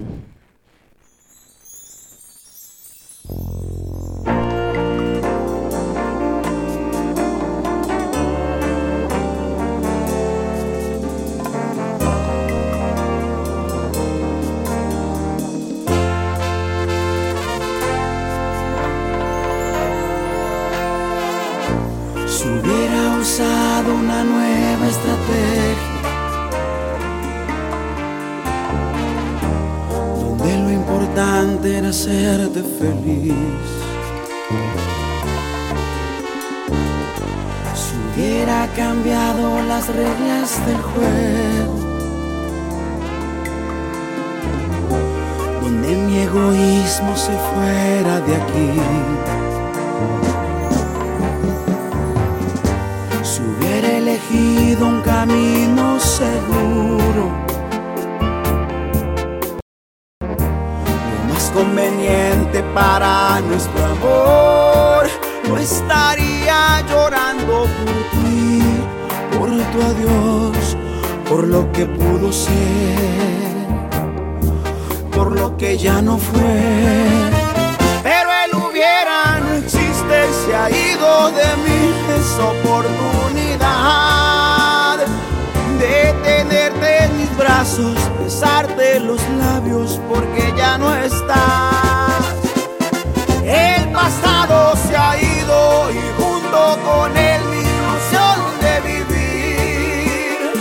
Si 22.41 22.49
hubiera 22.49 23.19
usado 23.21 23.95
una 23.95 24.25
nueva 24.25 24.89
estrategia, 24.89 26.01
donde 30.23 30.57
lo 30.57 30.71
importante 30.71 31.77
era 31.77 31.91
hacerte 31.91 32.63
feliz. 32.63 33.35
Si 37.75 37.95
hubiera 38.09 38.67
cambiado 38.75 39.63
las 39.65 39.87
reglas 39.89 40.67
del 40.67 40.81
juego, 40.81 41.75
donde 45.61 45.89
mi 45.95 46.21
egoísmo 46.21 47.15
se 47.19 47.33
fuera 47.53 48.21
de 48.23 48.35
aquí. 48.35 48.81
Elegido 54.31 54.87
un 54.87 55.01
camino 55.03 55.99
seguro. 56.01 57.31
Lo 60.21 61.33
más 61.33 61.51
conveniente 61.51 62.63
para 62.75 63.41
nuestro 63.41 63.85
amor, 63.85 65.09
no 65.49 65.59
estaría 65.59 66.83
llorando 66.89 67.67
por 67.67 67.95
ti, 68.13 68.63
por 69.37 69.49
tu 69.49 69.83
adiós, 69.83 70.77
por 71.29 71.47
lo 71.47 71.71
que 71.73 71.87
pudo 71.87 72.33
ser, 72.33 72.51
por 75.13 75.39
lo 75.39 75.57
que 75.57 75.77
ya 75.77 76.01
no 76.03 76.19
fue. 76.19 76.63
Pero 78.03 78.31
él 78.45 78.51
hubiera 78.55 79.41
no 79.41 79.55
existe 79.55 79.91
ha 80.55 80.71
ido 80.71 81.31
de 81.31 81.57
mí 81.65 81.95
esa 82.19 82.45
oportunidad 82.45 83.50
brazos, 87.61 87.95
besarte 88.19 89.01
los 89.01 89.21
labios 89.39 90.01
porque 90.09 90.51
ya 90.57 90.79
no 90.79 90.95
estás. 90.95 92.25
El 93.45 93.93
pasado 93.93 94.75
se 94.89 94.97
ha 94.97 95.21
ido 95.21 95.91
y 95.91 96.23
junto 96.23 96.79
con 96.89 97.15
él 97.15 97.43
mi 97.51 97.59
ilusión 97.59 98.39
de 98.65 98.75
vivir. 98.89 100.53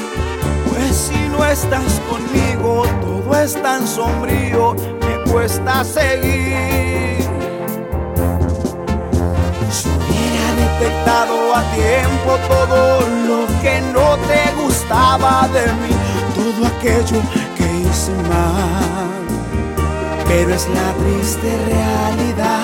Pues 0.67 0.93
si 0.97 1.19
no 1.29 1.45
estás 1.45 2.01
conmigo, 2.09 2.83
todo 2.99 3.39
es 3.39 3.53
tan 3.61 3.87
sombrío, 3.87 4.75
me 4.99 5.31
cuesta 5.31 5.85
seguir. 5.85 7.23
Si 9.71 9.87
hubiera 9.87 10.49
detectado 10.65 11.55
a 11.55 11.61
tiempo 11.75 12.37
todo 12.49 12.99
lo 13.29 13.47
que 13.61 13.81
no 13.93 14.17
te 14.27 14.61
gustaba 14.61 15.47
de 15.53 15.65
mí, 15.81 16.08
todo 16.39 16.67
aquello 16.67 17.21
que 17.57 17.67
hice 17.81 18.13
mal, 18.29 19.25
pero 20.25 20.53
es 20.53 20.67
la 20.69 20.93
triste 20.93 21.49
realidad. 21.65 22.59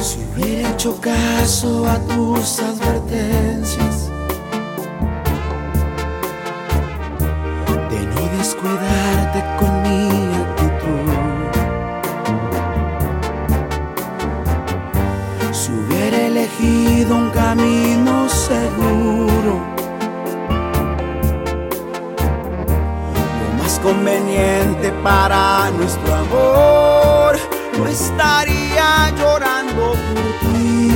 Si 0.00 0.18
hubiera 0.32 0.70
hecho 0.70 1.00
caso 1.00 1.88
a 1.88 1.98
tus 2.06 2.60
advertencias 2.60 3.97
no 8.68 8.74
descuidarte 8.74 9.44
con 9.58 9.82
mi 9.82 10.34
actitud, 10.34 11.08
si 15.52 15.72
hubiera 15.72 16.18
elegido 16.26 17.16
un 17.16 17.30
camino 17.30 18.28
seguro, 18.28 19.60
lo 23.40 23.62
más 23.62 23.78
conveniente 23.80 24.92
para 25.02 25.70
nuestro 25.70 26.14
amor, 26.14 27.38
no 27.78 27.86
estaría 27.86 29.10
llorando 29.18 29.92
por 29.92 30.28
ti, 30.40 30.92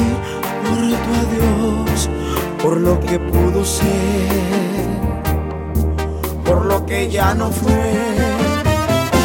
por 0.64 0.80
tu 1.04 1.10
adiós, 1.22 2.10
por 2.62 2.76
lo 2.76 3.00
que 3.00 3.18
pudo 3.18 3.64
ser, 3.64 4.91
por 6.44 6.64
lo 6.66 6.84
que 6.86 7.10
ya 7.10 7.34
no 7.34 7.50
fue. 7.50 7.92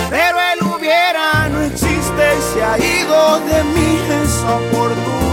Pero 0.09 0.37
él 0.53 0.59
hubiera 0.63 1.49
no 1.49 1.61
existe 1.61 2.23
y 2.37 2.41
se 2.53 2.63
ha 2.63 2.77
ido 2.77 3.39
de 3.41 3.63
mí 3.63 3.99
esa 4.23 4.55
oportunidad 4.55 5.27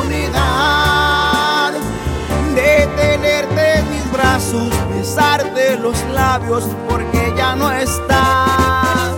de 2.55 2.87
tenerte 2.97 3.79
en 3.79 3.91
mis 3.91 4.13
brazos, 4.13 4.71
besarte 4.95 5.77
los 5.79 6.03
labios 6.13 6.65
porque 6.89 7.33
ya 7.37 7.57
no 7.57 7.71
estás. 7.73 9.13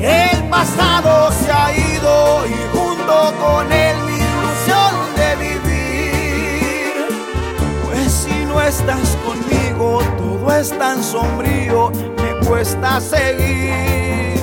El 0.00 0.48
pasado 0.48 1.32
se 1.32 1.50
ha 1.50 1.72
ido 1.72 2.46
y 2.46 2.54
junto 2.76 3.32
con 3.40 3.72
él 3.72 3.96
mi 4.06 4.16
ilusión 4.16 4.92
de 5.16 5.36
vivir. 5.36 6.94
Pues 7.84 8.12
si 8.12 8.44
no 8.46 8.60
estás 8.60 9.16
conmigo, 9.24 10.02
todo 10.44 10.56
es 10.56 10.78
tan 10.78 11.02
sombrío, 11.02 11.90
me 11.90 12.46
cuesta 12.46 13.00
seguir. 13.00 14.34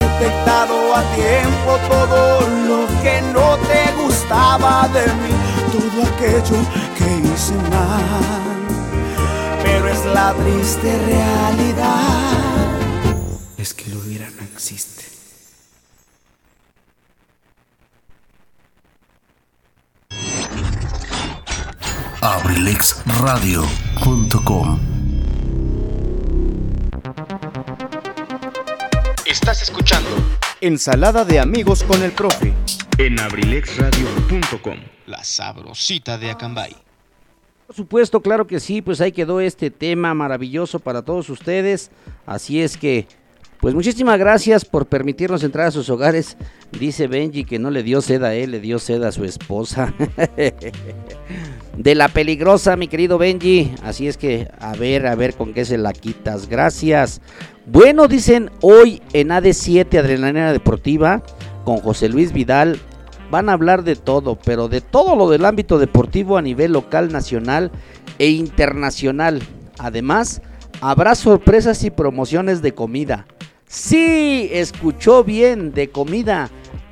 Detectado 0.00 0.94
a 0.94 1.02
tiempo 1.14 1.78
todo 1.88 2.40
lo 2.68 2.86
que 3.02 3.22
no 3.32 3.56
te 3.68 4.02
gustaba 4.02 4.88
de 4.88 5.06
mí, 5.06 5.34
todo 5.72 6.02
aquello 6.14 6.58
que 6.96 7.28
hice 7.28 7.54
mal 7.70 8.48
pero 9.60 9.88
es 9.88 10.04
la 10.06 10.34
triste 10.34 10.98
realidad. 11.06 12.78
Es 13.58 13.74
que 13.74 13.90
lo 13.90 13.98
hubiera 13.98 14.30
no 14.30 14.42
existe. 14.44 14.97
abrilexradio.com 22.28 24.78
Estás 29.24 29.62
escuchando 29.62 30.10
Ensalada 30.60 31.24
de 31.24 31.40
amigos 31.40 31.82
con 31.84 32.02
el 32.02 32.12
profe 32.12 32.52
en 32.98 33.18
abrilexradio.com. 33.18 34.76
La 35.06 35.24
sabrosita 35.24 36.18
de 36.18 36.30
Acambay. 36.30 36.76
Por 37.66 37.74
supuesto, 37.74 38.20
claro 38.20 38.46
que 38.46 38.60
sí, 38.60 38.82
pues 38.82 39.00
ahí 39.00 39.12
quedó 39.12 39.40
este 39.40 39.70
tema 39.70 40.12
maravilloso 40.12 40.80
para 40.80 41.00
todos 41.00 41.30
ustedes. 41.30 41.90
Así 42.26 42.60
es 42.60 42.76
que, 42.76 43.08
pues 43.58 43.74
muchísimas 43.74 44.18
gracias 44.18 44.66
por 44.66 44.84
permitirnos 44.84 45.42
entrar 45.44 45.68
a 45.68 45.70
sus 45.70 45.88
hogares. 45.88 46.36
Dice 46.72 47.06
Benji 47.06 47.44
que 47.44 47.58
no 47.58 47.70
le 47.70 47.82
dio 47.82 48.02
seda 48.02 48.28
a 48.28 48.34
él, 48.34 48.50
le 48.50 48.60
dio 48.60 48.78
seda 48.78 49.08
a 49.08 49.12
su 49.12 49.24
esposa. 49.24 49.94
De 51.78 51.94
la 51.94 52.08
peligrosa, 52.08 52.74
mi 52.74 52.88
querido 52.88 53.18
Benji. 53.18 53.72
Así 53.84 54.08
es 54.08 54.16
que, 54.16 54.50
a 54.58 54.74
ver, 54.74 55.06
a 55.06 55.14
ver 55.14 55.34
con 55.34 55.54
qué 55.54 55.64
se 55.64 55.78
la 55.78 55.92
quitas. 55.92 56.48
Gracias. 56.48 57.20
Bueno, 57.66 58.08
dicen 58.08 58.50
hoy 58.62 59.00
en 59.12 59.28
AD7 59.28 59.96
Adrenalina 59.96 60.52
Deportiva 60.52 61.22
con 61.64 61.76
José 61.76 62.08
Luis 62.08 62.32
Vidal 62.32 62.80
van 63.30 63.48
a 63.48 63.52
hablar 63.52 63.84
de 63.84 63.94
todo, 63.94 64.36
pero 64.44 64.66
de 64.66 64.80
todo 64.80 65.14
lo 65.14 65.30
del 65.30 65.44
ámbito 65.44 65.78
deportivo 65.78 66.36
a 66.36 66.42
nivel 66.42 66.72
local, 66.72 67.12
nacional 67.12 67.70
e 68.18 68.26
internacional. 68.30 69.40
Además, 69.78 70.42
habrá 70.80 71.14
sorpresas 71.14 71.84
y 71.84 71.90
promociones 71.90 72.60
de 72.60 72.74
comida. 72.74 73.28
Sí, 73.68 74.48
escuchó 74.50 75.22
bien, 75.22 75.72
de 75.72 75.90
comida. 75.90 76.50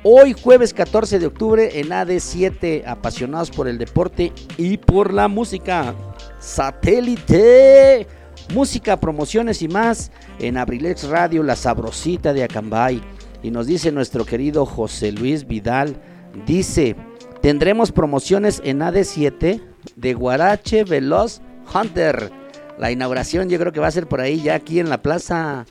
Hoy 0.09 0.31
jueves 0.31 0.73
14 0.73 1.19
de 1.19 1.25
octubre 1.25 1.81
en 1.81 1.89
AD7, 1.89 2.87
apasionados 2.87 3.51
por 3.51 3.67
el 3.67 3.77
deporte 3.77 4.31
y 4.55 4.77
por 4.77 5.13
la 5.13 5.27
música. 5.27 5.93
Satélite. 6.39 8.07
Música, 8.53 9.01
promociones 9.01 9.61
y 9.61 9.67
más 9.67 10.13
en 10.39 10.55
Abrilex 10.55 11.09
Radio, 11.09 11.43
la 11.43 11.57
sabrosita 11.57 12.31
de 12.31 12.45
Acambay. 12.45 13.01
Y 13.43 13.51
nos 13.51 13.67
dice 13.67 13.91
nuestro 13.91 14.23
querido 14.23 14.65
José 14.65 15.11
Luis 15.11 15.45
Vidal, 15.45 15.97
dice, 16.45 16.95
tendremos 17.41 17.91
promociones 17.91 18.61
en 18.63 18.79
AD7 18.79 19.61
de 19.97 20.13
Guarache 20.13 20.85
Veloz 20.85 21.41
Hunter. 21.75 22.31
La 22.79 22.91
inauguración 22.91 23.49
yo 23.49 23.59
creo 23.59 23.73
que 23.73 23.81
va 23.81 23.87
a 23.87 23.91
ser 23.91 24.07
por 24.07 24.21
ahí, 24.21 24.41
ya 24.41 24.55
aquí 24.55 24.79
en 24.79 24.89
la 24.89 25.01
plaza, 25.01 25.65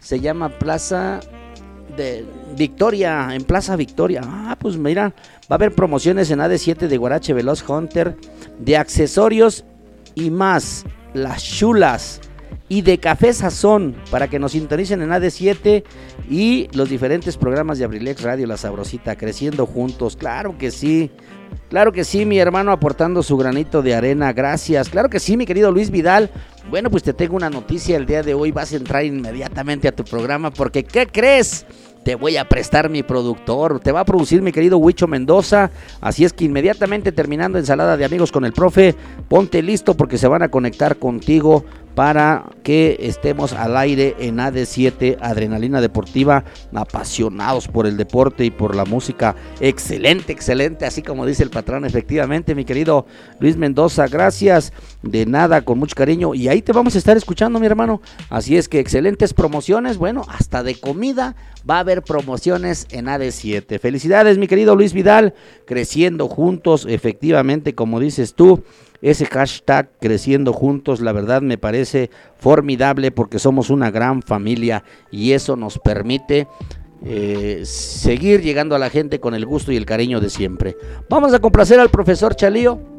se 0.00 0.20
llama 0.20 0.48
Plaza 0.48 1.20
de 1.96 2.24
Victoria, 2.56 3.28
en 3.32 3.44
Plaza 3.44 3.76
Victoria. 3.76 4.20
Ah, 4.24 4.56
pues 4.58 4.76
mira, 4.76 5.14
va 5.50 5.50
a 5.50 5.54
haber 5.54 5.74
promociones 5.74 6.30
en 6.30 6.40
AD7 6.40 6.88
de 6.88 6.96
Guarache 6.96 7.32
Veloz 7.32 7.68
Hunter, 7.68 8.16
de 8.58 8.76
accesorios 8.76 9.64
y 10.14 10.30
más, 10.30 10.84
las 11.14 11.42
chulas 11.42 12.20
y 12.68 12.82
de 12.82 12.98
Café 12.98 13.32
Sazón 13.32 13.94
para 14.10 14.28
que 14.28 14.38
nos 14.38 14.52
sintonicen 14.52 15.02
en 15.02 15.10
AD7 15.10 15.84
y 16.28 16.68
los 16.72 16.88
diferentes 16.88 17.36
programas 17.36 17.78
de 17.78 17.84
Abrilex 17.84 18.22
Radio 18.22 18.46
La 18.46 18.56
Sabrosita 18.56 19.16
creciendo 19.16 19.66
juntos. 19.66 20.16
Claro 20.16 20.58
que 20.58 20.70
sí. 20.70 21.10
Claro 21.68 21.92
que 21.92 22.04
sí, 22.04 22.24
mi 22.24 22.38
hermano 22.38 22.72
aportando 22.72 23.22
su 23.22 23.36
granito 23.36 23.82
de 23.82 23.94
arena. 23.94 24.32
Gracias. 24.32 24.88
Claro 24.88 25.08
que 25.08 25.20
sí, 25.20 25.36
mi 25.36 25.46
querido 25.46 25.70
Luis 25.70 25.90
Vidal. 25.90 26.30
Bueno, 26.70 26.90
pues 26.90 27.02
te 27.02 27.12
tengo 27.12 27.36
una 27.36 27.50
noticia 27.50 27.96
el 27.96 28.06
día 28.06 28.22
de 28.22 28.34
hoy. 28.34 28.50
Vas 28.50 28.72
a 28.72 28.76
entrar 28.76 29.04
inmediatamente 29.04 29.86
a 29.86 29.92
tu 29.92 30.04
programa 30.04 30.50
porque 30.50 30.84
¿qué 30.84 31.06
crees? 31.06 31.66
Te 32.06 32.14
voy 32.14 32.36
a 32.36 32.48
prestar 32.48 32.88
mi 32.88 33.02
productor. 33.02 33.80
Te 33.80 33.90
va 33.90 33.98
a 33.98 34.04
producir 34.04 34.40
mi 34.40 34.52
querido 34.52 34.78
Huicho 34.78 35.08
Mendoza. 35.08 35.72
Así 36.00 36.24
es 36.24 36.32
que 36.32 36.44
inmediatamente 36.44 37.10
terminando 37.10 37.58
ensalada 37.58 37.96
de 37.96 38.04
amigos 38.04 38.30
con 38.30 38.44
el 38.44 38.52
profe, 38.52 38.94
ponte 39.26 39.60
listo 39.60 39.96
porque 39.96 40.16
se 40.16 40.28
van 40.28 40.44
a 40.44 40.48
conectar 40.48 40.98
contigo 40.98 41.64
para 41.96 42.44
que 42.62 42.98
estemos 43.00 43.54
al 43.54 43.74
aire 43.74 44.16
en 44.18 44.36
AD7 44.36 45.16
Adrenalina 45.18 45.80
Deportiva, 45.80 46.44
apasionados 46.74 47.68
por 47.68 47.86
el 47.86 47.96
deporte 47.96 48.44
y 48.44 48.50
por 48.50 48.76
la 48.76 48.84
música. 48.84 49.34
Excelente, 49.60 50.30
excelente, 50.30 50.84
así 50.84 51.00
como 51.00 51.24
dice 51.24 51.42
el 51.42 51.48
patrón, 51.48 51.86
efectivamente, 51.86 52.54
mi 52.54 52.66
querido 52.66 53.06
Luis 53.40 53.56
Mendoza, 53.56 54.08
gracias. 54.08 54.74
De 55.02 55.24
nada, 55.24 55.62
con 55.62 55.78
mucho 55.78 55.96
cariño. 55.96 56.34
Y 56.34 56.48
ahí 56.48 56.60
te 56.60 56.72
vamos 56.72 56.96
a 56.96 56.98
estar 56.98 57.16
escuchando, 57.16 57.58
mi 57.60 57.66
hermano. 57.66 58.02
Así 58.28 58.58
es 58.58 58.68
que 58.68 58.78
excelentes 58.78 59.32
promociones, 59.32 59.96
bueno, 59.96 60.26
hasta 60.28 60.62
de 60.62 60.78
comida 60.78 61.34
va 61.68 61.78
a 61.78 61.80
haber 61.80 62.02
promociones 62.02 62.86
en 62.90 63.06
AD7. 63.06 63.80
Felicidades, 63.80 64.36
mi 64.36 64.48
querido 64.48 64.76
Luis 64.76 64.92
Vidal, 64.92 65.32
creciendo 65.66 66.28
juntos, 66.28 66.86
efectivamente, 66.86 67.74
como 67.74 68.00
dices 68.00 68.34
tú 68.34 68.62
ese 69.02 69.26
hashtag 69.26 69.90
creciendo 70.00 70.52
juntos, 70.52 71.00
la 71.00 71.12
verdad 71.12 71.42
me 71.42 71.58
parece 71.58 72.10
formidable 72.36 73.10
porque 73.10 73.38
somos 73.38 73.70
una 73.70 73.90
gran 73.90 74.22
familia 74.22 74.84
y 75.10 75.32
eso 75.32 75.56
nos 75.56 75.78
permite 75.78 76.46
eh, 77.04 77.62
seguir 77.64 78.42
llegando 78.42 78.74
a 78.74 78.78
la 78.78 78.90
gente 78.90 79.20
con 79.20 79.34
el 79.34 79.46
gusto 79.46 79.70
y 79.70 79.76
el 79.76 79.86
cariño 79.86 80.20
de 80.20 80.30
siempre. 80.30 80.76
Vamos 81.08 81.34
a 81.34 81.38
complacer 81.38 81.78
al 81.78 81.90
profesor 81.90 82.34
Chalío 82.34 82.95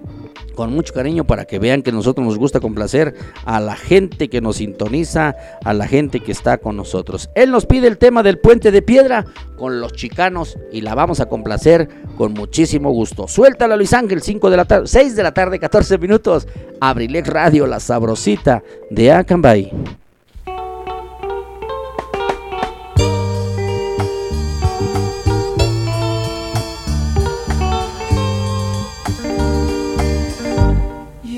con 0.57 0.73
mucho 0.73 0.91
cariño 0.91 1.23
para 1.23 1.45
que 1.45 1.59
vean 1.59 1.83
que 1.83 1.91
nosotros 1.91 2.25
nos 2.25 2.39
gusta 2.39 2.59
complacer 2.59 3.13
a 3.45 3.59
la 3.59 3.75
gente 3.75 4.27
que 4.27 4.41
nos 4.41 4.57
sintoniza, 4.57 5.35
a 5.63 5.73
la 5.73 5.87
gente 5.87 6.19
que 6.19 6.31
está 6.31 6.57
con 6.57 6.75
nosotros. 6.75 7.29
Él 7.35 7.51
nos 7.51 7.67
pide 7.67 7.87
el 7.87 7.99
tema 7.99 8.23
del 8.23 8.39
puente 8.39 8.71
de 8.71 8.81
piedra 8.81 9.23
con 9.55 9.79
los 9.79 9.93
chicanos 9.93 10.57
y 10.73 10.81
la 10.81 10.95
vamos 10.95 11.19
a 11.19 11.27
complacer 11.27 11.87
con 12.17 12.33
muchísimo 12.33 12.89
gusto. 12.89 13.27
Suéltala 13.27 13.77
Luis 13.77 13.93
Ángel, 13.93 14.23
5 14.23 14.49
de 14.49 14.57
la 14.57 14.65
tarde, 14.65 14.87
6 14.87 15.15
de 15.15 15.23
la 15.23 15.31
tarde, 15.31 15.59
14 15.59 15.99
minutos. 15.99 16.47
Abrilex 16.81 17.27
Radio, 17.27 17.67
la 17.67 17.79
sabrosita 17.79 18.63
de 18.89 19.11
Acambay. 19.11 19.71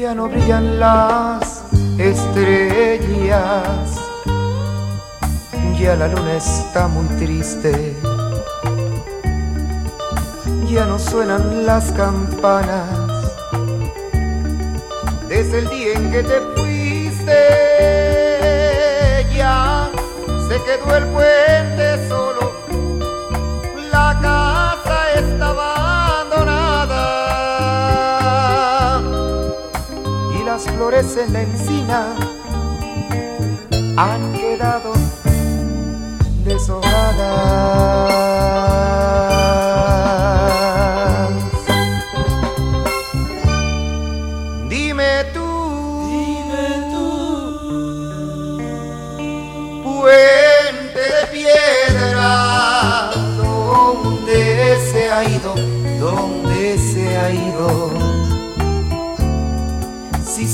Ya 0.10 0.16
no 0.16 0.28
brillan 0.28 0.80
las 0.80 1.62
estrellas, 2.00 3.30
ya 5.80 5.96
la 5.96 6.08
luna 6.08 6.34
está 6.34 6.88
muy 6.88 7.06
triste, 7.20 7.96
ya 10.66 10.86
no 10.88 10.98
suenan 10.98 11.64
las 11.68 11.92
campanas, 11.92 12.90
desde 15.28 15.60
el 15.60 15.70
día 15.70 15.94
en 15.94 16.12
que 16.12 16.24
te 16.24 16.42
fuiste, 16.56 17.40
ya 19.38 19.92
se 20.48 20.56
quedó 20.64 20.98
el 20.98 21.06
puente 21.06 22.08
solo, 22.08 22.54
la 23.92 24.18
casa 24.20 24.49
flores 30.80 31.18
en 31.18 31.34
la 31.34 31.42
encina 31.42 32.16
han 33.98 34.32
quedado 34.32 34.94
deshojadas. 36.46 36.94
Dime 44.70 45.26
tú, 45.34 45.50
dime 46.08 46.68
tú, 46.92 47.08
puente 49.84 51.04
de 51.16 51.24
piedra, 51.34 53.12
¿dónde 53.36 54.78
se 54.90 55.12
ha 55.12 55.26
ido? 55.26 55.52
¿Dónde 56.00 56.39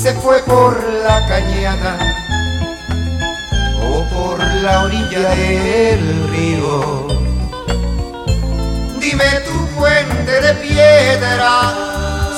se 0.06 0.14
fue 0.14 0.38
por 0.44 0.72
la 1.02 1.26
cañada 1.26 1.98
o 3.90 4.04
por 4.14 4.38
la 4.38 4.84
orilla 4.84 5.30
del 5.30 6.28
río. 6.28 7.08
Dime 9.00 9.30
tu 9.44 9.56
puente 9.74 10.40
de 10.40 10.54
piedra 10.62 11.74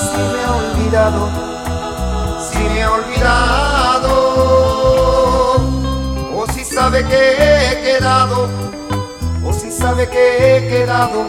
si 0.01 0.17
me 0.17 0.41
ha 0.45 0.51
olvidado, 0.63 1.23
si 2.51 2.59
me 2.59 2.83
ha 2.85 2.91
olvidado, 2.91 4.13
o 6.39 6.47
si 6.55 6.65
sabe 6.65 7.05
que 7.05 7.23
he 7.39 7.83
quedado, 7.83 8.49
o 9.45 9.53
si 9.53 9.71
sabe 9.71 10.09
que 10.09 10.57
he 10.57 10.69
quedado 10.71 11.27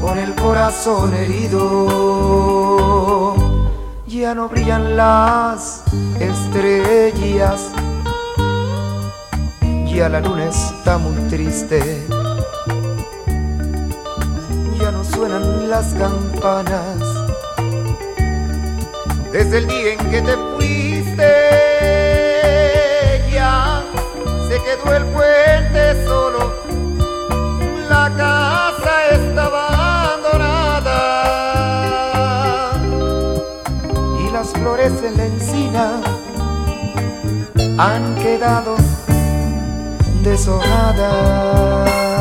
con 0.00 0.16
el 0.18 0.34
corazón 0.34 1.12
herido 1.12 2.24
ya 4.14 4.32
no 4.32 4.48
brillan 4.48 4.96
las 4.96 5.82
estrellas, 6.20 7.72
ya 9.86 10.08
la 10.08 10.20
luna 10.20 10.48
está 10.50 10.98
muy 10.98 11.16
triste, 11.28 12.06
ya 14.78 14.92
no 14.92 15.02
suenan 15.02 15.68
las 15.68 15.94
campanas, 15.94 17.00
desde 19.32 19.58
el 19.58 19.66
día 19.66 19.94
en 19.94 20.10
que 20.10 20.22
te 20.22 20.36
fuiste, 20.36 21.32
ya 23.32 23.82
se 24.48 24.62
quedó 24.62 24.96
el 24.96 25.04
puente 25.06 26.06
solo, 26.06 26.52
la 27.88 28.12
casa 28.16 28.63
flores 34.90 35.02
en 35.04 35.16
la 35.16 35.26
encina 35.26 36.00
han 37.78 38.14
quedado 38.16 38.76
deshojadas. 40.22 42.13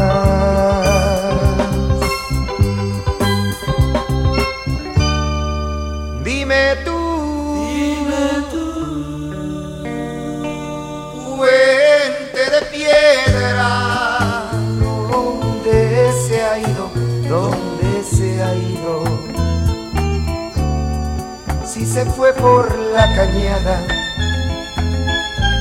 Se 21.94 22.06
fue 22.06 22.34
por 22.34 22.76
la 22.76 23.06
cañada 23.16 23.80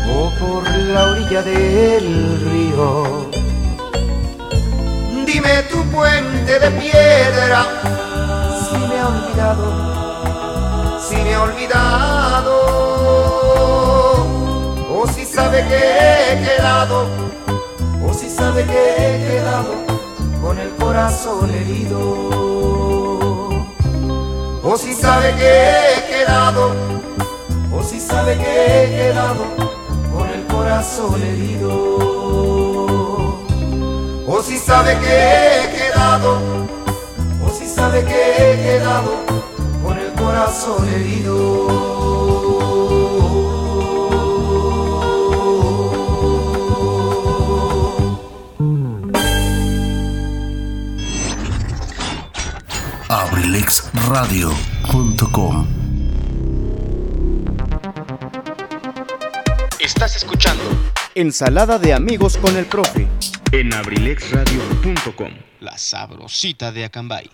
o 0.08 0.30
por 0.40 0.66
la 0.66 1.10
orilla 1.10 1.42
del 1.42 2.40
río. 2.50 3.28
Dime 5.26 5.62
tu 5.70 5.84
puente 5.90 6.58
de 6.58 6.70
piedra 6.70 7.66
si 8.64 8.78
me 8.78 8.98
ha 8.98 9.08
olvidado, 9.08 11.00
si 11.06 11.16
me 11.16 11.34
ha 11.34 11.42
olvidado, 11.42 12.54
o 14.90 15.06
si 15.14 15.26
sabe 15.26 15.66
que 15.68 15.76
he 15.76 16.40
quedado, 16.46 17.08
o 18.08 18.14
si 18.14 18.30
sabe 18.30 18.64
que 18.64 18.82
he 18.96 19.18
quedado 19.28 19.74
con 20.40 20.58
el 20.58 20.70
corazón 20.76 21.50
herido 21.50 22.52
o 24.72 24.78
si 24.78 24.94
sabe 24.94 25.34
que 25.34 25.98
he 25.98 26.01
o 27.72 27.82
si 27.82 27.98
sabe 27.98 28.38
que 28.38 28.44
he 28.44 28.86
quedado 28.90 29.44
con 30.12 30.30
el 30.30 30.46
corazón 30.46 31.20
herido, 31.20 31.72
o 34.26 34.42
si 34.42 34.56
sabe 34.56 34.96
que 34.98 35.08
he 35.08 35.68
quedado, 35.76 36.38
o 37.44 37.50
si 37.50 37.66
sabe 37.66 38.04
que 38.04 38.12
he 38.12 38.56
quedado 38.62 39.10
con 39.82 39.98
el 39.98 40.12
corazón 40.12 40.88
herido. 40.94 41.90
abrilexradio.com. 53.08 55.81
Ensalada 61.14 61.78
de 61.78 61.92
amigos 61.92 62.38
con 62.38 62.56
el 62.56 62.64
profe 62.64 63.06
En 63.52 63.74
abrilexradio.com, 63.74 65.28
la 65.60 65.76
sabrosita 65.76 66.72
de 66.72 66.86
Acambay. 66.86 67.28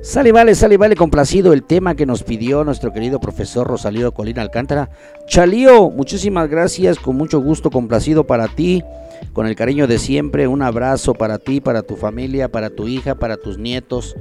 Sale, 0.00 0.30
vale, 0.30 0.54
sale, 0.54 0.76
vale, 0.76 0.94
complacido 0.94 1.52
el 1.52 1.64
tema 1.64 1.96
que 1.96 2.06
nos 2.06 2.22
pidió 2.22 2.62
nuestro 2.62 2.92
querido 2.92 3.18
profesor 3.18 3.66
Rosalío 3.66 4.14
Colina 4.14 4.42
Alcántara. 4.42 4.90
Chalío, 5.26 5.90
muchísimas 5.90 6.48
gracias, 6.48 7.00
con 7.00 7.16
mucho 7.16 7.40
gusto, 7.40 7.68
complacido 7.68 8.28
para 8.28 8.46
ti, 8.46 8.84
con 9.32 9.48
el 9.48 9.56
cariño 9.56 9.88
de 9.88 9.98
siempre. 9.98 10.46
Un 10.46 10.62
abrazo 10.62 11.12
para 11.12 11.38
ti, 11.38 11.60
para 11.60 11.82
tu 11.82 11.96
familia, 11.96 12.48
para 12.48 12.70
tu 12.70 12.86
hija, 12.86 13.16
para 13.16 13.36
tus 13.36 13.58
nietos. 13.58 14.14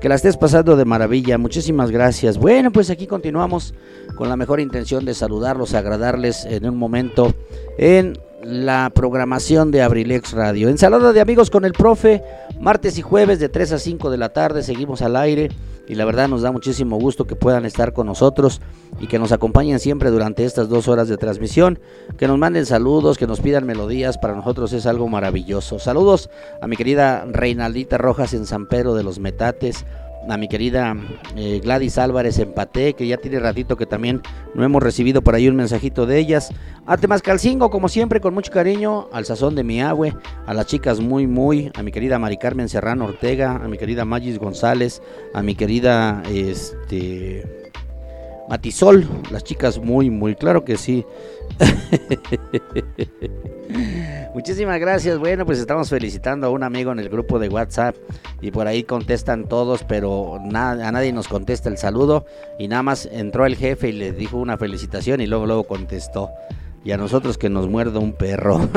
Que 0.00 0.08
la 0.08 0.14
estés 0.14 0.36
pasando 0.36 0.76
de 0.76 0.84
maravilla. 0.84 1.38
Muchísimas 1.38 1.90
gracias. 1.90 2.38
Bueno, 2.38 2.70
pues 2.70 2.88
aquí 2.90 3.08
continuamos 3.08 3.74
con 4.14 4.28
la 4.28 4.36
mejor 4.36 4.60
intención 4.60 5.04
de 5.04 5.14
saludarlos, 5.14 5.74
agradarles 5.74 6.44
en 6.44 6.68
un 6.68 6.76
momento 6.76 7.34
en 7.78 8.16
la 8.44 8.90
programación 8.94 9.70
de 9.70 9.82
Abrilex 9.82 10.32
Radio. 10.32 10.68
Ensalada 10.68 11.12
de 11.12 11.20
amigos 11.20 11.50
con 11.50 11.64
el 11.64 11.72
profe, 11.72 12.22
martes 12.60 12.98
y 12.98 13.02
jueves 13.02 13.38
de 13.38 13.48
3 13.48 13.72
a 13.72 13.78
5 13.78 14.10
de 14.10 14.18
la 14.18 14.30
tarde, 14.32 14.62
seguimos 14.62 15.02
al 15.02 15.16
aire 15.16 15.48
y 15.88 15.94
la 15.94 16.04
verdad 16.04 16.28
nos 16.28 16.42
da 16.42 16.52
muchísimo 16.52 16.98
gusto 16.98 17.26
que 17.26 17.36
puedan 17.36 17.64
estar 17.64 17.92
con 17.92 18.06
nosotros 18.06 18.60
y 19.00 19.06
que 19.06 19.18
nos 19.18 19.32
acompañen 19.32 19.80
siempre 19.80 20.10
durante 20.10 20.44
estas 20.44 20.68
dos 20.68 20.88
horas 20.88 21.08
de 21.08 21.16
transmisión, 21.16 21.78
que 22.18 22.28
nos 22.28 22.38
manden 22.38 22.66
saludos, 22.66 23.18
que 23.18 23.26
nos 23.26 23.40
pidan 23.40 23.66
melodías, 23.66 24.18
para 24.18 24.34
nosotros 24.34 24.72
es 24.72 24.86
algo 24.86 25.08
maravilloso. 25.08 25.78
Saludos 25.78 26.30
a 26.60 26.66
mi 26.66 26.76
querida 26.76 27.24
Reinaldita 27.26 27.98
Rojas 27.98 28.34
en 28.34 28.46
San 28.46 28.66
Pedro 28.66 28.94
de 28.94 29.02
los 29.02 29.18
Metates, 29.18 29.84
a 30.28 30.36
mi 30.36 30.48
querida 30.48 30.96
eh, 31.36 31.60
Gladys 31.62 31.98
Álvarez 31.98 32.38
Empaté, 32.38 32.94
que 32.94 33.06
ya 33.06 33.16
tiene 33.16 33.38
ratito 33.38 33.76
que 33.76 33.86
también 33.86 34.22
no 34.54 34.64
hemos 34.64 34.82
recibido 34.82 35.22
por 35.22 35.34
ahí 35.34 35.48
un 35.48 35.56
mensajito 35.56 36.06
de 36.06 36.18
ellas. 36.18 36.50
A 36.86 36.96
Temascalcingo, 36.96 37.70
como 37.70 37.88
siempre, 37.88 38.20
con 38.20 38.34
mucho 38.34 38.52
cariño, 38.52 39.08
al 39.12 39.24
sazón 39.24 39.54
de 39.54 39.64
mi 39.64 39.80
a 39.80 40.54
las 40.54 40.66
chicas 40.66 41.00
muy, 41.00 41.26
muy, 41.26 41.70
a 41.74 41.82
mi 41.82 41.92
querida 41.92 42.18
Mari 42.18 42.38
Carmen 42.38 42.68
Serrano 42.68 43.06
Ortega, 43.06 43.56
a 43.56 43.68
mi 43.68 43.76
querida 43.76 44.04
Magis 44.04 44.38
González, 44.38 45.02
a 45.34 45.42
mi 45.42 45.54
querida 45.54 46.22
este 46.30 47.64
Matisol, 48.48 49.06
las 49.30 49.42
chicas 49.44 49.78
muy, 49.78 50.10
muy, 50.10 50.34
claro 50.34 50.64
que 50.64 50.76
sí. 50.76 51.04
Muchísimas 54.34 54.80
gracias. 54.80 55.18
Bueno, 55.18 55.46
pues 55.46 55.58
estamos 55.58 55.88
felicitando 55.88 56.46
a 56.46 56.50
un 56.50 56.62
amigo 56.62 56.92
en 56.92 56.98
el 56.98 57.08
grupo 57.08 57.38
de 57.38 57.48
WhatsApp 57.48 57.96
y 58.40 58.50
por 58.50 58.66
ahí 58.66 58.82
contestan 58.82 59.48
todos, 59.48 59.84
pero 59.84 60.36
a 60.36 60.40
nadie 60.40 61.12
nos 61.12 61.28
contesta 61.28 61.68
el 61.68 61.78
saludo 61.78 62.26
y 62.58 62.68
nada 62.68 62.82
más 62.82 63.08
entró 63.10 63.46
el 63.46 63.56
jefe 63.56 63.90
y 63.90 63.92
le 63.92 64.12
dijo 64.12 64.38
una 64.38 64.58
felicitación 64.58 65.20
y 65.20 65.26
luego 65.26 65.46
luego 65.46 65.64
contestó. 65.64 66.30
Y 66.84 66.92
a 66.92 66.98
nosotros 66.98 67.38
que 67.38 67.48
nos 67.48 67.66
muerda 67.66 67.98
un 67.98 68.12
perro. 68.12 68.58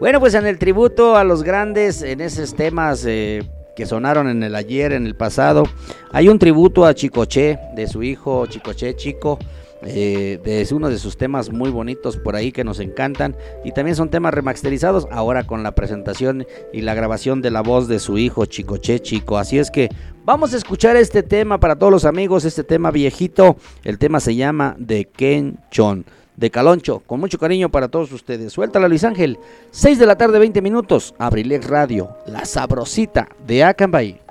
bueno, 0.00 0.20
pues 0.20 0.32
en 0.34 0.46
el 0.46 0.58
tributo 0.58 1.16
a 1.16 1.24
los 1.24 1.42
grandes, 1.42 2.00
en 2.00 2.22
esos 2.22 2.54
temas 2.54 3.04
eh, 3.04 3.42
que 3.76 3.84
sonaron 3.84 4.28
en 4.28 4.42
el 4.42 4.54
ayer, 4.54 4.92
en 4.92 5.04
el 5.04 5.16
pasado, 5.16 5.64
hay 6.12 6.30
un 6.30 6.38
tributo 6.38 6.86
a 6.86 6.94
Chicoche, 6.94 7.58
de 7.74 7.86
su 7.86 8.02
hijo 8.02 8.46
Chicoche 8.46 8.96
Chico 8.96 9.38
eh, 9.86 10.40
es 10.44 10.72
uno 10.72 10.88
de 10.88 10.98
sus 10.98 11.16
temas 11.16 11.50
muy 11.50 11.70
bonitos 11.70 12.16
por 12.16 12.36
ahí 12.36 12.52
que 12.52 12.64
nos 12.64 12.80
encantan 12.80 13.36
y 13.64 13.72
también 13.72 13.96
son 13.96 14.10
temas 14.10 14.34
remasterizados 14.34 15.06
ahora 15.10 15.46
con 15.46 15.62
la 15.62 15.74
presentación 15.74 16.46
y 16.72 16.82
la 16.82 16.94
grabación 16.94 17.42
de 17.42 17.50
la 17.50 17.62
voz 17.62 17.88
de 17.88 17.98
su 17.98 18.18
hijo 18.18 18.46
Chicoche 18.46 19.00
Chico. 19.00 19.38
Así 19.38 19.58
es 19.58 19.70
que 19.70 19.88
vamos 20.24 20.54
a 20.54 20.56
escuchar 20.56 20.96
este 20.96 21.22
tema 21.22 21.58
para 21.58 21.76
todos 21.76 21.92
los 21.92 22.04
amigos, 22.04 22.44
este 22.44 22.64
tema 22.64 22.90
viejito. 22.90 23.56
El 23.82 23.98
tema 23.98 24.20
se 24.20 24.34
llama 24.34 24.76
De 24.78 25.04
Ken 25.06 25.58
Chon 25.70 26.04
de 26.36 26.50
Caloncho, 26.50 27.00
con 27.00 27.20
mucho 27.20 27.38
cariño 27.38 27.68
para 27.68 27.88
todos 27.88 28.12
ustedes. 28.12 28.52
Suéltala 28.52 28.88
Luis 28.88 29.04
Ángel, 29.04 29.38
6 29.70 29.98
de 29.98 30.06
la 30.06 30.16
tarde, 30.16 30.38
20 30.38 30.62
minutos, 30.62 31.14
Abrilex 31.18 31.66
Radio, 31.68 32.10
la 32.26 32.44
sabrosita 32.44 33.28
de 33.46 33.62
Acambay. 33.62 34.23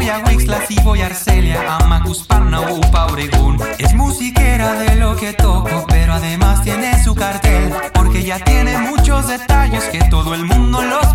Voy 0.00 0.08
a 0.08 0.18
Wixla, 0.20 0.66
si 0.66 0.80
voy 0.82 1.02
a 1.02 1.06
Arcelia, 1.06 1.76
a 1.76 1.86
Macuspana 1.86 2.60
o 2.60 2.80
Pauregún. 2.90 3.58
Es 3.78 3.92
musiquera 3.92 4.72
de 4.72 4.94
lo 4.96 5.14
que 5.14 5.34
toco, 5.34 5.84
pero 5.88 6.14
además 6.14 6.62
tiene 6.62 7.04
su 7.04 7.14
cartel. 7.14 7.70
Porque 7.92 8.22
ya 8.22 8.42
tiene 8.42 8.78
muchos 8.78 9.28
detalles 9.28 9.84
que 9.92 9.98
todo 10.08 10.34
el 10.34 10.46
mundo 10.46 10.80
los 10.80 11.09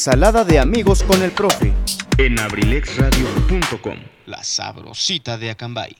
Ensalada 0.00 0.44
de 0.44 0.58
amigos 0.58 1.02
con 1.02 1.22
el 1.22 1.30
profe. 1.30 1.74
En 2.16 2.38
abrilexradio.com. 2.38 3.98
La 4.24 4.42
sabrosita 4.42 5.36
de 5.36 5.50
Acambay. 5.50 5.94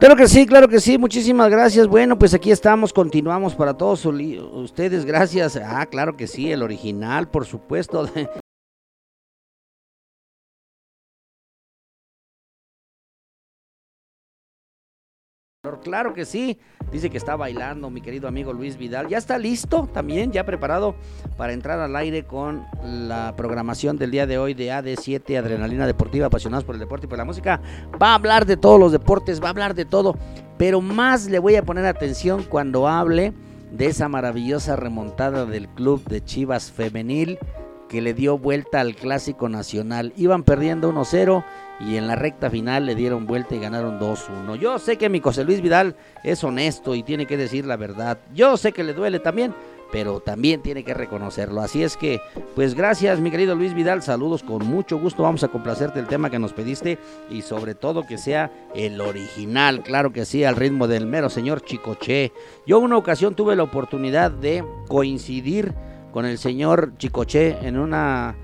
Claro 0.00 0.16
que 0.16 0.26
sí, 0.26 0.46
claro 0.46 0.68
que 0.68 0.80
sí, 0.80 0.96
muchísimas 0.96 1.50
gracias. 1.50 1.86
Bueno, 1.86 2.18
pues 2.18 2.32
aquí 2.32 2.50
estamos, 2.50 2.94
continuamos 2.94 3.54
para 3.54 3.74
todos 3.74 4.06
ustedes, 4.06 5.04
gracias. 5.04 5.56
Ah, 5.62 5.84
claro 5.84 6.16
que 6.16 6.26
sí, 6.26 6.50
el 6.50 6.62
original, 6.62 7.28
por 7.28 7.44
supuesto. 7.44 8.08
Claro 15.76 16.14
que 16.14 16.24
sí, 16.24 16.58
dice 16.90 17.10
que 17.10 17.18
está 17.18 17.36
bailando 17.36 17.90
mi 17.90 18.00
querido 18.00 18.28
amigo 18.28 18.52
Luis 18.52 18.76
Vidal. 18.76 19.08
Ya 19.08 19.18
está 19.18 19.38
listo 19.38 19.88
también, 19.92 20.32
ya 20.32 20.44
preparado 20.44 20.94
para 21.36 21.52
entrar 21.52 21.78
al 21.80 21.94
aire 21.96 22.24
con 22.24 22.64
la 22.82 23.34
programación 23.36 23.98
del 23.98 24.10
día 24.10 24.26
de 24.26 24.38
hoy 24.38 24.54
de 24.54 24.68
AD7, 24.68 25.38
Adrenalina 25.38 25.86
Deportiva, 25.86 26.26
apasionados 26.26 26.64
por 26.64 26.74
el 26.74 26.80
deporte 26.80 27.06
y 27.06 27.08
por 27.08 27.18
la 27.18 27.24
música. 27.24 27.60
Va 28.02 28.12
a 28.12 28.14
hablar 28.14 28.46
de 28.46 28.56
todos 28.56 28.80
los 28.80 28.92
deportes, 28.92 29.42
va 29.42 29.48
a 29.48 29.50
hablar 29.50 29.74
de 29.74 29.84
todo, 29.84 30.16
pero 30.56 30.80
más 30.80 31.26
le 31.26 31.38
voy 31.38 31.56
a 31.56 31.62
poner 31.62 31.86
atención 31.86 32.42
cuando 32.42 32.88
hable 32.88 33.32
de 33.70 33.86
esa 33.86 34.08
maravillosa 34.08 34.76
remontada 34.76 35.44
del 35.44 35.68
club 35.68 36.02
de 36.04 36.24
Chivas 36.24 36.72
Femenil 36.72 37.38
que 37.88 38.00
le 38.00 38.14
dio 38.14 38.38
vuelta 38.38 38.80
al 38.80 38.94
clásico 38.94 39.48
nacional. 39.48 40.12
Iban 40.16 40.44
perdiendo 40.44 40.92
1-0 40.92 41.44
y 41.80 41.96
en 41.96 42.06
la 42.06 42.16
recta 42.16 42.50
final 42.50 42.86
le 42.86 42.94
dieron 42.94 43.26
vuelta 43.26 43.54
y 43.54 43.60
ganaron 43.60 43.98
2-1. 43.98 44.56
Yo 44.56 44.78
sé 44.78 44.96
que 44.96 45.08
mi 45.08 45.20
José 45.20 45.44
Luis 45.44 45.60
Vidal 45.60 45.96
es 46.24 46.42
honesto 46.44 46.94
y 46.94 47.02
tiene 47.02 47.26
que 47.26 47.36
decir 47.36 47.64
la 47.64 47.76
verdad. 47.76 48.18
Yo 48.34 48.56
sé 48.56 48.72
que 48.72 48.84
le 48.84 48.94
duele 48.94 49.20
también, 49.20 49.54
pero 49.90 50.20
también 50.20 50.60
tiene 50.60 50.84
que 50.84 50.94
reconocerlo. 50.94 51.60
Así 51.60 51.82
es 51.82 51.96
que, 51.96 52.20
pues 52.54 52.74
gracias 52.74 53.20
mi 53.20 53.30
querido 53.30 53.54
Luis 53.54 53.74
Vidal, 53.74 54.02
saludos 54.02 54.42
con 54.42 54.66
mucho 54.66 54.98
gusto. 54.98 55.22
Vamos 55.22 55.44
a 55.44 55.48
complacerte 55.48 56.00
el 56.00 56.06
tema 56.06 56.30
que 56.30 56.38
nos 56.38 56.52
pediste 56.52 56.98
y 57.30 57.42
sobre 57.42 57.74
todo 57.74 58.06
que 58.06 58.18
sea 58.18 58.50
el 58.74 59.00
original, 59.00 59.82
claro 59.82 60.12
que 60.12 60.24
sí, 60.24 60.44
al 60.44 60.56
ritmo 60.56 60.88
del 60.88 61.06
mero 61.06 61.30
señor 61.30 61.62
Chicoche. 61.62 62.32
Yo 62.66 62.78
una 62.80 62.96
ocasión 62.96 63.34
tuve 63.34 63.56
la 63.56 63.62
oportunidad 63.62 64.30
de 64.30 64.64
coincidir 64.88 65.74
con 66.12 66.26
el 66.26 66.38
señor 66.38 66.94
Chicoche 66.98 67.58
en 67.66 67.78
una 67.78 68.36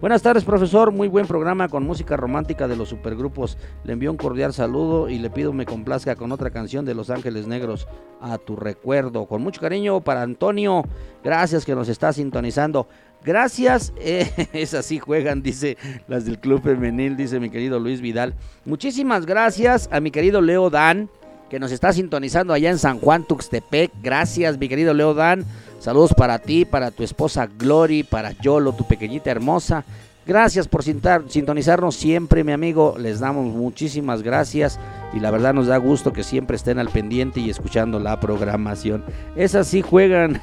Buenas 0.00 0.22
tardes, 0.22 0.44
profesor. 0.44 0.92
Muy 0.92 1.08
buen 1.08 1.26
programa 1.26 1.68
con 1.68 1.84
música 1.84 2.16
romántica 2.16 2.66
de 2.66 2.74
los 2.74 2.88
supergrupos. 2.88 3.58
Le 3.84 3.92
envío 3.92 4.10
un 4.10 4.16
cordial 4.16 4.54
saludo 4.54 5.10
y 5.10 5.18
le 5.18 5.28
pido 5.28 5.52
me 5.52 5.66
complazca 5.66 6.16
con 6.16 6.32
otra 6.32 6.48
canción 6.48 6.86
de 6.86 6.94
Los 6.94 7.10
Ángeles 7.10 7.46
Negros 7.46 7.86
a 8.18 8.38
tu 8.38 8.56
recuerdo. 8.56 9.26
Con 9.26 9.42
mucho 9.42 9.60
cariño 9.60 10.00
para 10.00 10.22
Antonio. 10.22 10.84
Gracias 11.22 11.66
que 11.66 11.74
nos 11.74 11.90
está 11.90 12.14
sintonizando. 12.14 12.88
Gracias, 13.24 13.92
eh, 13.98 14.48
es 14.52 14.74
así 14.74 14.98
juegan, 14.98 15.42
dice 15.42 15.76
las 16.08 16.24
del 16.24 16.38
Club 16.38 16.62
Femenil, 16.62 17.16
dice 17.16 17.40
mi 17.40 17.50
querido 17.50 17.78
Luis 17.78 18.00
Vidal. 18.00 18.34
Muchísimas 18.64 19.26
gracias 19.26 19.88
a 19.92 20.00
mi 20.00 20.10
querido 20.10 20.40
Leo 20.40 20.70
Dan, 20.70 21.10
que 21.48 21.58
nos 21.58 21.72
está 21.72 21.92
sintonizando 21.92 22.54
allá 22.54 22.70
en 22.70 22.78
San 22.78 22.98
Juan 22.98 23.24
Tuxtepec. 23.24 23.90
Gracias, 24.02 24.58
mi 24.58 24.68
querido 24.68 24.94
Leo 24.94 25.14
Dan. 25.14 25.44
Saludos 25.80 26.14
para 26.14 26.38
ti, 26.38 26.64
para 26.64 26.90
tu 26.90 27.02
esposa 27.02 27.48
Glory, 27.58 28.02
para 28.02 28.32
Yolo, 28.32 28.72
tu 28.72 28.86
pequeñita 28.86 29.30
hermosa. 29.30 29.84
Gracias 30.30 30.68
por 30.68 30.84
sintonizarnos 30.84 31.96
siempre, 31.96 32.44
mi 32.44 32.52
amigo. 32.52 32.94
Les 32.96 33.18
damos 33.18 33.52
muchísimas 33.52 34.22
gracias 34.22 34.78
y 35.12 35.18
la 35.18 35.32
verdad 35.32 35.52
nos 35.52 35.66
da 35.66 35.76
gusto 35.76 36.12
que 36.12 36.22
siempre 36.22 36.54
estén 36.54 36.78
al 36.78 36.88
pendiente 36.88 37.40
y 37.40 37.50
escuchando 37.50 37.98
la 37.98 38.20
programación. 38.20 39.02
Es 39.34 39.56
así 39.56 39.82
juegan. 39.82 40.40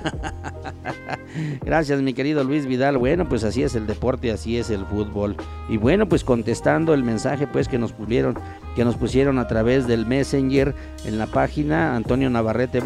gracias, 1.65 2.01
mi 2.01 2.13
querido 2.13 2.43
Luis 2.43 2.65
Vidal. 2.65 2.97
Bueno, 2.97 3.29
pues 3.29 3.45
así 3.45 3.63
es 3.63 3.75
el 3.75 3.87
deporte, 3.87 4.29
así 4.29 4.57
es 4.57 4.71
el 4.71 4.85
fútbol. 4.87 5.37
Y 5.69 5.77
bueno, 5.77 6.09
pues 6.09 6.25
contestando 6.25 6.93
el 6.93 7.05
mensaje 7.05 7.47
pues 7.47 7.69
que 7.69 7.77
nos 7.77 7.93
pusieron, 7.93 8.37
que 8.75 8.83
nos 8.83 8.97
pusieron 8.97 9.39
a 9.39 9.47
través 9.47 9.87
del 9.87 10.05
Messenger 10.05 10.75
en 11.05 11.17
la 11.17 11.27
página 11.27 11.95
Antonio 11.95 12.29
Navarrete 12.29 12.81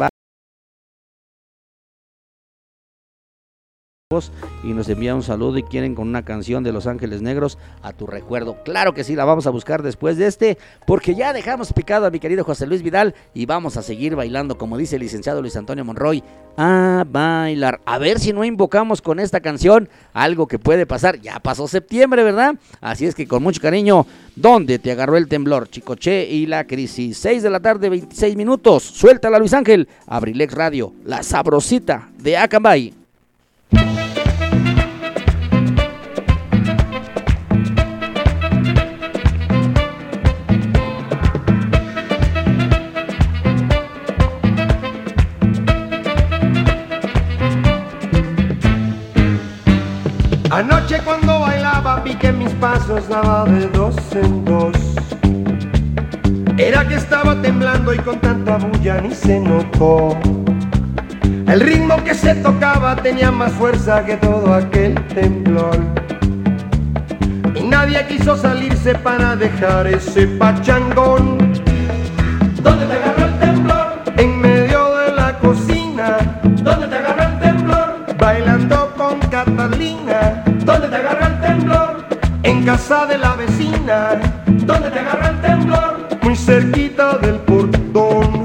y 4.62 4.68
nos 4.68 4.88
envía 4.88 5.14
un 5.14 5.22
saludo 5.22 5.56
y 5.58 5.62
quieren 5.62 5.94
con 5.94 6.08
una 6.08 6.22
canción 6.22 6.62
de 6.62 6.72
Los 6.72 6.86
Ángeles 6.86 7.22
Negros 7.22 7.56
a 7.82 7.92
tu 7.92 8.06
recuerdo. 8.06 8.56
Claro 8.64 8.92
que 8.92 9.04
sí, 9.04 9.16
la 9.16 9.24
vamos 9.24 9.46
a 9.46 9.50
buscar 9.50 9.82
después 9.82 10.18
de 10.18 10.26
este, 10.26 10.58
porque 10.86 11.14
ya 11.14 11.32
dejamos 11.32 11.72
picado 11.72 12.06
a 12.06 12.10
mi 12.10 12.20
querido 12.20 12.44
José 12.44 12.66
Luis 12.66 12.82
Vidal 12.82 13.14
y 13.32 13.46
vamos 13.46 13.76
a 13.76 13.82
seguir 13.82 14.14
bailando, 14.14 14.58
como 14.58 14.76
dice 14.76 14.96
el 14.96 15.02
licenciado 15.02 15.40
Luis 15.40 15.56
Antonio 15.56 15.84
Monroy, 15.84 16.22
a 16.56 17.04
bailar. 17.08 17.80
A 17.86 17.98
ver 17.98 18.18
si 18.18 18.32
no 18.32 18.44
invocamos 18.44 19.00
con 19.00 19.18
esta 19.18 19.40
canción 19.40 19.88
algo 20.12 20.46
que 20.46 20.58
puede 20.58 20.86
pasar. 20.86 21.20
Ya 21.20 21.40
pasó 21.40 21.66
septiembre, 21.68 22.22
¿verdad? 22.22 22.56
Así 22.80 23.06
es 23.06 23.14
que 23.14 23.26
con 23.26 23.42
mucho 23.42 23.60
cariño, 23.60 24.06
¿dónde 24.36 24.78
te 24.78 24.92
agarró 24.92 25.16
el 25.16 25.28
temblor? 25.28 25.68
Chicoche 25.68 26.26
y 26.26 26.46
la 26.46 26.66
crisis. 26.66 27.18
6 27.18 27.42
de 27.42 27.50
la 27.50 27.60
tarde, 27.60 27.88
26 27.88 28.36
minutos. 28.36 28.82
Suéltala, 28.82 29.38
Luis 29.38 29.54
Ángel. 29.54 29.88
Abrilex 30.06 30.52
Radio, 30.54 30.92
la 31.04 31.22
sabrosita 31.22 32.10
de 32.18 32.36
Acambay. 32.36 33.01
Anoche 50.52 51.00
cuando 51.02 51.40
bailaba 51.40 52.00
vi 52.04 52.14
que 52.14 52.30
mis 52.30 52.52
pasos 52.54 53.08
daba 53.08 53.46
de 53.46 53.66
dos 53.68 53.96
en 54.12 54.44
dos. 54.44 54.76
Era 56.58 56.86
que 56.86 56.96
estaba 56.96 57.40
temblando 57.40 57.94
y 57.94 57.98
con 57.98 58.20
tanta 58.20 58.58
bulla 58.58 59.00
ni 59.00 59.14
se 59.14 59.40
notó. 59.40 60.10
El 61.52 61.60
ritmo 61.60 62.02
que 62.02 62.14
se 62.14 62.34
tocaba 62.36 62.96
tenía 62.96 63.30
más 63.30 63.52
fuerza 63.52 64.02
que 64.06 64.16
todo 64.16 64.54
aquel 64.54 64.94
temblor. 65.08 65.76
Y 67.54 67.60
nadie 67.64 68.06
quiso 68.06 68.38
salirse 68.38 68.94
para 68.94 69.36
dejar 69.36 69.86
ese 69.86 70.28
pachangón. 70.28 71.36
¿Dónde 72.62 72.86
te 72.86 72.92
agarró 72.94 73.26
el 73.26 73.38
temblor? 73.38 74.02
En 74.16 74.40
medio 74.40 74.96
de 74.96 75.12
la 75.12 75.38
cocina. 75.40 76.16
¿Dónde 76.42 76.86
te 76.86 76.96
agarró 76.96 77.22
el 77.22 77.38
temblor? 77.38 78.16
Bailando 78.18 78.94
con 78.96 79.18
Catalina. 79.28 80.42
¿Dónde 80.64 80.88
te 80.88 80.96
agarró 80.96 81.26
el 81.26 81.40
temblor? 81.42 82.04
En 82.44 82.64
casa 82.64 83.04
de 83.04 83.18
la 83.18 83.36
vecina. 83.36 84.18
¿Dónde 84.46 84.88
te 84.88 85.00
agarró 85.00 85.28
el 85.28 85.40
temblor? 85.42 86.08
Muy 86.22 86.34
cerquita 86.34 87.18
del 87.18 87.34
portón. 87.40 88.41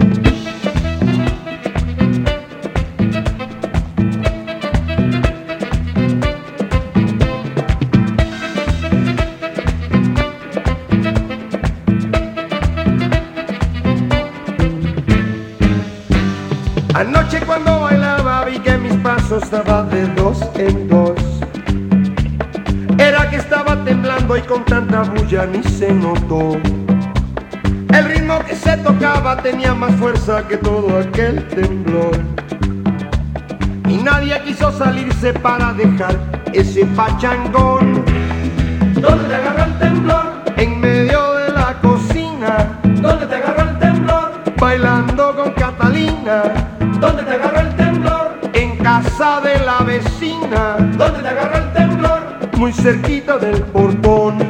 Ni 25.46 25.62
se 25.64 25.94
notó. 25.94 26.54
El 27.94 28.06
ritmo 28.06 28.40
que 28.46 28.56
se 28.56 28.76
tocaba 28.78 29.38
tenía 29.38 29.74
más 29.74 29.94
fuerza 29.96 30.48
que 30.48 30.58
todo 30.58 31.00
aquel 31.00 31.48
temblor. 31.50 32.18
Y 33.88 33.98
nadie 33.98 34.42
quiso 34.44 34.72
salirse 34.72 35.34
para 35.34 35.74
dejar 35.74 36.16
ese 36.54 36.86
pachangón. 36.88 38.04
¿Dónde 38.96 39.24
te 39.26 39.36
agarró 39.36 39.64
el 39.66 39.78
temblor? 39.78 40.44
En 40.58 40.80
medio 40.80 41.34
de 41.36 41.52
la 41.52 41.78
cocina. 41.82 42.80
¿Dónde 42.84 43.28
te 43.28 43.36
agarró 43.36 43.70
el 43.70 43.80
temblor? 43.80 44.32
Bailando 44.60 45.36
con 45.36 45.52
Catalina. 45.52 46.44
¿Dónde 47.00 47.24
te 47.24 47.32
agarró 47.32 47.60
el 47.60 47.76
temblor? 47.76 48.40
En 48.54 48.78
casa 48.78 49.40
de 49.42 49.60
la 49.64 49.80
vecina. 49.84 50.78
¿Dónde 50.98 51.20
te 51.22 51.28
agarró 51.28 51.58
el 51.58 51.74
temblor? 51.74 52.22
Muy 52.58 52.74
cerquita 52.74 53.38
del 53.38 53.62
portón. 53.62 54.47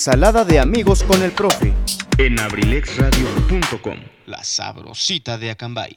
Ensalada 0.00 0.46
de 0.46 0.58
amigos 0.58 1.02
con 1.02 1.22
el 1.22 1.30
profe. 1.30 1.74
en 2.16 2.38
abrilexradio.com. 2.38 3.98
La 4.24 4.42
sabrosita 4.42 5.36
de 5.36 5.50
Acambay. 5.50 5.94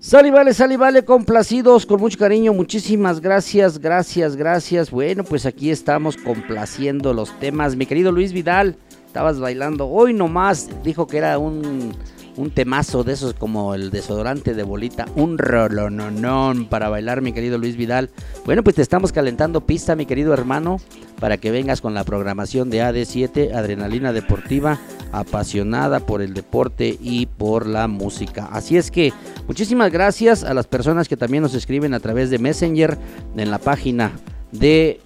Sal 0.00 0.26
y 0.26 0.30
vale, 0.30 0.52
sal 0.52 0.72
y 0.72 0.76
vale, 0.76 1.04
complacidos, 1.04 1.86
con 1.86 2.00
mucho 2.00 2.18
cariño, 2.18 2.52
muchísimas 2.52 3.20
gracias, 3.20 3.78
gracias, 3.78 4.34
gracias. 4.34 4.90
Bueno, 4.90 5.22
pues 5.22 5.46
aquí 5.46 5.70
estamos 5.70 6.16
complaciendo 6.16 7.14
los 7.14 7.38
temas. 7.38 7.76
Mi 7.76 7.86
querido 7.86 8.10
Luis 8.10 8.32
Vidal, 8.32 8.76
estabas 9.06 9.38
bailando. 9.38 9.86
Hoy 9.86 10.12
nomás 10.12 10.68
dijo 10.82 11.06
que 11.06 11.18
era 11.18 11.38
un, 11.38 11.94
un 12.36 12.50
temazo 12.50 13.04
de 13.04 13.12
esos 13.12 13.34
como 13.34 13.74
el 13.74 13.90
desodorante 13.90 14.54
de 14.54 14.62
bolita, 14.62 15.06
un 15.16 15.38
rolononón 15.38 16.66
para 16.66 16.88
bailar, 16.88 17.20
mi 17.22 17.32
querido 17.32 17.58
Luis 17.58 17.76
Vidal. 17.76 18.10
Bueno, 18.44 18.62
pues 18.62 18.76
te 18.76 18.82
estamos 18.82 19.12
calentando 19.12 19.60
pista, 19.66 19.96
mi 19.96 20.06
querido 20.06 20.32
hermano, 20.32 20.80
para 21.20 21.36
que 21.36 21.50
vengas 21.50 21.80
con 21.80 21.94
la 21.94 22.04
programación 22.04 22.70
de 22.70 22.82
AD7, 22.82 23.54
Adrenalina 23.54 24.12
Deportiva, 24.12 24.78
apasionada 25.12 26.00
por 26.00 26.22
el 26.22 26.34
deporte 26.34 26.96
y 27.00 27.26
por 27.26 27.66
la 27.66 27.88
música. 27.88 28.48
Así 28.52 28.76
es 28.76 28.90
que 28.90 29.12
muchísimas 29.46 29.90
gracias 29.92 30.44
a 30.44 30.54
las 30.54 30.66
personas 30.66 31.08
que 31.08 31.16
también 31.16 31.42
nos 31.42 31.54
escriben 31.54 31.94
a 31.94 32.00
través 32.00 32.30
de 32.30 32.38
Messenger 32.38 32.98
en 33.36 33.50
la 33.50 33.58
página 33.58 34.12
de 34.52 35.00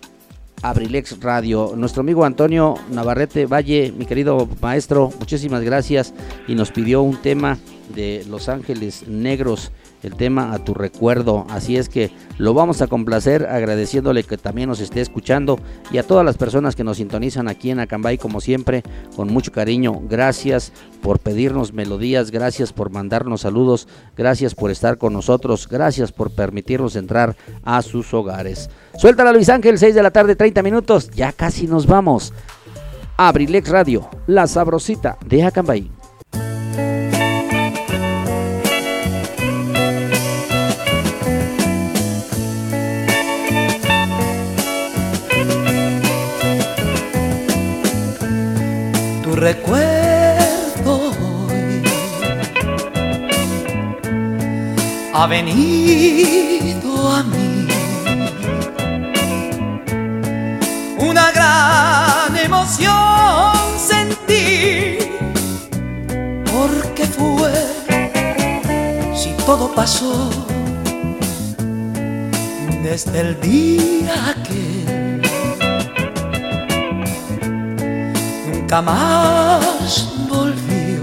Abrilex 0.64 1.20
Radio. 1.20 1.74
Nuestro 1.76 2.00
amigo 2.00 2.24
Antonio 2.24 2.74
Navarrete 2.90 3.44
Valle, 3.44 3.92
mi 3.94 4.06
querido 4.06 4.48
maestro, 4.62 5.12
muchísimas 5.18 5.62
gracias 5.62 6.14
y 6.48 6.54
nos 6.54 6.72
pidió 6.72 7.02
un 7.02 7.18
tema 7.18 7.58
de 7.94 8.24
Los 8.30 8.48
Ángeles 8.48 9.06
Negros, 9.06 9.72
el 10.04 10.14
tema 10.14 10.52
a 10.52 10.58
tu 10.62 10.74
recuerdo. 10.74 11.46
Así 11.48 11.76
es 11.76 11.88
que 11.88 12.10
lo 12.38 12.54
vamos 12.54 12.82
a 12.82 12.86
complacer 12.86 13.46
agradeciéndole 13.46 14.22
que 14.24 14.36
también 14.36 14.68
nos 14.68 14.80
esté 14.80 15.00
escuchando 15.00 15.58
y 15.90 15.98
a 15.98 16.02
todas 16.02 16.24
las 16.24 16.36
personas 16.36 16.76
que 16.76 16.84
nos 16.84 16.98
sintonizan 16.98 17.48
aquí 17.48 17.70
en 17.70 17.80
Acambay 17.80 18.18
como 18.18 18.40
siempre, 18.40 18.82
con 19.16 19.32
mucho 19.32 19.52
cariño. 19.52 20.00
Gracias 20.08 20.72
por 21.02 21.18
pedirnos 21.18 21.72
melodías, 21.72 22.30
gracias 22.30 22.72
por 22.72 22.90
mandarnos 22.90 23.42
saludos, 23.42 23.88
gracias 24.16 24.54
por 24.54 24.70
estar 24.70 24.98
con 24.98 25.12
nosotros, 25.12 25.68
gracias 25.68 26.12
por 26.12 26.30
permitirnos 26.30 26.96
entrar 26.96 27.36
a 27.62 27.82
sus 27.82 28.12
hogares. 28.14 28.70
Suéltala 28.98 29.32
Luis 29.32 29.48
Ángel, 29.48 29.78
6 29.78 29.94
de 29.94 30.02
la 30.02 30.10
tarde, 30.10 30.36
30 30.36 30.62
minutos, 30.62 31.10
ya 31.10 31.32
casi 31.32 31.66
nos 31.66 31.86
vamos. 31.86 32.32
Abrilex 33.16 33.68
Radio, 33.68 34.08
la 34.26 34.46
sabrosita 34.46 35.18
de 35.24 35.44
Acambay. 35.44 36.03
Recuerdo 49.44 51.12
hoy. 51.20 51.82
Ha 55.12 55.26
venido 55.26 56.90
a 57.18 57.22
mí 57.24 57.68
una 60.98 61.30
gran 61.30 62.36
emoción 62.38 63.52
sentí 63.76 64.96
porque 66.50 67.04
fue 67.04 67.52
si 69.14 69.30
todo 69.44 69.74
pasó 69.74 70.30
desde 72.82 73.20
el 73.20 73.40
día 73.42 74.34
que 74.48 74.73
nunca 78.74 78.82
más 78.82 80.08
volvió. 80.28 81.02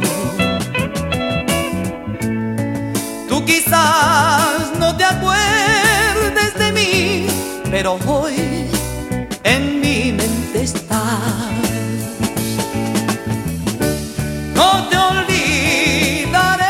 Tú 3.30 3.46
quizás 3.46 4.72
no 4.78 4.96
te 4.98 5.06
acuerdes 5.06 6.54
de 6.58 6.72
mí, 6.74 7.28
pero 7.70 7.98
hoy 8.06 8.68
en 9.44 9.80
mi 9.80 10.12
mente 10.12 10.64
estás. 10.64 11.00
No 14.54 14.88
te 14.90 14.98
olvidaré, 14.98 16.66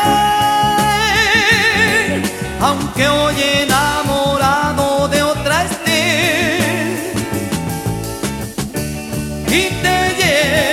aunque 2.61 3.07
hoy 3.07 3.35
enamorado 3.63 5.07
de 5.07 5.23
otra 5.23 5.65
esté 5.65 7.13
y 9.47 9.69
te 9.81 9.97
llevaré 10.19 10.70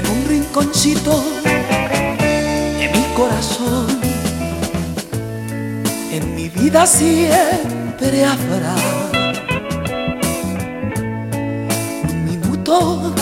en 0.00 0.06
un 0.10 0.24
rinconcito 0.26 1.22
de 1.44 2.90
mi 2.94 3.04
corazón. 3.14 3.86
En 6.10 6.34
mi 6.34 6.48
vida 6.48 6.86
siempre 6.86 8.24
habrá 8.24 8.74
un 12.08 12.24
minuto 12.24 13.12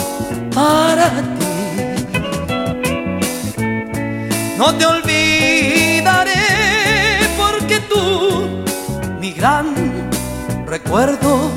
para 0.55 1.09
ti. 1.39 1.55
No 4.57 4.73
te 4.75 4.85
olvidaré 4.85 6.45
porque 7.37 7.79
tú, 7.91 8.63
mi 9.19 9.31
gran 9.33 9.65
recuerdo 10.65 11.51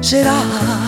será. 0.00 0.87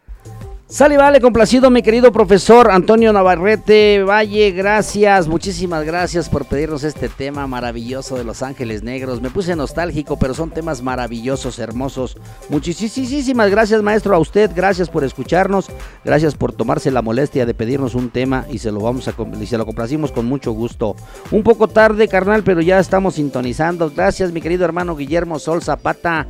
Sale, 0.71 0.95
vale, 0.95 1.19
complacido 1.19 1.69
mi 1.69 1.81
querido 1.81 2.13
profesor 2.13 2.71
Antonio 2.71 3.11
Navarrete 3.11 4.03
Valle, 4.03 4.51
gracias, 4.51 5.27
muchísimas 5.27 5.83
gracias 5.83 6.29
por 6.29 6.45
pedirnos 6.45 6.85
este 6.85 7.09
tema 7.09 7.45
maravilloso 7.45 8.15
de 8.15 8.23
Los 8.23 8.41
Ángeles 8.41 8.81
Negros. 8.81 9.21
Me 9.21 9.29
puse 9.29 9.53
nostálgico, 9.57 10.17
pero 10.17 10.33
son 10.33 10.49
temas 10.49 10.81
maravillosos, 10.81 11.59
hermosos. 11.59 12.15
Muchísimas 12.47 13.51
gracias, 13.51 13.83
maestro, 13.83 14.15
a 14.15 14.19
usted, 14.19 14.49
gracias 14.55 14.87
por 14.87 15.03
escucharnos, 15.03 15.69
gracias 16.05 16.35
por 16.35 16.53
tomarse 16.53 16.89
la 16.89 17.01
molestia 17.01 17.45
de 17.45 17.53
pedirnos 17.53 17.93
un 17.93 18.09
tema 18.09 18.45
y 18.49 18.59
se 18.59 18.71
lo 18.71 18.79
vamos 18.79 19.09
a 19.09 19.13
y 19.41 19.45
se 19.47 19.57
lo 19.57 19.65
complacimos 19.65 20.13
con 20.13 20.25
mucho 20.25 20.53
gusto. 20.53 20.95
Un 21.31 21.43
poco 21.43 21.67
tarde, 21.67 22.07
carnal, 22.07 22.43
pero 22.43 22.61
ya 22.61 22.79
estamos 22.79 23.15
sintonizando. 23.15 23.91
Gracias, 23.93 24.31
mi 24.31 24.39
querido 24.39 24.63
hermano 24.63 24.95
Guillermo 24.95 25.37
Sol 25.37 25.61
Zapata. 25.61 26.27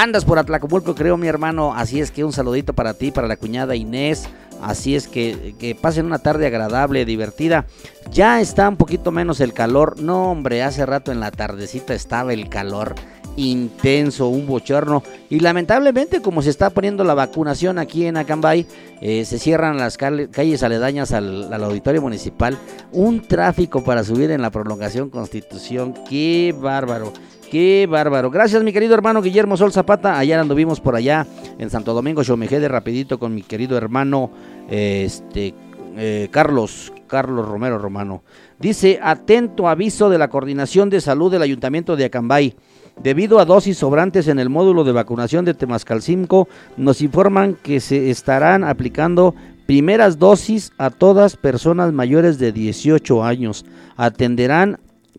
Andas 0.00 0.24
por 0.24 0.38
Atlacomulco, 0.38 0.94
creo, 0.94 1.16
mi 1.16 1.26
hermano. 1.26 1.74
Así 1.74 2.00
es 2.00 2.12
que 2.12 2.24
un 2.24 2.32
saludito 2.32 2.72
para 2.72 2.94
ti, 2.94 3.10
para 3.10 3.26
la 3.26 3.36
cuñada 3.36 3.74
Inés. 3.74 4.28
Así 4.62 4.94
es 4.94 5.08
que, 5.08 5.56
que 5.58 5.74
pasen 5.74 6.06
una 6.06 6.20
tarde 6.20 6.46
agradable, 6.46 7.04
divertida. 7.04 7.66
Ya 8.12 8.40
está 8.40 8.68
un 8.68 8.76
poquito 8.76 9.10
menos 9.10 9.40
el 9.40 9.52
calor. 9.52 10.00
No, 10.00 10.30
hombre, 10.30 10.62
hace 10.62 10.86
rato 10.86 11.10
en 11.10 11.18
la 11.18 11.32
tardecita 11.32 11.94
estaba 11.94 12.32
el 12.32 12.48
calor 12.48 12.94
intenso, 13.34 14.28
un 14.28 14.46
bochorno. 14.46 15.02
Y 15.30 15.40
lamentablemente, 15.40 16.22
como 16.22 16.42
se 16.42 16.50
está 16.50 16.70
poniendo 16.70 17.02
la 17.02 17.14
vacunación 17.14 17.78
aquí 17.78 18.06
en 18.06 18.18
Acambay, 18.18 18.68
eh, 19.00 19.24
se 19.24 19.40
cierran 19.40 19.78
las 19.78 19.96
cal- 19.96 20.28
calles 20.30 20.62
aledañas 20.62 21.10
al, 21.10 21.52
al 21.52 21.64
auditorio 21.64 22.02
municipal. 22.02 22.56
Un 22.92 23.20
tráfico 23.22 23.82
para 23.82 24.04
subir 24.04 24.30
en 24.30 24.42
la 24.42 24.50
prolongación 24.50 25.10
Constitución. 25.10 25.92
Qué 26.08 26.54
bárbaro. 26.56 27.12
Qué 27.50 27.86
bárbaro. 27.90 28.30
Gracias, 28.30 28.62
mi 28.62 28.74
querido 28.74 28.94
hermano 28.94 29.22
Guillermo 29.22 29.56
Sol 29.56 29.72
Zapata. 29.72 30.18
Ayer 30.18 30.38
anduvimos 30.38 30.80
por 30.80 30.94
allá 30.94 31.26
en 31.58 31.70
Santo 31.70 31.94
Domingo. 31.94 32.20
Yo 32.20 32.36
me 32.36 32.46
quedé 32.46 32.68
rapidito 32.68 33.18
con 33.18 33.34
mi 33.34 33.42
querido 33.42 33.78
hermano 33.78 34.30
este, 34.68 35.54
eh, 35.96 36.28
Carlos, 36.30 36.92
Carlos 37.06 37.48
Romero 37.48 37.78
Romano. 37.78 38.22
Dice, 38.58 38.98
atento 39.02 39.66
aviso 39.66 40.10
de 40.10 40.18
la 40.18 40.28
Coordinación 40.28 40.90
de 40.90 41.00
Salud 41.00 41.30
del 41.30 41.40
Ayuntamiento 41.40 41.96
de 41.96 42.04
Acambay. 42.04 42.54
Debido 43.02 43.38
a 43.38 43.46
dosis 43.46 43.78
sobrantes 43.78 44.28
en 44.28 44.38
el 44.38 44.50
módulo 44.50 44.84
de 44.84 44.92
vacunación 44.92 45.46
de 45.46 45.54
Temascalcinco, 45.54 46.48
nos 46.76 47.00
informan 47.00 47.54
que 47.54 47.80
se 47.80 48.10
estarán 48.10 48.62
aplicando 48.62 49.34
primeras 49.66 50.18
dosis 50.18 50.72
a 50.76 50.90
todas 50.90 51.36
personas 51.36 51.92
mayores 51.92 52.38
de 52.38 52.52
18 52.52 53.24
años. 53.24 53.64
Atenderán 53.96 54.78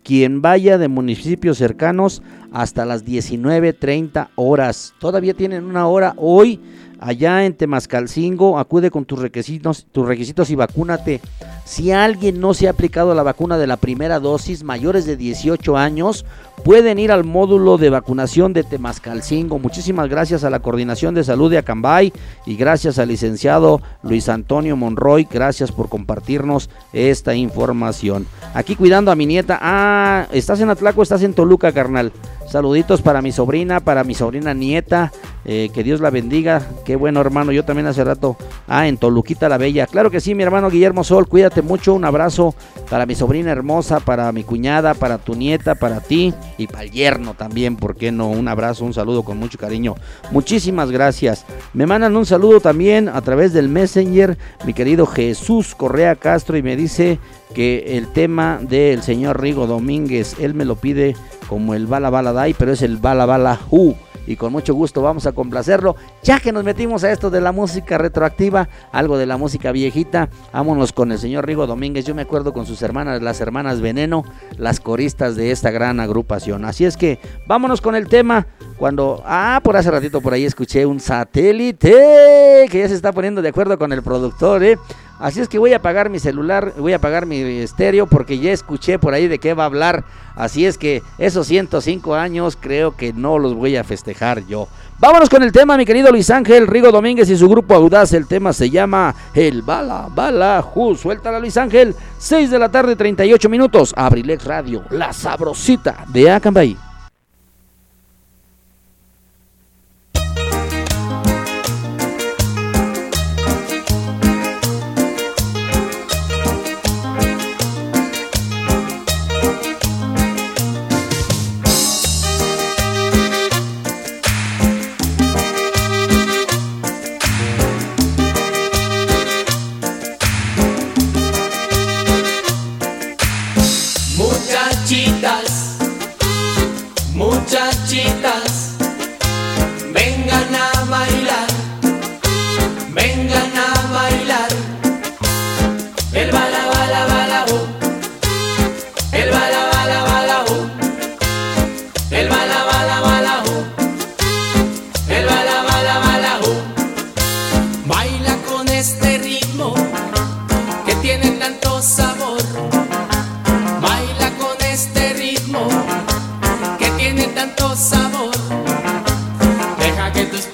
quien 0.10 0.42
vaya 0.42 0.80
de 0.80 0.88
municipios 0.88 1.60
cercanos 1.60 2.24
hasta 2.52 2.84
las 2.84 3.06
19.30 3.06 4.30
horas. 4.34 4.96
Todavía 4.98 5.36
tienen 5.36 5.66
una 5.66 5.86
hora 5.86 6.16
hoy 6.18 6.60
allá 7.00 7.46
en 7.46 7.54
Temascalcingo. 7.54 8.60
Acude 8.60 8.92
con 8.92 9.06
tus 9.06 9.20
requisitos, 9.20 9.88
tus 9.92 10.08
requisitos 10.08 10.50
y 10.50 10.56
vacúnate. 10.56 11.22
Si 11.66 11.92
alguien 11.92 12.40
no 12.40 12.54
se 12.54 12.68
ha 12.68 12.72
aplicado 12.72 13.14
la 13.14 13.24
vacuna 13.24 13.58
de 13.58 13.68
la 13.68 13.78
primera 13.78 14.20
dosis, 14.20 14.64
mayores 14.64 15.06
de 15.06 15.18
18 15.18 15.78
años, 15.78 16.26
pueden 16.64 17.00
ir 17.00 17.12
al 17.12 17.24
módulo 17.24 17.78
de 17.78 17.90
vacunación 17.90 18.54
de 18.54 18.64
Temascalcingo. 18.64 19.60
Muchísimas 19.60 20.10
gracias 20.10 20.44
a 20.44 20.50
la 20.50 20.60
Coordinación 20.60 21.14
de 21.14 21.24
Salud 21.24 21.50
de 21.50 21.60
Acambay 21.60 22.12
y 22.46 22.56
gracias 22.56 23.00
al 23.00 23.10
licenciado 23.10 23.82
Luis 24.04 24.30
Antonio 24.30 24.76
Monroy. 24.76 25.28
Gracias 25.30 25.72
por 25.72 25.90
compartirnos 25.90 26.70
esta 26.92 27.36
información. 27.36 28.26
Aquí 28.54 28.76
cuidando 28.76 29.12
a 29.12 29.16
mi 29.16 29.26
nieta. 29.26 29.60
Ah, 29.62 30.28
¿estás 30.32 30.60
en 30.62 30.70
Atlaco? 30.70 31.04
¿Estás 31.04 31.24
en 31.24 31.34
Toluca, 31.34 31.72
carnal? 31.72 32.12
Saluditos 32.50 33.04
para 33.04 33.22
mi 33.22 33.32
sobrina, 33.32 33.80
para 33.80 34.04
mi 34.04 34.16
sobrina 34.16 34.56
nieta. 34.56 35.12
Eh, 35.52 35.72
que 35.74 35.84
Dios 35.84 36.00
la 36.00 36.12
bendiga. 36.12 36.62
Qué 36.86 36.96
bueno, 36.96 37.20
hermano. 37.22 37.52
Yo 37.52 37.66
también 37.66 37.88
hace 37.88 38.04
rato. 38.04 38.38
Ah, 38.68 38.88
en 38.88 39.00
Toluquita 39.00 39.50
la 39.50 39.58
Bella. 39.58 39.88
Claro 39.88 40.12
que 40.12 40.22
sí, 40.22 40.36
mi 40.36 40.44
hermano 40.44 40.70
Guillermo 40.70 41.04
Sol. 41.04 41.28
Cuídate 41.28 41.64
mucho. 41.64 41.96
Un 41.96 42.06
abrazo 42.06 42.54
para 42.88 43.08
mi 43.08 43.16
sobrina 43.16 43.52
hermosa, 43.52 44.00
para 44.00 44.32
mi 44.32 44.44
cuñada, 44.44 44.94
para 44.94 45.18
tu 45.18 45.34
nieta, 45.34 45.74
para 45.74 46.02
ti 46.02 46.36
y 46.60 46.68
para 46.68 46.84
el 46.84 46.92
yerno 46.92 47.34
también. 47.34 47.78
¿Por 47.78 47.96
qué 47.96 48.12
no? 48.12 48.30
Un 48.30 48.48
abrazo, 48.48 48.86
un 48.86 48.94
saludo 48.94 49.24
con 49.24 49.40
mucho 49.40 49.58
cariño. 49.58 49.96
Muchísimas 50.30 50.92
gracias. 50.92 51.48
Me 51.74 51.88
mandan 51.88 52.16
un 52.16 52.28
saludo 52.28 52.60
también 52.60 53.10
a 53.10 53.20
través 53.22 53.52
del 53.52 53.70
Messenger. 53.70 54.38
Mi 54.68 54.76
querido 54.76 55.08
Jesús 55.08 55.74
Correa 55.74 56.16
Castro. 56.16 56.58
Y 56.58 56.62
me 56.62 56.76
dice 56.76 57.18
que 57.56 57.98
el 57.98 58.08
tema 58.10 58.60
del 58.62 59.02
señor 59.02 59.42
Rigo 59.42 59.66
Domínguez, 59.66 60.36
él 60.40 60.54
me 60.54 60.66
lo 60.66 60.76
pide 60.76 61.16
como 61.48 61.74
el 61.74 61.88
Bala 61.88 62.12
Bala 62.12 62.34
Dai, 62.34 62.54
pero 62.54 62.72
es 62.72 62.84
el 62.84 62.98
Bala 62.98 63.26
Bala 63.26 63.60
Hu. 63.72 63.96
Y 64.30 64.36
con 64.36 64.52
mucho 64.52 64.76
gusto 64.76 65.02
vamos 65.02 65.26
a 65.26 65.32
complacerlo. 65.32 65.96
Ya 66.22 66.40
que 66.40 66.52
nos 66.52 66.64
metimos 66.64 67.04
a 67.04 67.12
esto 67.12 67.32
de 67.32 67.42
la 67.42 67.52
música 67.52 67.98
retroactiva, 67.98 68.70
algo 68.92 69.18
de 69.18 69.26
la 69.26 69.38
música 69.38 69.72
viejita, 69.72 70.30
vámonos 70.54 70.94
con 70.94 71.12
el 71.12 71.18
señor 71.18 71.48
Rigo 71.48 71.66
Domínguez. 71.66 72.06
Yo 72.06 72.14
me 72.14 72.22
acuerdo 72.22 72.54
con 72.54 72.68
sus 72.68 72.84
hermanas, 72.84 73.24
las 73.24 73.42
hermanas 73.42 73.82
Veneno, 73.82 74.24
las 74.56 74.80
coristas 74.80 75.36
de 75.36 75.50
esta 75.50 75.72
gran 75.72 76.00
agrupación. 76.00 76.64
Así 76.64 76.86
es 76.86 76.96
que 76.96 77.20
vámonos 77.48 77.82
con 77.82 77.96
el 77.96 78.08
tema. 78.08 78.46
Cuando, 78.78 79.24
ah, 79.26 79.62
por 79.64 79.76
hace 79.76 79.90
ratito 79.90 80.22
por 80.22 80.34
ahí 80.34 80.46
escuché 80.46 80.86
un 80.86 81.00
satélite 81.00 82.68
que 82.70 82.80
ya 82.80 82.88
se 82.88 82.94
está 82.94 83.12
poniendo 83.12 83.42
de 83.42 83.50
acuerdo 83.50 83.80
con 83.80 83.92
el 83.92 84.04
productor, 84.04 84.64
¿eh? 84.64 84.78
Así 85.20 85.42
es 85.42 85.50
que 85.50 85.60
voy 85.60 85.74
a 85.74 85.78
apagar 85.78 86.10
mi 86.10 86.18
celular, 86.18 86.74
voy 86.78 86.94
a 86.94 86.96
apagar 86.96 87.26
mi 87.26 87.42
estéreo 87.42 88.08
porque 88.08 88.40
ya 88.40 88.54
escuché 88.54 88.98
por 89.00 89.14
ahí 89.14 89.28
de 89.28 89.38
qué 89.38 89.54
va 89.54 89.64
a 89.64 89.66
hablar. 89.66 90.06
Así 90.36 90.66
es 90.66 90.78
que 90.78 91.04
esos 91.18 91.46
105 91.48 92.16
años 92.16 92.58
creo 92.60 92.96
que 92.96 93.12
no 93.12 93.38
los 93.38 93.54
voy 93.54 93.76
a 93.76 93.84
festejar 93.84 94.46
yo. 94.48 94.70
Vámonos 94.98 95.30
con 95.30 95.44
el 95.44 95.52
tema, 95.52 95.76
mi 95.76 95.86
querido 95.86 96.10
Luis 96.12 96.30
Ángel 96.30 96.68
Rigo 96.68 96.92
Domínguez 96.92 97.30
y 97.30 97.36
su 97.36 97.50
grupo 97.50 97.76
Audaz. 97.76 98.14
El 98.14 98.28
tema 98.28 98.54
se 98.54 98.70
llama 98.70 99.14
El 99.34 99.62
Bala 99.62 100.08
Bala 100.10 100.62
Ju. 100.62 100.96
Suéltala, 100.96 101.40
Luis 101.40 101.58
Ángel. 101.58 101.94
6 102.18 102.50
de 102.50 102.60
la 102.60 102.70
tarde, 102.70 102.96
38 102.96 103.50
minutos. 103.50 103.94
Abrilex 103.98 104.46
Radio, 104.46 104.84
la 104.90 105.12
sabrosita 105.12 106.06
de 106.08 106.32
Acambay. 106.32 106.89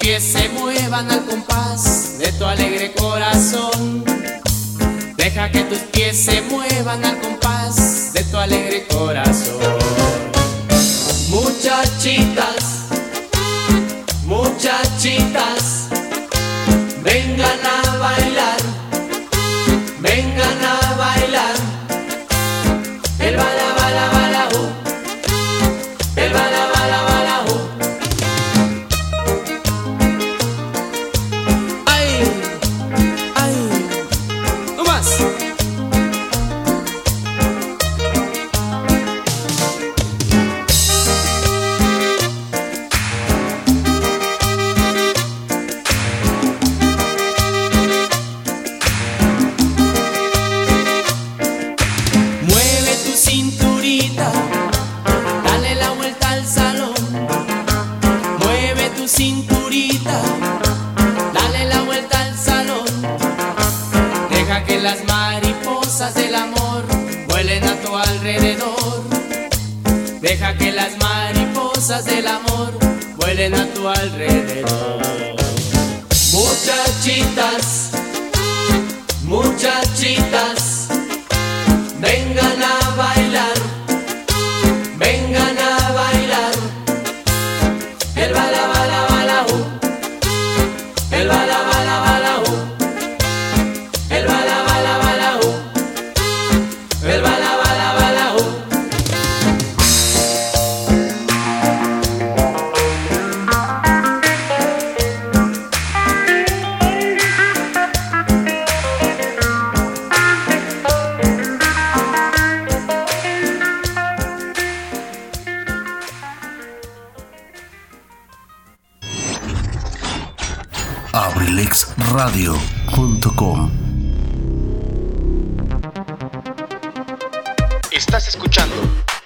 Pies 0.05 0.23
se 0.23 0.49
muevan 0.49 1.09
al 1.09 1.25
compás 1.25 2.19
de 2.19 2.31
tu 2.33 2.45
alegre 2.45 2.93
corazón. 2.93 4.05
Deja 5.17 5.49
que 5.49 5.61
tus 5.61 5.79
pies 5.79 6.15
se 6.25 6.43
muevan 6.43 7.03
al 7.03 7.19
compás 7.19 8.13
de 8.13 8.23
tu 8.25 8.37
alegre 8.37 8.85
corazón. 8.85 9.79
Muchachitas, 11.29 12.85
muchachitas, 14.27 15.87
vengan 17.03 17.59
a 17.65 17.84
Deja 70.37 70.53
que 70.57 70.69
las 70.73 70.97
mariposas 70.97 72.03
del 72.03 72.27
amor 72.27 72.73
vuelen 73.15 73.55
a 73.55 73.65
tu 73.67 73.87
alrededor. 73.87 75.01
Muchachitas, 76.33 77.91
muchachitas. 79.23 80.64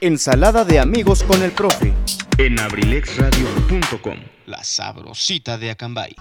Ensalada 0.09 0.65
de 0.65 0.79
amigos 0.79 1.21
con 1.21 1.43
el 1.43 1.51
profe. 1.51 1.93
En 2.39 2.59
abrilexradio.com. 2.59 4.15
La 4.47 4.63
sabrosita 4.63 5.59
de 5.59 5.69
Acambay. 5.69 6.15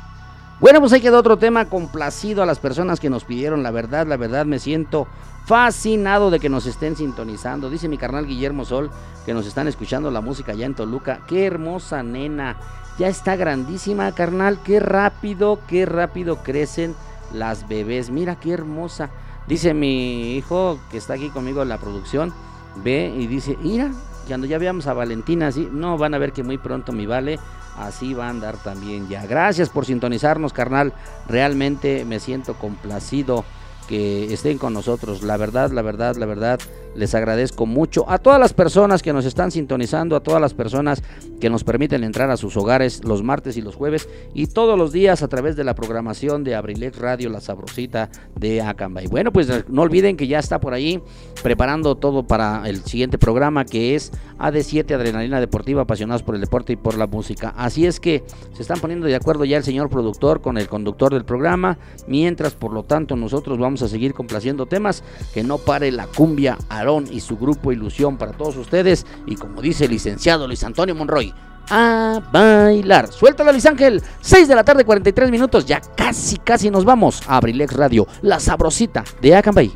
Bueno, 0.60 0.81
pues 0.81 0.93
ahí 0.93 1.01
quedó 1.01 1.19
otro 1.19 1.39
tema 1.39 1.70
complacido 1.70 2.43
a 2.43 2.47
las 2.47 2.59
personas 2.59 3.01
que 3.01 3.09
nos 3.09 3.24
pidieron. 3.24 3.62
La 3.62 3.70
verdad, 3.70 4.06
la 4.06 4.19
verdad, 4.19 4.44
me 4.44 4.59
siento 4.59 5.09
fascinado 5.47 6.31
de 6.31 6.39
que 6.39 6.51
nos 6.51 6.66
estén 6.66 6.97
sintonizando. 6.97 7.70
Dice 7.70 7.89
mi 7.89 7.97
carnal 7.97 8.27
Guillermo 8.27 8.66
Sol 8.66 8.90
que 9.24 9.32
nos 9.32 9.47
están 9.47 9.69
escuchando 9.69 10.10
la 10.10 10.20
música 10.20 10.52
ya 10.52 10.66
en 10.66 10.74
Toluca. 10.74 11.20
Qué 11.27 11.47
hermosa 11.47 12.02
nena. 12.02 12.59
Ya 12.98 13.09
está 13.09 13.36
grandísima, 13.36 14.12
carnal. 14.12 14.59
Qué 14.62 14.81
rápido, 14.81 15.60
qué 15.66 15.86
rápido 15.86 16.43
crecen 16.43 16.94
las 17.32 17.66
bebés. 17.66 18.10
Mira 18.10 18.39
qué 18.39 18.52
hermosa. 18.52 19.09
Dice 19.47 19.73
mi 19.73 20.36
hijo 20.36 20.78
que 20.90 20.98
está 20.98 21.15
aquí 21.15 21.31
conmigo 21.31 21.62
en 21.62 21.70
la 21.70 21.78
producción. 21.78 22.35
Ve 22.82 23.14
y 23.16 23.26
dice, 23.26 23.56
mira, 23.60 23.90
cuando 24.26 24.46
ya 24.46 24.59
veamos 24.59 24.86
a 24.86 24.94
Valentina 24.94 25.48
así, 25.48 25.68
no 25.70 25.98
van 25.98 26.14
a 26.14 26.18
ver 26.18 26.32
que 26.32 26.42
muy 26.42 26.59
pronto 26.59 26.92
mi 26.92 27.06
vale 27.06 27.38
así 27.78 28.14
va 28.14 28.26
a 28.26 28.30
andar 28.30 28.56
también 28.56 29.09
ya. 29.09 29.26
Gracias 29.26 29.68
por 29.68 29.86
sintonizarnos, 29.86 30.52
carnal. 30.52 30.92
Realmente 31.28 32.05
me 32.05 32.20
siento 32.20 32.55
complacido 32.55 33.44
que 33.88 34.32
estén 34.32 34.59
con 34.59 34.74
nosotros. 34.74 35.22
La 35.22 35.36
verdad, 35.36 35.70
la 35.70 35.82
verdad, 35.82 36.16
la 36.16 36.26
verdad, 36.26 36.60
les 36.94 37.15
agradezco 37.15 37.66
mucho 37.66 38.09
a 38.09 38.19
todas 38.19 38.40
las 38.40 38.52
personas 38.52 39.02
que 39.02 39.12
nos 39.12 39.24
están 39.24 39.51
sintonizando, 39.51 40.16
a 40.16 40.20
todas 40.20 40.40
las 40.40 40.55
personas 40.55 41.02
que 41.40 41.51
nos 41.51 41.65
permiten 41.65 42.05
entrar 42.05 42.31
a 42.31 42.36
sus 42.36 42.56
hogares 42.56 43.05
los 43.05 43.23
martes 43.23 43.56
y 43.56 43.62
los 43.62 43.77
jueves 43.77 44.09
y 44.35 44.47
todos 44.47 44.78
los 44.78 44.93
días 44.93 45.23
a 45.23 45.28
través 45.28 45.56
de 45.56 45.65
la 45.65 45.74
programación 45.74 46.44
de 46.44 46.55
Abrilex 46.55 46.98
Radio, 46.98 47.31
la 47.31 47.40
sabrosita 47.40 48.10
de 48.36 48.62
Acambay. 48.62 49.06
Bueno, 49.06 49.32
pues 49.32 49.48
no 49.69 49.82
olviden 49.82 50.16
que 50.16 50.27
ya 50.27 50.39
está 50.39 50.60
por 50.60 50.74
ahí 50.74 51.01
preparando 51.43 51.97
todo 51.97 52.27
para 52.27 52.69
el 52.69 52.82
siguiente 52.85 53.19
programa 53.19 53.65
que 53.65 53.94
es 53.94 54.12
AD7 54.39 54.94
Adrenalina 54.94 55.40
Deportiva, 55.40 55.82
apasionados 55.82 56.23
por 56.23 56.35
el 56.35 56.40
deporte 56.40 56.73
y 56.73 56.77
por 56.77 56.97
la 56.97 57.06
música. 57.06 57.55
Así 57.56 57.86
es 57.86 58.01
que 58.01 58.24
se 58.55 58.62
están 58.62 58.81
poniendo 58.81 59.06
de 59.06 59.15
acuerdo 59.15 59.44
ya 59.44 59.56
el 59.56 59.65
señor 59.65 59.89
productor 59.89 60.40
con 60.40 60.59
el 60.59 60.69
conductor 60.69 61.12
del 61.12 61.24
programa, 61.24 61.78
mientras 62.06 62.55
por 62.55 62.73
lo 62.73 62.82
tanto 62.82 63.16
nosotros 63.16 63.59
vamos 63.59 63.82
a 63.82 63.89
seguir 63.89 64.15
complaciendo 64.15 64.66
temas, 64.66 65.02
que 65.32 65.43
no 65.43 65.59
pare 65.59 65.93
la 65.93 66.06
cumbia 66.06 66.59
Aarón 66.78 67.06
y 67.10 67.20
su 67.20 67.36
grupo 67.36 67.72
Ilusión 67.72 68.16
para 68.16 68.32
todos 68.32 68.56
ustedes 68.56 69.06
y 69.26 69.36
como 69.36 69.60
dice 69.60 69.84
el 69.84 69.90
licenciado 69.92 70.46
Luis 70.46 70.64
Antonio 70.64 70.94
Monroy, 70.94 71.34
a 71.70 72.20
bailar. 72.32 73.12
Suéltala 73.12 73.52
Luis 73.52 73.66
Ángel, 73.66 74.02
6 74.20 74.48
de 74.48 74.55
la 74.55 74.64
tarde 74.64 74.84
43 74.84 75.30
minutos, 75.30 75.66
ya 75.66 75.80
casi 75.80 76.38
casi 76.38 76.70
nos 76.70 76.84
vamos 76.84 77.22
a 77.26 77.36
Abrilex 77.36 77.74
Radio, 77.74 78.06
la 78.22 78.40
sabrosita 78.40 79.05
de 79.20 79.36
Acambay. 79.36 79.72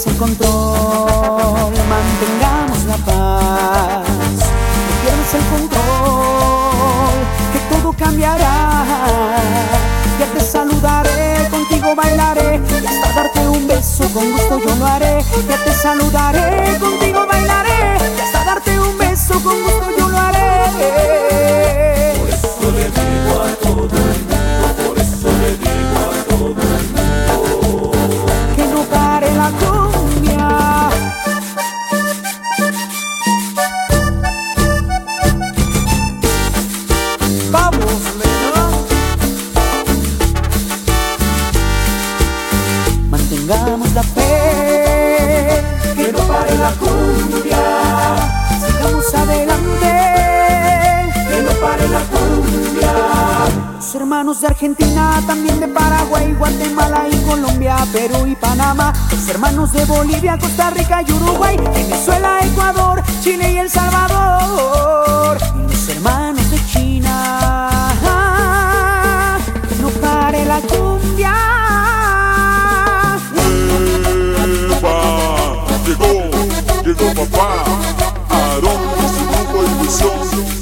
perdamos 0.00 0.06
el 0.06 0.16
control, 0.16 1.72
mantengamos 1.88 2.84
la 2.84 2.96
paz. 2.98 4.08
No 4.86 4.92
pierdas 5.02 5.34
el 5.34 5.44
control, 5.50 7.10
que 7.52 7.58
todo 7.74 7.92
cambiará. 7.92 8.84
Ya 10.18 10.26
te 10.34 10.40
saludaré, 10.40 11.48
contigo 11.50 11.94
bailaré, 11.94 12.60
y 12.82 12.86
hasta 12.86 13.12
darte 13.14 13.48
un 13.48 13.66
beso 13.66 14.04
con 14.12 14.30
gusto 14.32 14.58
yo 14.58 14.74
lo 14.76 14.86
haré. 14.86 15.24
Ya 15.48 15.56
te 15.64 15.72
saludaré, 15.72 16.78
contigo 16.78 17.26
bailaré, 17.26 17.98
y 18.16 18.20
hasta 18.20 18.44
darte 18.44 18.78
un 18.78 18.98
beso 18.98 19.34
con 19.42 19.62
gusto 19.62 19.86
yo 19.98 20.08
lo 20.08 20.18
haré. 20.18 20.50
Por 22.18 22.28
eso 22.28 22.70
le 22.72 22.84
digo 22.84 23.42
a 23.42 23.48
todo 23.62 23.88
adelante. 49.14 49.92
Que 51.28 51.42
no 51.42 51.52
pare 51.60 51.88
la 51.88 52.00
cumbia. 52.10 52.92
Los 53.76 53.94
hermanos 53.94 54.40
de 54.40 54.46
Argentina, 54.46 55.22
también 55.26 55.58
de 55.58 55.68
Paraguay, 55.68 56.32
Guatemala 56.38 57.06
y 57.10 57.16
Colombia, 57.28 57.76
Perú 57.92 58.26
y 58.26 58.36
Panamá. 58.36 58.92
Los 59.10 59.28
hermanos 59.28 59.72
de 59.72 59.84
Bolivia, 59.84 60.38
Costa 60.38 60.70
Rica 60.70 61.02
y 61.06 61.12
Uruguay, 61.12 61.56
Venezuela, 61.56 62.38
Ecuador, 62.42 63.02
Chile 63.22 63.52
y 63.52 63.58
El 63.58 63.70
Salvador. 63.70 65.38
Y 65.56 65.72
los 65.72 65.88
hermanos 65.88 66.50
de 66.50 66.66
China. 66.66 67.68
Que 69.68 69.74
no 69.82 69.88
pare 70.00 70.44
la 70.44 70.60
cumbia. 70.60 71.39
Grupo 79.98 80.59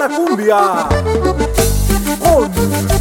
la 0.00 0.08
cumbia. 0.08 0.88
Con 2.20 2.99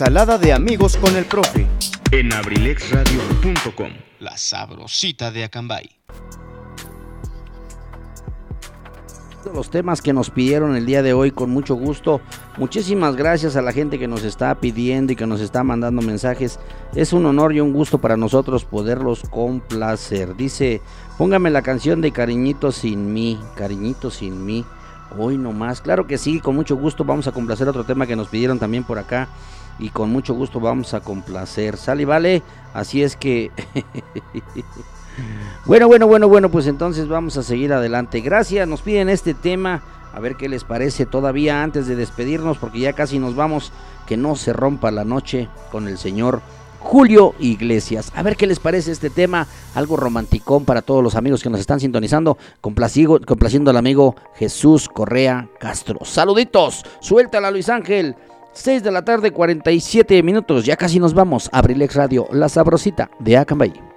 Ensalada 0.00 0.38
de 0.38 0.54
amigos 0.54 0.96
con 0.96 1.14
el 1.14 1.26
profe. 1.26 1.66
En 2.10 2.32
abrilexradio.com, 2.32 3.90
la 4.20 4.34
sabrosita 4.38 5.30
de 5.30 5.44
Acambay. 5.44 5.90
los 9.54 9.68
temas 9.68 10.00
que 10.00 10.14
nos 10.14 10.30
pidieron 10.30 10.74
el 10.74 10.86
día 10.86 11.02
de 11.02 11.12
hoy 11.12 11.32
con 11.32 11.50
mucho 11.50 11.74
gusto. 11.74 12.22
Muchísimas 12.56 13.14
gracias 13.14 13.56
a 13.56 13.60
la 13.60 13.72
gente 13.72 13.98
que 13.98 14.08
nos 14.08 14.24
está 14.24 14.54
pidiendo 14.54 15.12
y 15.12 15.16
que 15.16 15.26
nos 15.26 15.42
está 15.42 15.62
mandando 15.64 16.00
mensajes. 16.00 16.58
Es 16.94 17.12
un 17.12 17.26
honor 17.26 17.52
y 17.52 17.60
un 17.60 17.74
gusto 17.74 17.98
para 17.98 18.16
nosotros 18.16 18.64
poderlos 18.64 19.24
complacer. 19.28 20.34
Dice, 20.34 20.80
póngame 21.18 21.50
la 21.50 21.60
canción 21.60 22.00
de 22.00 22.10
Cariñito 22.10 22.72
sin 22.72 23.12
mí, 23.12 23.38
Cariñito 23.54 24.10
sin 24.10 24.46
mí. 24.46 24.64
Hoy 25.18 25.36
nomás, 25.36 25.82
claro 25.82 26.06
que 26.06 26.16
sí, 26.16 26.40
con 26.40 26.54
mucho 26.54 26.74
gusto 26.76 27.04
vamos 27.04 27.26
a 27.26 27.32
complacer 27.32 27.68
otro 27.68 27.84
tema 27.84 28.06
que 28.06 28.16
nos 28.16 28.28
pidieron 28.28 28.58
también 28.58 28.84
por 28.84 28.98
acá. 28.98 29.28
Y 29.80 29.88
con 29.88 30.10
mucho 30.10 30.34
gusto 30.34 30.60
vamos 30.60 30.94
a 30.94 31.00
complacer. 31.00 31.76
Sale 31.76 32.04
vale. 32.04 32.42
Así 32.74 33.02
es 33.02 33.16
que... 33.16 33.50
Bueno, 35.66 35.86
bueno, 35.88 36.06
bueno, 36.06 36.28
bueno, 36.28 36.50
pues 36.50 36.66
entonces 36.66 37.08
vamos 37.08 37.36
a 37.36 37.42
seguir 37.42 37.72
adelante. 37.72 38.20
Gracias, 38.20 38.66
nos 38.66 38.80
piden 38.80 39.08
este 39.10 39.34
tema. 39.34 39.82
A 40.14 40.18
ver 40.18 40.36
qué 40.36 40.48
les 40.48 40.64
parece 40.64 41.04
todavía 41.04 41.62
antes 41.62 41.86
de 41.86 41.94
despedirnos, 41.94 42.58
porque 42.58 42.80
ya 42.80 42.94
casi 42.94 43.18
nos 43.18 43.36
vamos. 43.36 43.72
Que 44.06 44.16
no 44.16 44.34
se 44.34 44.52
rompa 44.52 44.90
la 44.90 45.04
noche 45.04 45.48
con 45.70 45.86
el 45.86 45.98
señor 45.98 46.40
Julio 46.80 47.34
Iglesias. 47.38 48.10
A 48.16 48.22
ver 48.22 48.36
qué 48.36 48.46
les 48.46 48.58
parece 48.58 48.90
este 48.90 49.10
tema. 49.10 49.46
Algo 49.74 49.96
romanticón 49.96 50.64
para 50.64 50.82
todos 50.82 51.04
los 51.04 51.14
amigos 51.14 51.42
que 51.42 51.50
nos 51.50 51.60
están 51.60 51.78
sintonizando. 51.78 52.36
Complaciendo 52.60 53.70
al 53.70 53.76
amigo 53.76 54.16
Jesús 54.34 54.88
Correa 54.88 55.48
Castro. 55.60 56.00
Saluditos, 56.02 56.82
suéltala 57.00 57.50
Luis 57.50 57.68
Ángel. 57.68 58.16
6 58.52 58.82
de 58.82 58.90
la 58.90 59.04
tarde, 59.04 59.30
47 59.30 60.22
minutos. 60.22 60.64
Ya 60.64 60.76
casi 60.76 60.98
nos 60.98 61.14
vamos. 61.14 61.48
Abrilex 61.52 61.94
Radio, 61.94 62.28
la 62.32 62.48
sabrosita 62.48 63.10
de 63.18 63.36
Acambay. 63.36 63.89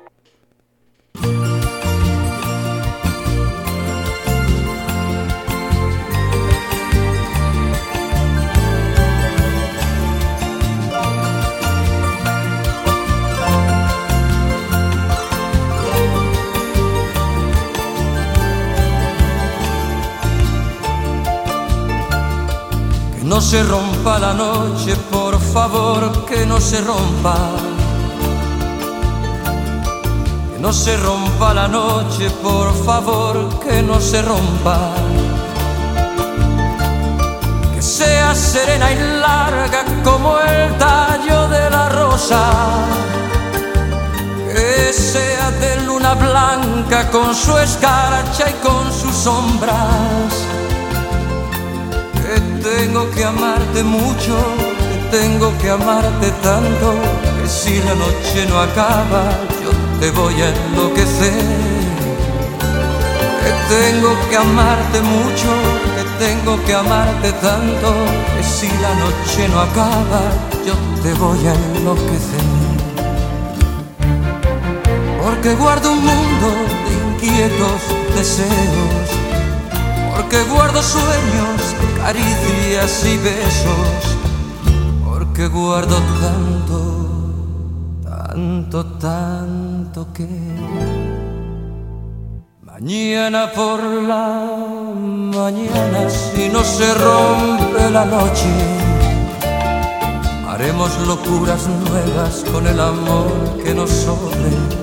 No 23.33 23.41
se 23.41 23.63
rompa 23.63 24.19
la 24.19 24.31
noche, 24.31 24.95
por 25.09 25.39
favor, 25.39 26.23
que 26.23 26.45
no 26.45 26.61
se 26.61 26.79
rompa. 26.81 27.35
Que 30.51 30.59
no 30.59 30.71
se 30.71 30.95
rompa 30.97 31.51
la 31.51 31.67
noche, 31.67 32.29
por 32.43 32.71
favor, 32.85 33.59
que 33.59 33.81
no 33.81 33.99
se 33.99 34.21
rompa. 34.21 34.77
Que 37.73 37.81
sea 37.81 38.35
serena 38.35 38.91
y 38.91 38.99
larga 39.19 39.83
como 40.03 40.37
el 40.37 40.77
tallo 40.77 41.47
de 41.47 41.69
la 41.71 41.89
rosa. 41.89 42.51
Que 44.53 44.93
sea 44.93 45.49
de 45.59 45.81
luna 45.87 46.13
blanca 46.13 47.09
con 47.09 47.33
su 47.33 47.57
escarcha 47.57 48.45
y 48.47 48.53
con 48.63 48.93
sus 48.93 49.15
sombras 49.15 50.42
tengo 52.77 53.09
que 53.11 53.23
amarte 53.23 53.83
mucho, 53.83 54.35
que 54.89 55.17
tengo 55.17 55.55
que 55.59 55.69
amarte 55.69 56.31
tanto, 56.41 56.87
que 57.41 57.47
si 57.47 57.77
la 57.87 57.95
noche 57.95 58.45
no 58.49 58.59
acaba, 58.59 59.23
yo 59.63 59.71
te 59.99 60.11
voy 60.11 60.35
a 60.41 60.49
enloquecer. 60.49 61.45
Que 63.43 63.51
tengo 63.75 64.11
que 64.29 64.37
amarte 64.37 65.01
mucho, 65.01 65.49
que 65.95 66.25
tengo 66.25 66.63
que 66.65 66.73
amarte 66.73 67.31
tanto, 67.33 67.89
que 68.35 68.43
si 68.43 68.69
la 68.85 68.93
noche 69.03 69.47
no 69.49 69.59
acaba, 69.61 70.21
yo 70.67 70.75
te 71.03 71.13
voy 71.13 71.41
a 71.47 71.53
enloquecer. 71.53 72.47
Porque 75.21 75.53
guardo 75.55 75.91
un 75.91 75.99
mundo 75.99 76.47
de 76.85 76.93
inquietos 77.09 77.81
deseos 78.15 79.22
porque 80.15 80.43
guardo 80.43 80.81
sueños, 80.81 81.75
caricias 81.97 83.05
y 83.05 83.17
besos, 83.17 84.17
porque 85.03 85.47
guardo 85.47 85.97
tanto, 86.21 86.79
tanto, 88.03 88.85
tanto 88.99 90.07
que 90.13 90.27
mañana 92.61 93.51
por 93.53 93.83
la 93.83 94.45
mañana 95.37 96.09
si 96.09 96.49
no 96.49 96.63
se 96.63 96.93
rompe 96.93 97.89
la 97.91 98.05
noche 98.05 98.83
haremos 100.53 100.91
locuras 101.07 101.67
nuevas 101.67 102.43
con 102.51 102.67
el 102.67 102.79
amor 102.79 103.63
que 103.63 103.73
nos 103.73 103.89
sobre. 103.89 104.82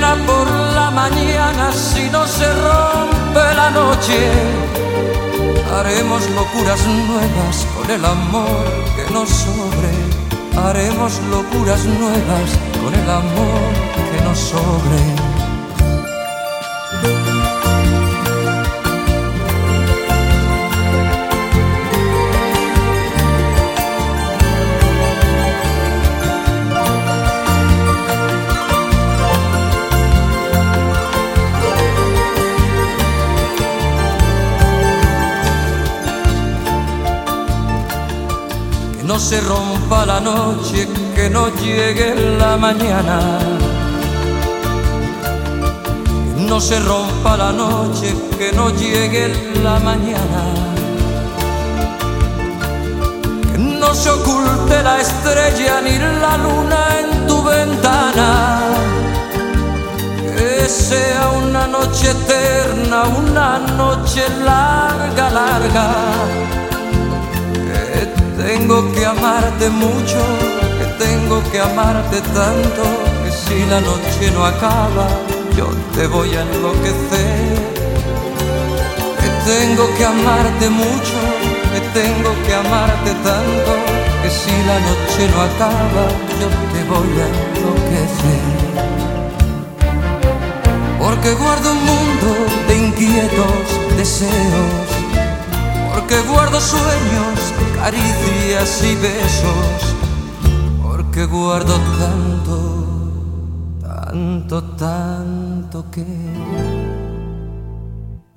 Por 0.00 0.50
la 0.74 0.90
mañana 0.90 1.70
si 1.70 2.08
no 2.08 2.26
se 2.26 2.46
rompe 2.46 3.54
la 3.54 3.70
noche 3.70 4.32
haremos 5.76 6.28
locuras 6.30 6.86
nuevas 6.86 7.66
con 7.76 7.90
el 7.90 8.02
amor 8.02 8.64
que 8.96 9.12
nos 9.12 9.28
sobre 9.28 9.92
haremos 10.66 11.20
locuras 11.30 11.84
nuevas 11.84 12.50
con 12.82 12.94
el 12.94 13.10
amor 13.10 13.72
que 14.10 14.24
nos 14.24 14.38
sobre. 14.38 15.21
Se 39.22 39.40
rompa 39.40 40.04
la 40.04 40.18
noche, 40.18 40.88
que 41.14 41.30
no 41.30 41.46
llegue 41.62 42.14
la 42.40 42.56
mañana. 42.56 43.38
No 46.36 46.60
se 46.60 46.80
rompa 46.80 47.36
la 47.36 47.52
noche, 47.52 48.14
que 48.36 48.52
no 48.52 48.70
llegue 48.70 49.28
la 49.62 49.78
mañana. 49.78 50.42
Que 53.52 53.58
no 53.58 53.94
se 53.94 54.10
oculte 54.10 54.82
la 54.82 55.00
estrella 55.00 55.80
ni 55.80 55.96
la 55.98 56.36
luna 56.44 56.80
en 57.00 57.26
tu 57.28 57.44
ventana. 57.44 58.28
Que 60.36 60.68
sea 60.68 61.30
una 61.46 61.68
noche 61.68 62.10
eterna, 62.10 63.04
una 63.04 63.58
noche 63.76 64.22
larga, 64.44 65.30
larga. 65.30 66.61
Tengo 68.46 68.92
que 68.92 69.06
amarte 69.06 69.70
mucho, 69.70 70.18
que 70.78 71.04
tengo 71.04 71.40
que 71.52 71.60
amarte 71.60 72.20
tanto, 72.20 72.82
que 73.22 73.30
si 73.30 73.64
la 73.66 73.80
noche 73.80 74.32
no 74.34 74.44
acaba, 74.44 75.06
yo 75.56 75.68
te 75.94 76.08
voy 76.08 76.28
a 76.34 76.42
enloquecer. 76.42 77.54
Que 79.20 79.28
tengo 79.50 79.84
que 79.96 80.04
amarte 80.04 80.68
mucho, 80.68 81.18
que 81.72 81.80
tengo 82.00 82.30
que 82.44 82.54
amarte 82.54 83.10
tanto, 83.22 83.72
que 84.22 84.30
si 84.30 84.54
la 84.66 84.78
noche 84.88 85.22
no 85.32 85.42
acaba, 85.42 86.04
yo 86.40 86.48
te 86.72 86.80
voy 86.90 87.12
a 87.22 87.26
enloquecer. 87.38 88.44
Porque 90.98 91.32
guardo 91.34 91.70
un 91.70 91.84
mundo 91.92 92.28
de 92.66 92.76
inquietos 92.76 93.66
deseos, 93.96 94.88
porque 95.94 96.20
guardo 96.22 96.60
sueños, 96.60 97.38
caricias 97.82 98.84
y 98.84 98.94
besos, 98.94 99.78
porque 100.84 101.24
guardo 101.24 101.74
tanto, 101.98 102.56
tanto, 103.82 104.62
tanto 104.78 105.90
que 105.90 106.06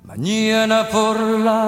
mañana 0.02 0.88
por 0.90 1.16
la 1.20 1.60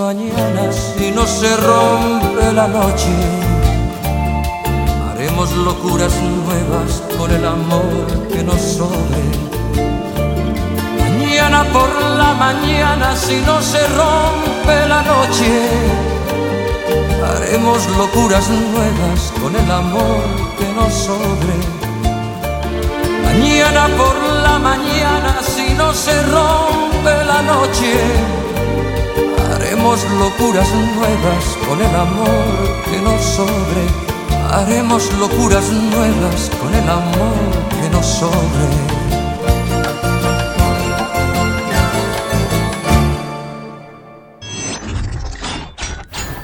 mañana 0.00 0.72
si 0.72 1.10
no 1.10 1.26
se 1.26 1.54
rompe 1.58 2.50
la 2.54 2.66
noche 2.68 3.12
haremos 5.10 5.54
locuras 5.68 6.14
nuevas 6.22 7.02
con 7.18 7.30
el 7.32 7.44
amor 7.44 8.28
que 8.32 8.42
nos 8.42 8.62
sobre. 8.78 9.22
Mañana 11.00 11.64
por 11.70 11.90
la 12.20 12.32
mañana 12.32 13.14
si 13.14 13.36
no 13.42 13.60
se 13.60 13.86
rompe 13.88 14.88
la 14.88 15.02
noche 15.02 16.11
haremos 17.24 17.88
locuras 17.96 18.48
nuevas 18.48 19.32
con 19.40 19.54
el 19.56 19.70
amor 19.70 20.22
que 20.58 20.66
nos 20.72 20.92
sobre. 20.92 21.56
Mañana 23.24 23.88
por 23.96 24.16
la 24.42 24.58
mañana 24.58 25.40
si 25.42 25.74
no 25.74 25.92
se 25.94 26.14
rompe 26.22 27.24
la 27.24 27.42
noche 27.42 27.92
haremos 29.54 30.04
locuras 30.18 30.68
nuevas 30.72 31.44
con 31.66 31.80
el 31.80 31.94
amor 31.94 32.82
que 32.90 32.98
nos 33.00 33.22
sobre. 33.22 33.84
Haremos 34.50 35.10
locuras 35.14 35.70
nuevas 35.70 36.50
con 36.60 36.74
el 36.74 36.88
amor 36.88 37.36
que 37.80 37.88
nos 37.90 38.06
sobre 38.06 39.01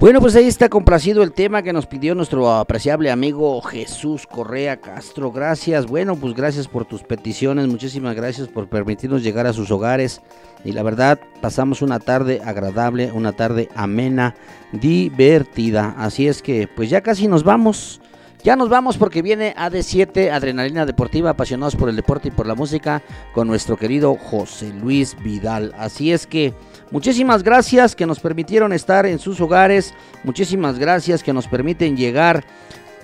Bueno, 0.00 0.20
pues 0.20 0.34
ahí 0.34 0.46
está 0.46 0.68
complacido 0.68 1.22
el 1.22 1.32
tema 1.32 1.62
que 1.62 1.72
nos 1.72 1.86
pidió 1.86 2.16
nuestro 2.16 2.50
apreciable 2.50 3.12
amigo 3.12 3.62
Jesús 3.62 4.26
Correa 4.26 4.80
Castro. 4.80 5.30
Gracias, 5.30 5.86
bueno, 5.86 6.16
pues 6.16 6.34
gracias 6.34 6.66
por 6.66 6.84
tus 6.84 7.04
peticiones, 7.04 7.68
muchísimas 7.68 8.16
gracias 8.16 8.48
por 8.48 8.68
permitirnos 8.68 9.22
llegar 9.22 9.46
a 9.46 9.52
sus 9.52 9.70
hogares. 9.70 10.20
Y 10.64 10.72
la 10.72 10.82
verdad, 10.82 11.20
pasamos 11.40 11.80
una 11.80 12.00
tarde 12.00 12.42
agradable, 12.44 13.12
una 13.12 13.32
tarde 13.32 13.68
amena, 13.76 14.34
divertida. 14.72 15.94
Así 15.96 16.26
es 16.26 16.42
que, 16.42 16.68
pues 16.68 16.90
ya 16.90 17.00
casi 17.00 17.28
nos 17.28 17.44
vamos. 17.44 18.00
Ya 18.42 18.56
nos 18.56 18.68
vamos 18.68 18.98
porque 18.98 19.22
viene 19.22 19.54
AD7, 19.54 20.30
Adrenalina 20.30 20.84
Deportiva, 20.84 21.30
apasionados 21.30 21.76
por 21.76 21.88
el 21.88 21.96
deporte 21.96 22.28
y 22.28 22.30
por 22.30 22.46
la 22.46 22.54
música, 22.54 23.00
con 23.32 23.46
nuestro 23.46 23.78
querido 23.78 24.16
José 24.16 24.70
Luis 24.74 25.16
Vidal. 25.22 25.72
Así 25.78 26.12
es 26.12 26.26
que 26.26 26.52
muchísimas 26.90 27.42
gracias 27.42 27.94
que 27.94 28.06
nos 28.06 28.20
permitieron 28.20 28.72
estar 28.72 29.06
en 29.06 29.18
sus 29.18 29.40
hogares, 29.40 29.94
muchísimas 30.22 30.78
gracias 30.78 31.22
que 31.22 31.32
nos 31.32 31.48
permiten 31.48 31.96
llegar 31.96 32.44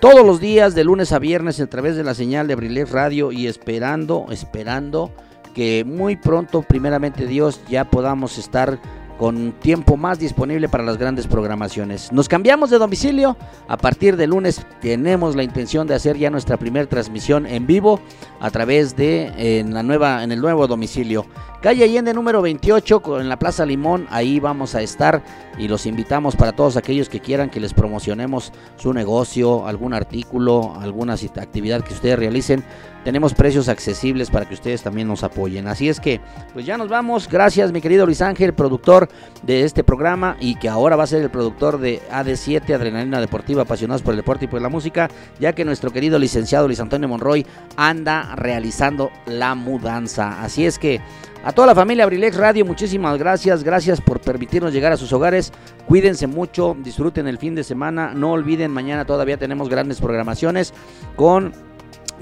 todos 0.01 0.25
los 0.25 0.41
días 0.41 0.75
de 0.75 0.85
lunes 0.85 1.13
a 1.13 1.19
viernes 1.19 1.61
a 1.61 1.67
través 1.67 1.97
de 1.97 2.05
la 2.05 2.15
señal 2.15 2.47
de 2.47 2.55
Abrilex 2.55 2.91
Radio 2.91 3.33
y 3.33 3.47
esperando, 3.47 4.27
esperando 4.31 5.13
que 5.55 5.85
muy 5.85 6.17
pronto, 6.17 6.63
primeramente 6.63 7.27
Dios, 7.27 7.61
ya 7.69 7.85
podamos 7.85 8.39
estar 8.39 8.79
con 9.21 9.53
tiempo 9.53 9.99
más 9.99 10.19
disponible 10.19 10.71
para 10.71 10.83
las 10.83 10.97
grandes 10.97 11.27
programaciones. 11.27 12.11
Nos 12.11 12.27
cambiamos 12.27 12.71
de 12.71 12.79
domicilio. 12.79 13.37
A 13.69 13.77
partir 13.77 14.17
de 14.17 14.27
lunes 14.27 14.65
tenemos 14.81 15.37
la 15.37 15.43
intención 15.43 15.87
de 15.87 15.95
hacer 15.95 16.17
ya 16.17 16.31
nuestra 16.31 16.57
primera 16.57 16.89
transmisión 16.89 17.45
en 17.45 17.67
vivo 17.67 18.01
a 18.41 18.51
través 18.51 18.97
de 18.97 19.59
en 19.59 19.75
la 19.75 19.83
nueva 19.83 20.25
en 20.25 20.33
el 20.33 20.41
nuevo 20.41 20.67
domicilio. 20.67 21.27
Calle 21.61 21.85
Allende 21.85 22.15
número 22.15 22.41
28 22.41 23.21
en 23.21 23.29
la 23.29 23.39
Plaza 23.39 23.67
Limón, 23.67 24.07
ahí 24.09 24.41
vamos 24.41 24.75
a 24.75 24.81
estar 24.81 25.23
y 25.59 25.69
los 25.69 25.85
invitamos 25.85 26.35
para 26.35 26.53
todos 26.53 26.79
aquellos 26.79 27.11
que 27.11 27.21
quieran 27.21 27.51
que 27.51 27.61
les 27.61 27.75
promocionemos 27.75 28.51
su 28.77 28.95
negocio, 28.95 29.67
algún 29.67 29.93
artículo, 29.93 30.75
alguna 30.81 31.17
actividad 31.37 31.83
que 31.83 31.93
ustedes 31.93 32.19
realicen. 32.19 32.65
Tenemos 33.05 33.35
precios 33.35 33.69
accesibles 33.69 34.31
para 34.31 34.47
que 34.47 34.55
ustedes 34.55 34.83
también 34.83 35.09
nos 35.09 35.23
apoyen. 35.23 35.69
Así 35.69 35.89
es 35.89 36.01
que, 36.01 36.21
pues 36.53 36.65
ya 36.65 36.79
nos 36.79 36.89
vamos. 36.89 37.29
Gracias, 37.29 37.73
mi 37.73 37.81
querido 37.81 38.07
Luis 38.07 38.23
Ángel, 38.23 38.55
productor 38.55 39.09
de 39.43 39.65
este 39.65 39.85
programa 39.85 40.37
y 40.41 40.55
que 40.57 40.69
ahora 40.69 40.97
va 40.97 41.05
a 41.05 41.07
ser 41.07 41.23
el 41.23 41.31
productor 41.31 41.79
de 41.79 42.01
AD7, 42.11 42.75
Adrenalina 42.75 43.21
Deportiva, 43.21 43.63
apasionados 43.63 44.03
por 44.03 44.13
el 44.13 44.19
deporte 44.19 44.47
y 44.47 44.49
por 44.49 44.63
la 44.63 44.69
música, 44.71 45.11
ya 45.39 45.55
que 45.55 45.65
nuestro 45.65 45.91
querido 45.91 46.19
licenciado 46.19 46.67
Luis 46.67 46.81
Antonio 46.81 47.09
Monroy 47.09 47.47
anda 47.77 48.35
realizando 48.37 49.11
la 49.27 49.55
mudanza. 49.55 50.43
Así 50.43 50.67
es 50.67 50.79
que, 50.79 51.01
a 51.43 51.53
toda 51.53 51.69
la 51.69 51.75
familia 51.75 52.05
Abrilex 52.05 52.37
Radio, 52.37 52.65
muchísimas 52.67 53.19
gracias. 53.19 53.65
Gracias 53.65 54.01
por 54.01 54.21
permitirnos 54.21 54.73
llegar 54.73 54.93
a 54.93 54.97
sus 54.97 55.13
hogares. 55.13 55.53
Cuídense 55.87 56.27
mucho, 56.27 56.77
disfruten 56.83 57.27
el 57.27 57.39
fin 57.39 57.55
de 57.55 57.65
semana. 57.65 58.13
No 58.15 58.33
olviden, 58.33 58.71
mañana 58.71 59.07
todavía 59.07 59.39
tenemos 59.39 59.69
grandes 59.69 60.01
programaciones 60.01 60.75
con 61.17 61.53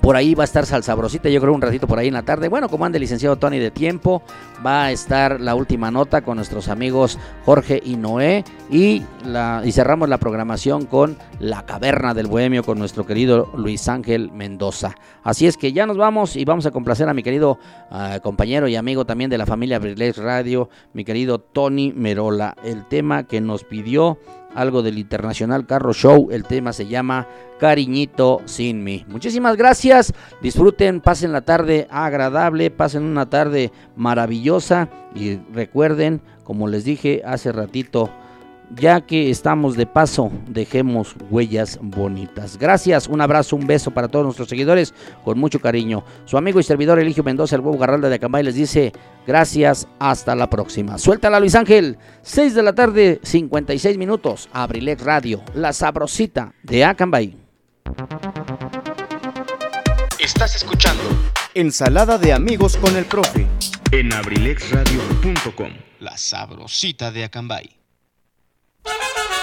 Por 0.01 0.17
ahí 0.17 0.35
va 0.35 0.45
a 0.45 0.45
estar 0.45 0.65
Salsabrosita, 0.65 1.29
yo 1.29 1.41
creo 1.41 1.53
un 1.53 1.63
ratito 1.63 1.87
por 1.87 1.99
ahí 1.99 2.09
en 2.09 2.15
la 2.15 2.23
tarde. 2.23 2.49
Bueno, 2.49 2.69
como 2.69 2.89
licenciado 2.99 3.37
Tony 3.37 3.59
de 3.59 3.71
tiempo, 3.71 4.23
va 4.65 4.85
a 4.85 4.93
estar 4.93 5.41
la 5.41 5.55
última 5.55 5.91
nota 5.91 6.23
con 6.23 6.37
nuestros 6.37 6.69
amigos 6.69 7.19
Jorge 7.45 7.81
y 7.85 7.97
Noé. 7.97 8.45
Y 8.71 9.03
cerramos 9.71 10.09
la 10.09 10.19
programación 10.19 10.87
con 10.87 11.17
La 11.41 11.65
Caverna 11.65 12.15
del 12.15 12.27
Bohemio 12.27 12.63
con 12.63 12.79
nuestro 12.79 13.07
querido 13.07 13.51
Luis 13.57 13.89
Ángel 13.89 14.31
Mendoza. 14.33 14.95
Así 15.23 15.47
es 15.47 15.57
que 15.57 15.73
ya 15.73 15.87
nos 15.87 15.97
vamos 15.97 16.37
y 16.37 16.45
vamos 16.45 16.67
a 16.67 16.71
complacer 16.71 17.09
a 17.09 17.15
mi 17.15 17.23
querido 17.23 17.59
ah, 17.91 18.21
compañero 18.23 18.69
y 18.69 18.77
amigo 18.77 19.05
también 19.05 19.31
de 19.31 19.39
la 19.39 19.47
familia 19.47 19.79
Brilex 19.79 20.19
Radio, 20.19 20.69
mi 20.93 21.05
querido 21.05 21.39
Tony 21.39 21.93
Merola. 21.95 22.57
El 22.65 22.87
tema 22.87 23.25
que 23.25 23.41
nos 23.41 23.65
pidió 23.65 24.19
algo 24.55 24.83
del 24.83 24.99
Internacional 24.99 25.67
Carro 25.67 25.93
Show. 25.93 26.29
El 26.31 26.45
tema 26.45 26.73
se 26.73 26.87
llama 26.87 27.27
Cariñito 27.59 28.43
sin 28.45 28.85
mí. 28.85 29.05
Muchísimas 29.09 29.57
gracias. 29.57 30.13
Disfruten, 30.43 31.01
pasen 31.01 31.33
la 31.33 31.43
tarde 31.43 31.87
agradable, 31.91 32.71
pasen 32.71 33.03
una 33.03 33.29
tarde 33.29 33.73
maravillosa 33.97 34.89
y 35.15 35.37
recuerden, 35.53 36.21
como 36.45 36.69
les 36.69 36.85
dije 36.85 37.23
hace 37.25 37.53
ratito, 37.53 38.11
ya 38.75 39.01
que 39.01 39.31
estamos 39.31 39.77
de 39.77 39.87
paso, 39.87 40.31
dejemos 40.47 41.15
huellas 41.31 41.79
bonitas. 41.81 42.59
Gracias, 42.59 43.09
un 43.09 43.21
abrazo, 43.21 43.57
un 43.57 43.67
beso 43.67 43.91
para 43.91 44.09
todos 44.09 44.25
nuestros 44.25 44.49
seguidores, 44.49 44.95
con 45.25 45.39
mucho 45.39 45.61
cariño. 45.61 46.05
Su 46.25 46.37
amigo 46.37 46.61
y 46.61 46.63
servidor 46.63 46.99
Eligio 46.99 47.25
Mendoza, 47.25 47.57
el 47.57 47.63
huevo 47.63 47.79
Garralda 47.79 48.09
de 48.09 48.17
Acambay, 48.17 48.43
les 48.43 48.55
dice 48.55 48.93
gracias, 49.27 49.89
hasta 49.99 50.35
la 50.35 50.49
próxima. 50.51 50.99
Suéltala 50.99 51.41
Luis 51.41 51.55
Ángel, 51.55 51.99
6 52.23 52.55
de 52.55 52.63
la 52.63 52.75
tarde, 52.75 53.21
56 53.23 53.99
minutos, 53.99 54.49
Abrilex 54.53 55.03
Radio, 55.05 55.43
la 55.55 55.73
sabrosita 55.73 56.53
de 56.63 56.85
Acambay. 56.85 57.37
Estás 60.19 60.57
escuchando 60.57 61.03
Ensalada 61.55 62.19
de 62.19 62.33
amigos 62.33 62.77
con 62.77 62.97
el 62.97 63.05
profe 63.05 63.47
en 63.91 64.13
abrilexradio.com. 64.13 65.73
La 66.01 66.17
sabrosita 66.17 67.11
de 67.11 67.25
Acambay. 67.25 67.78
Thank 68.89 69.33
you. 69.33 69.38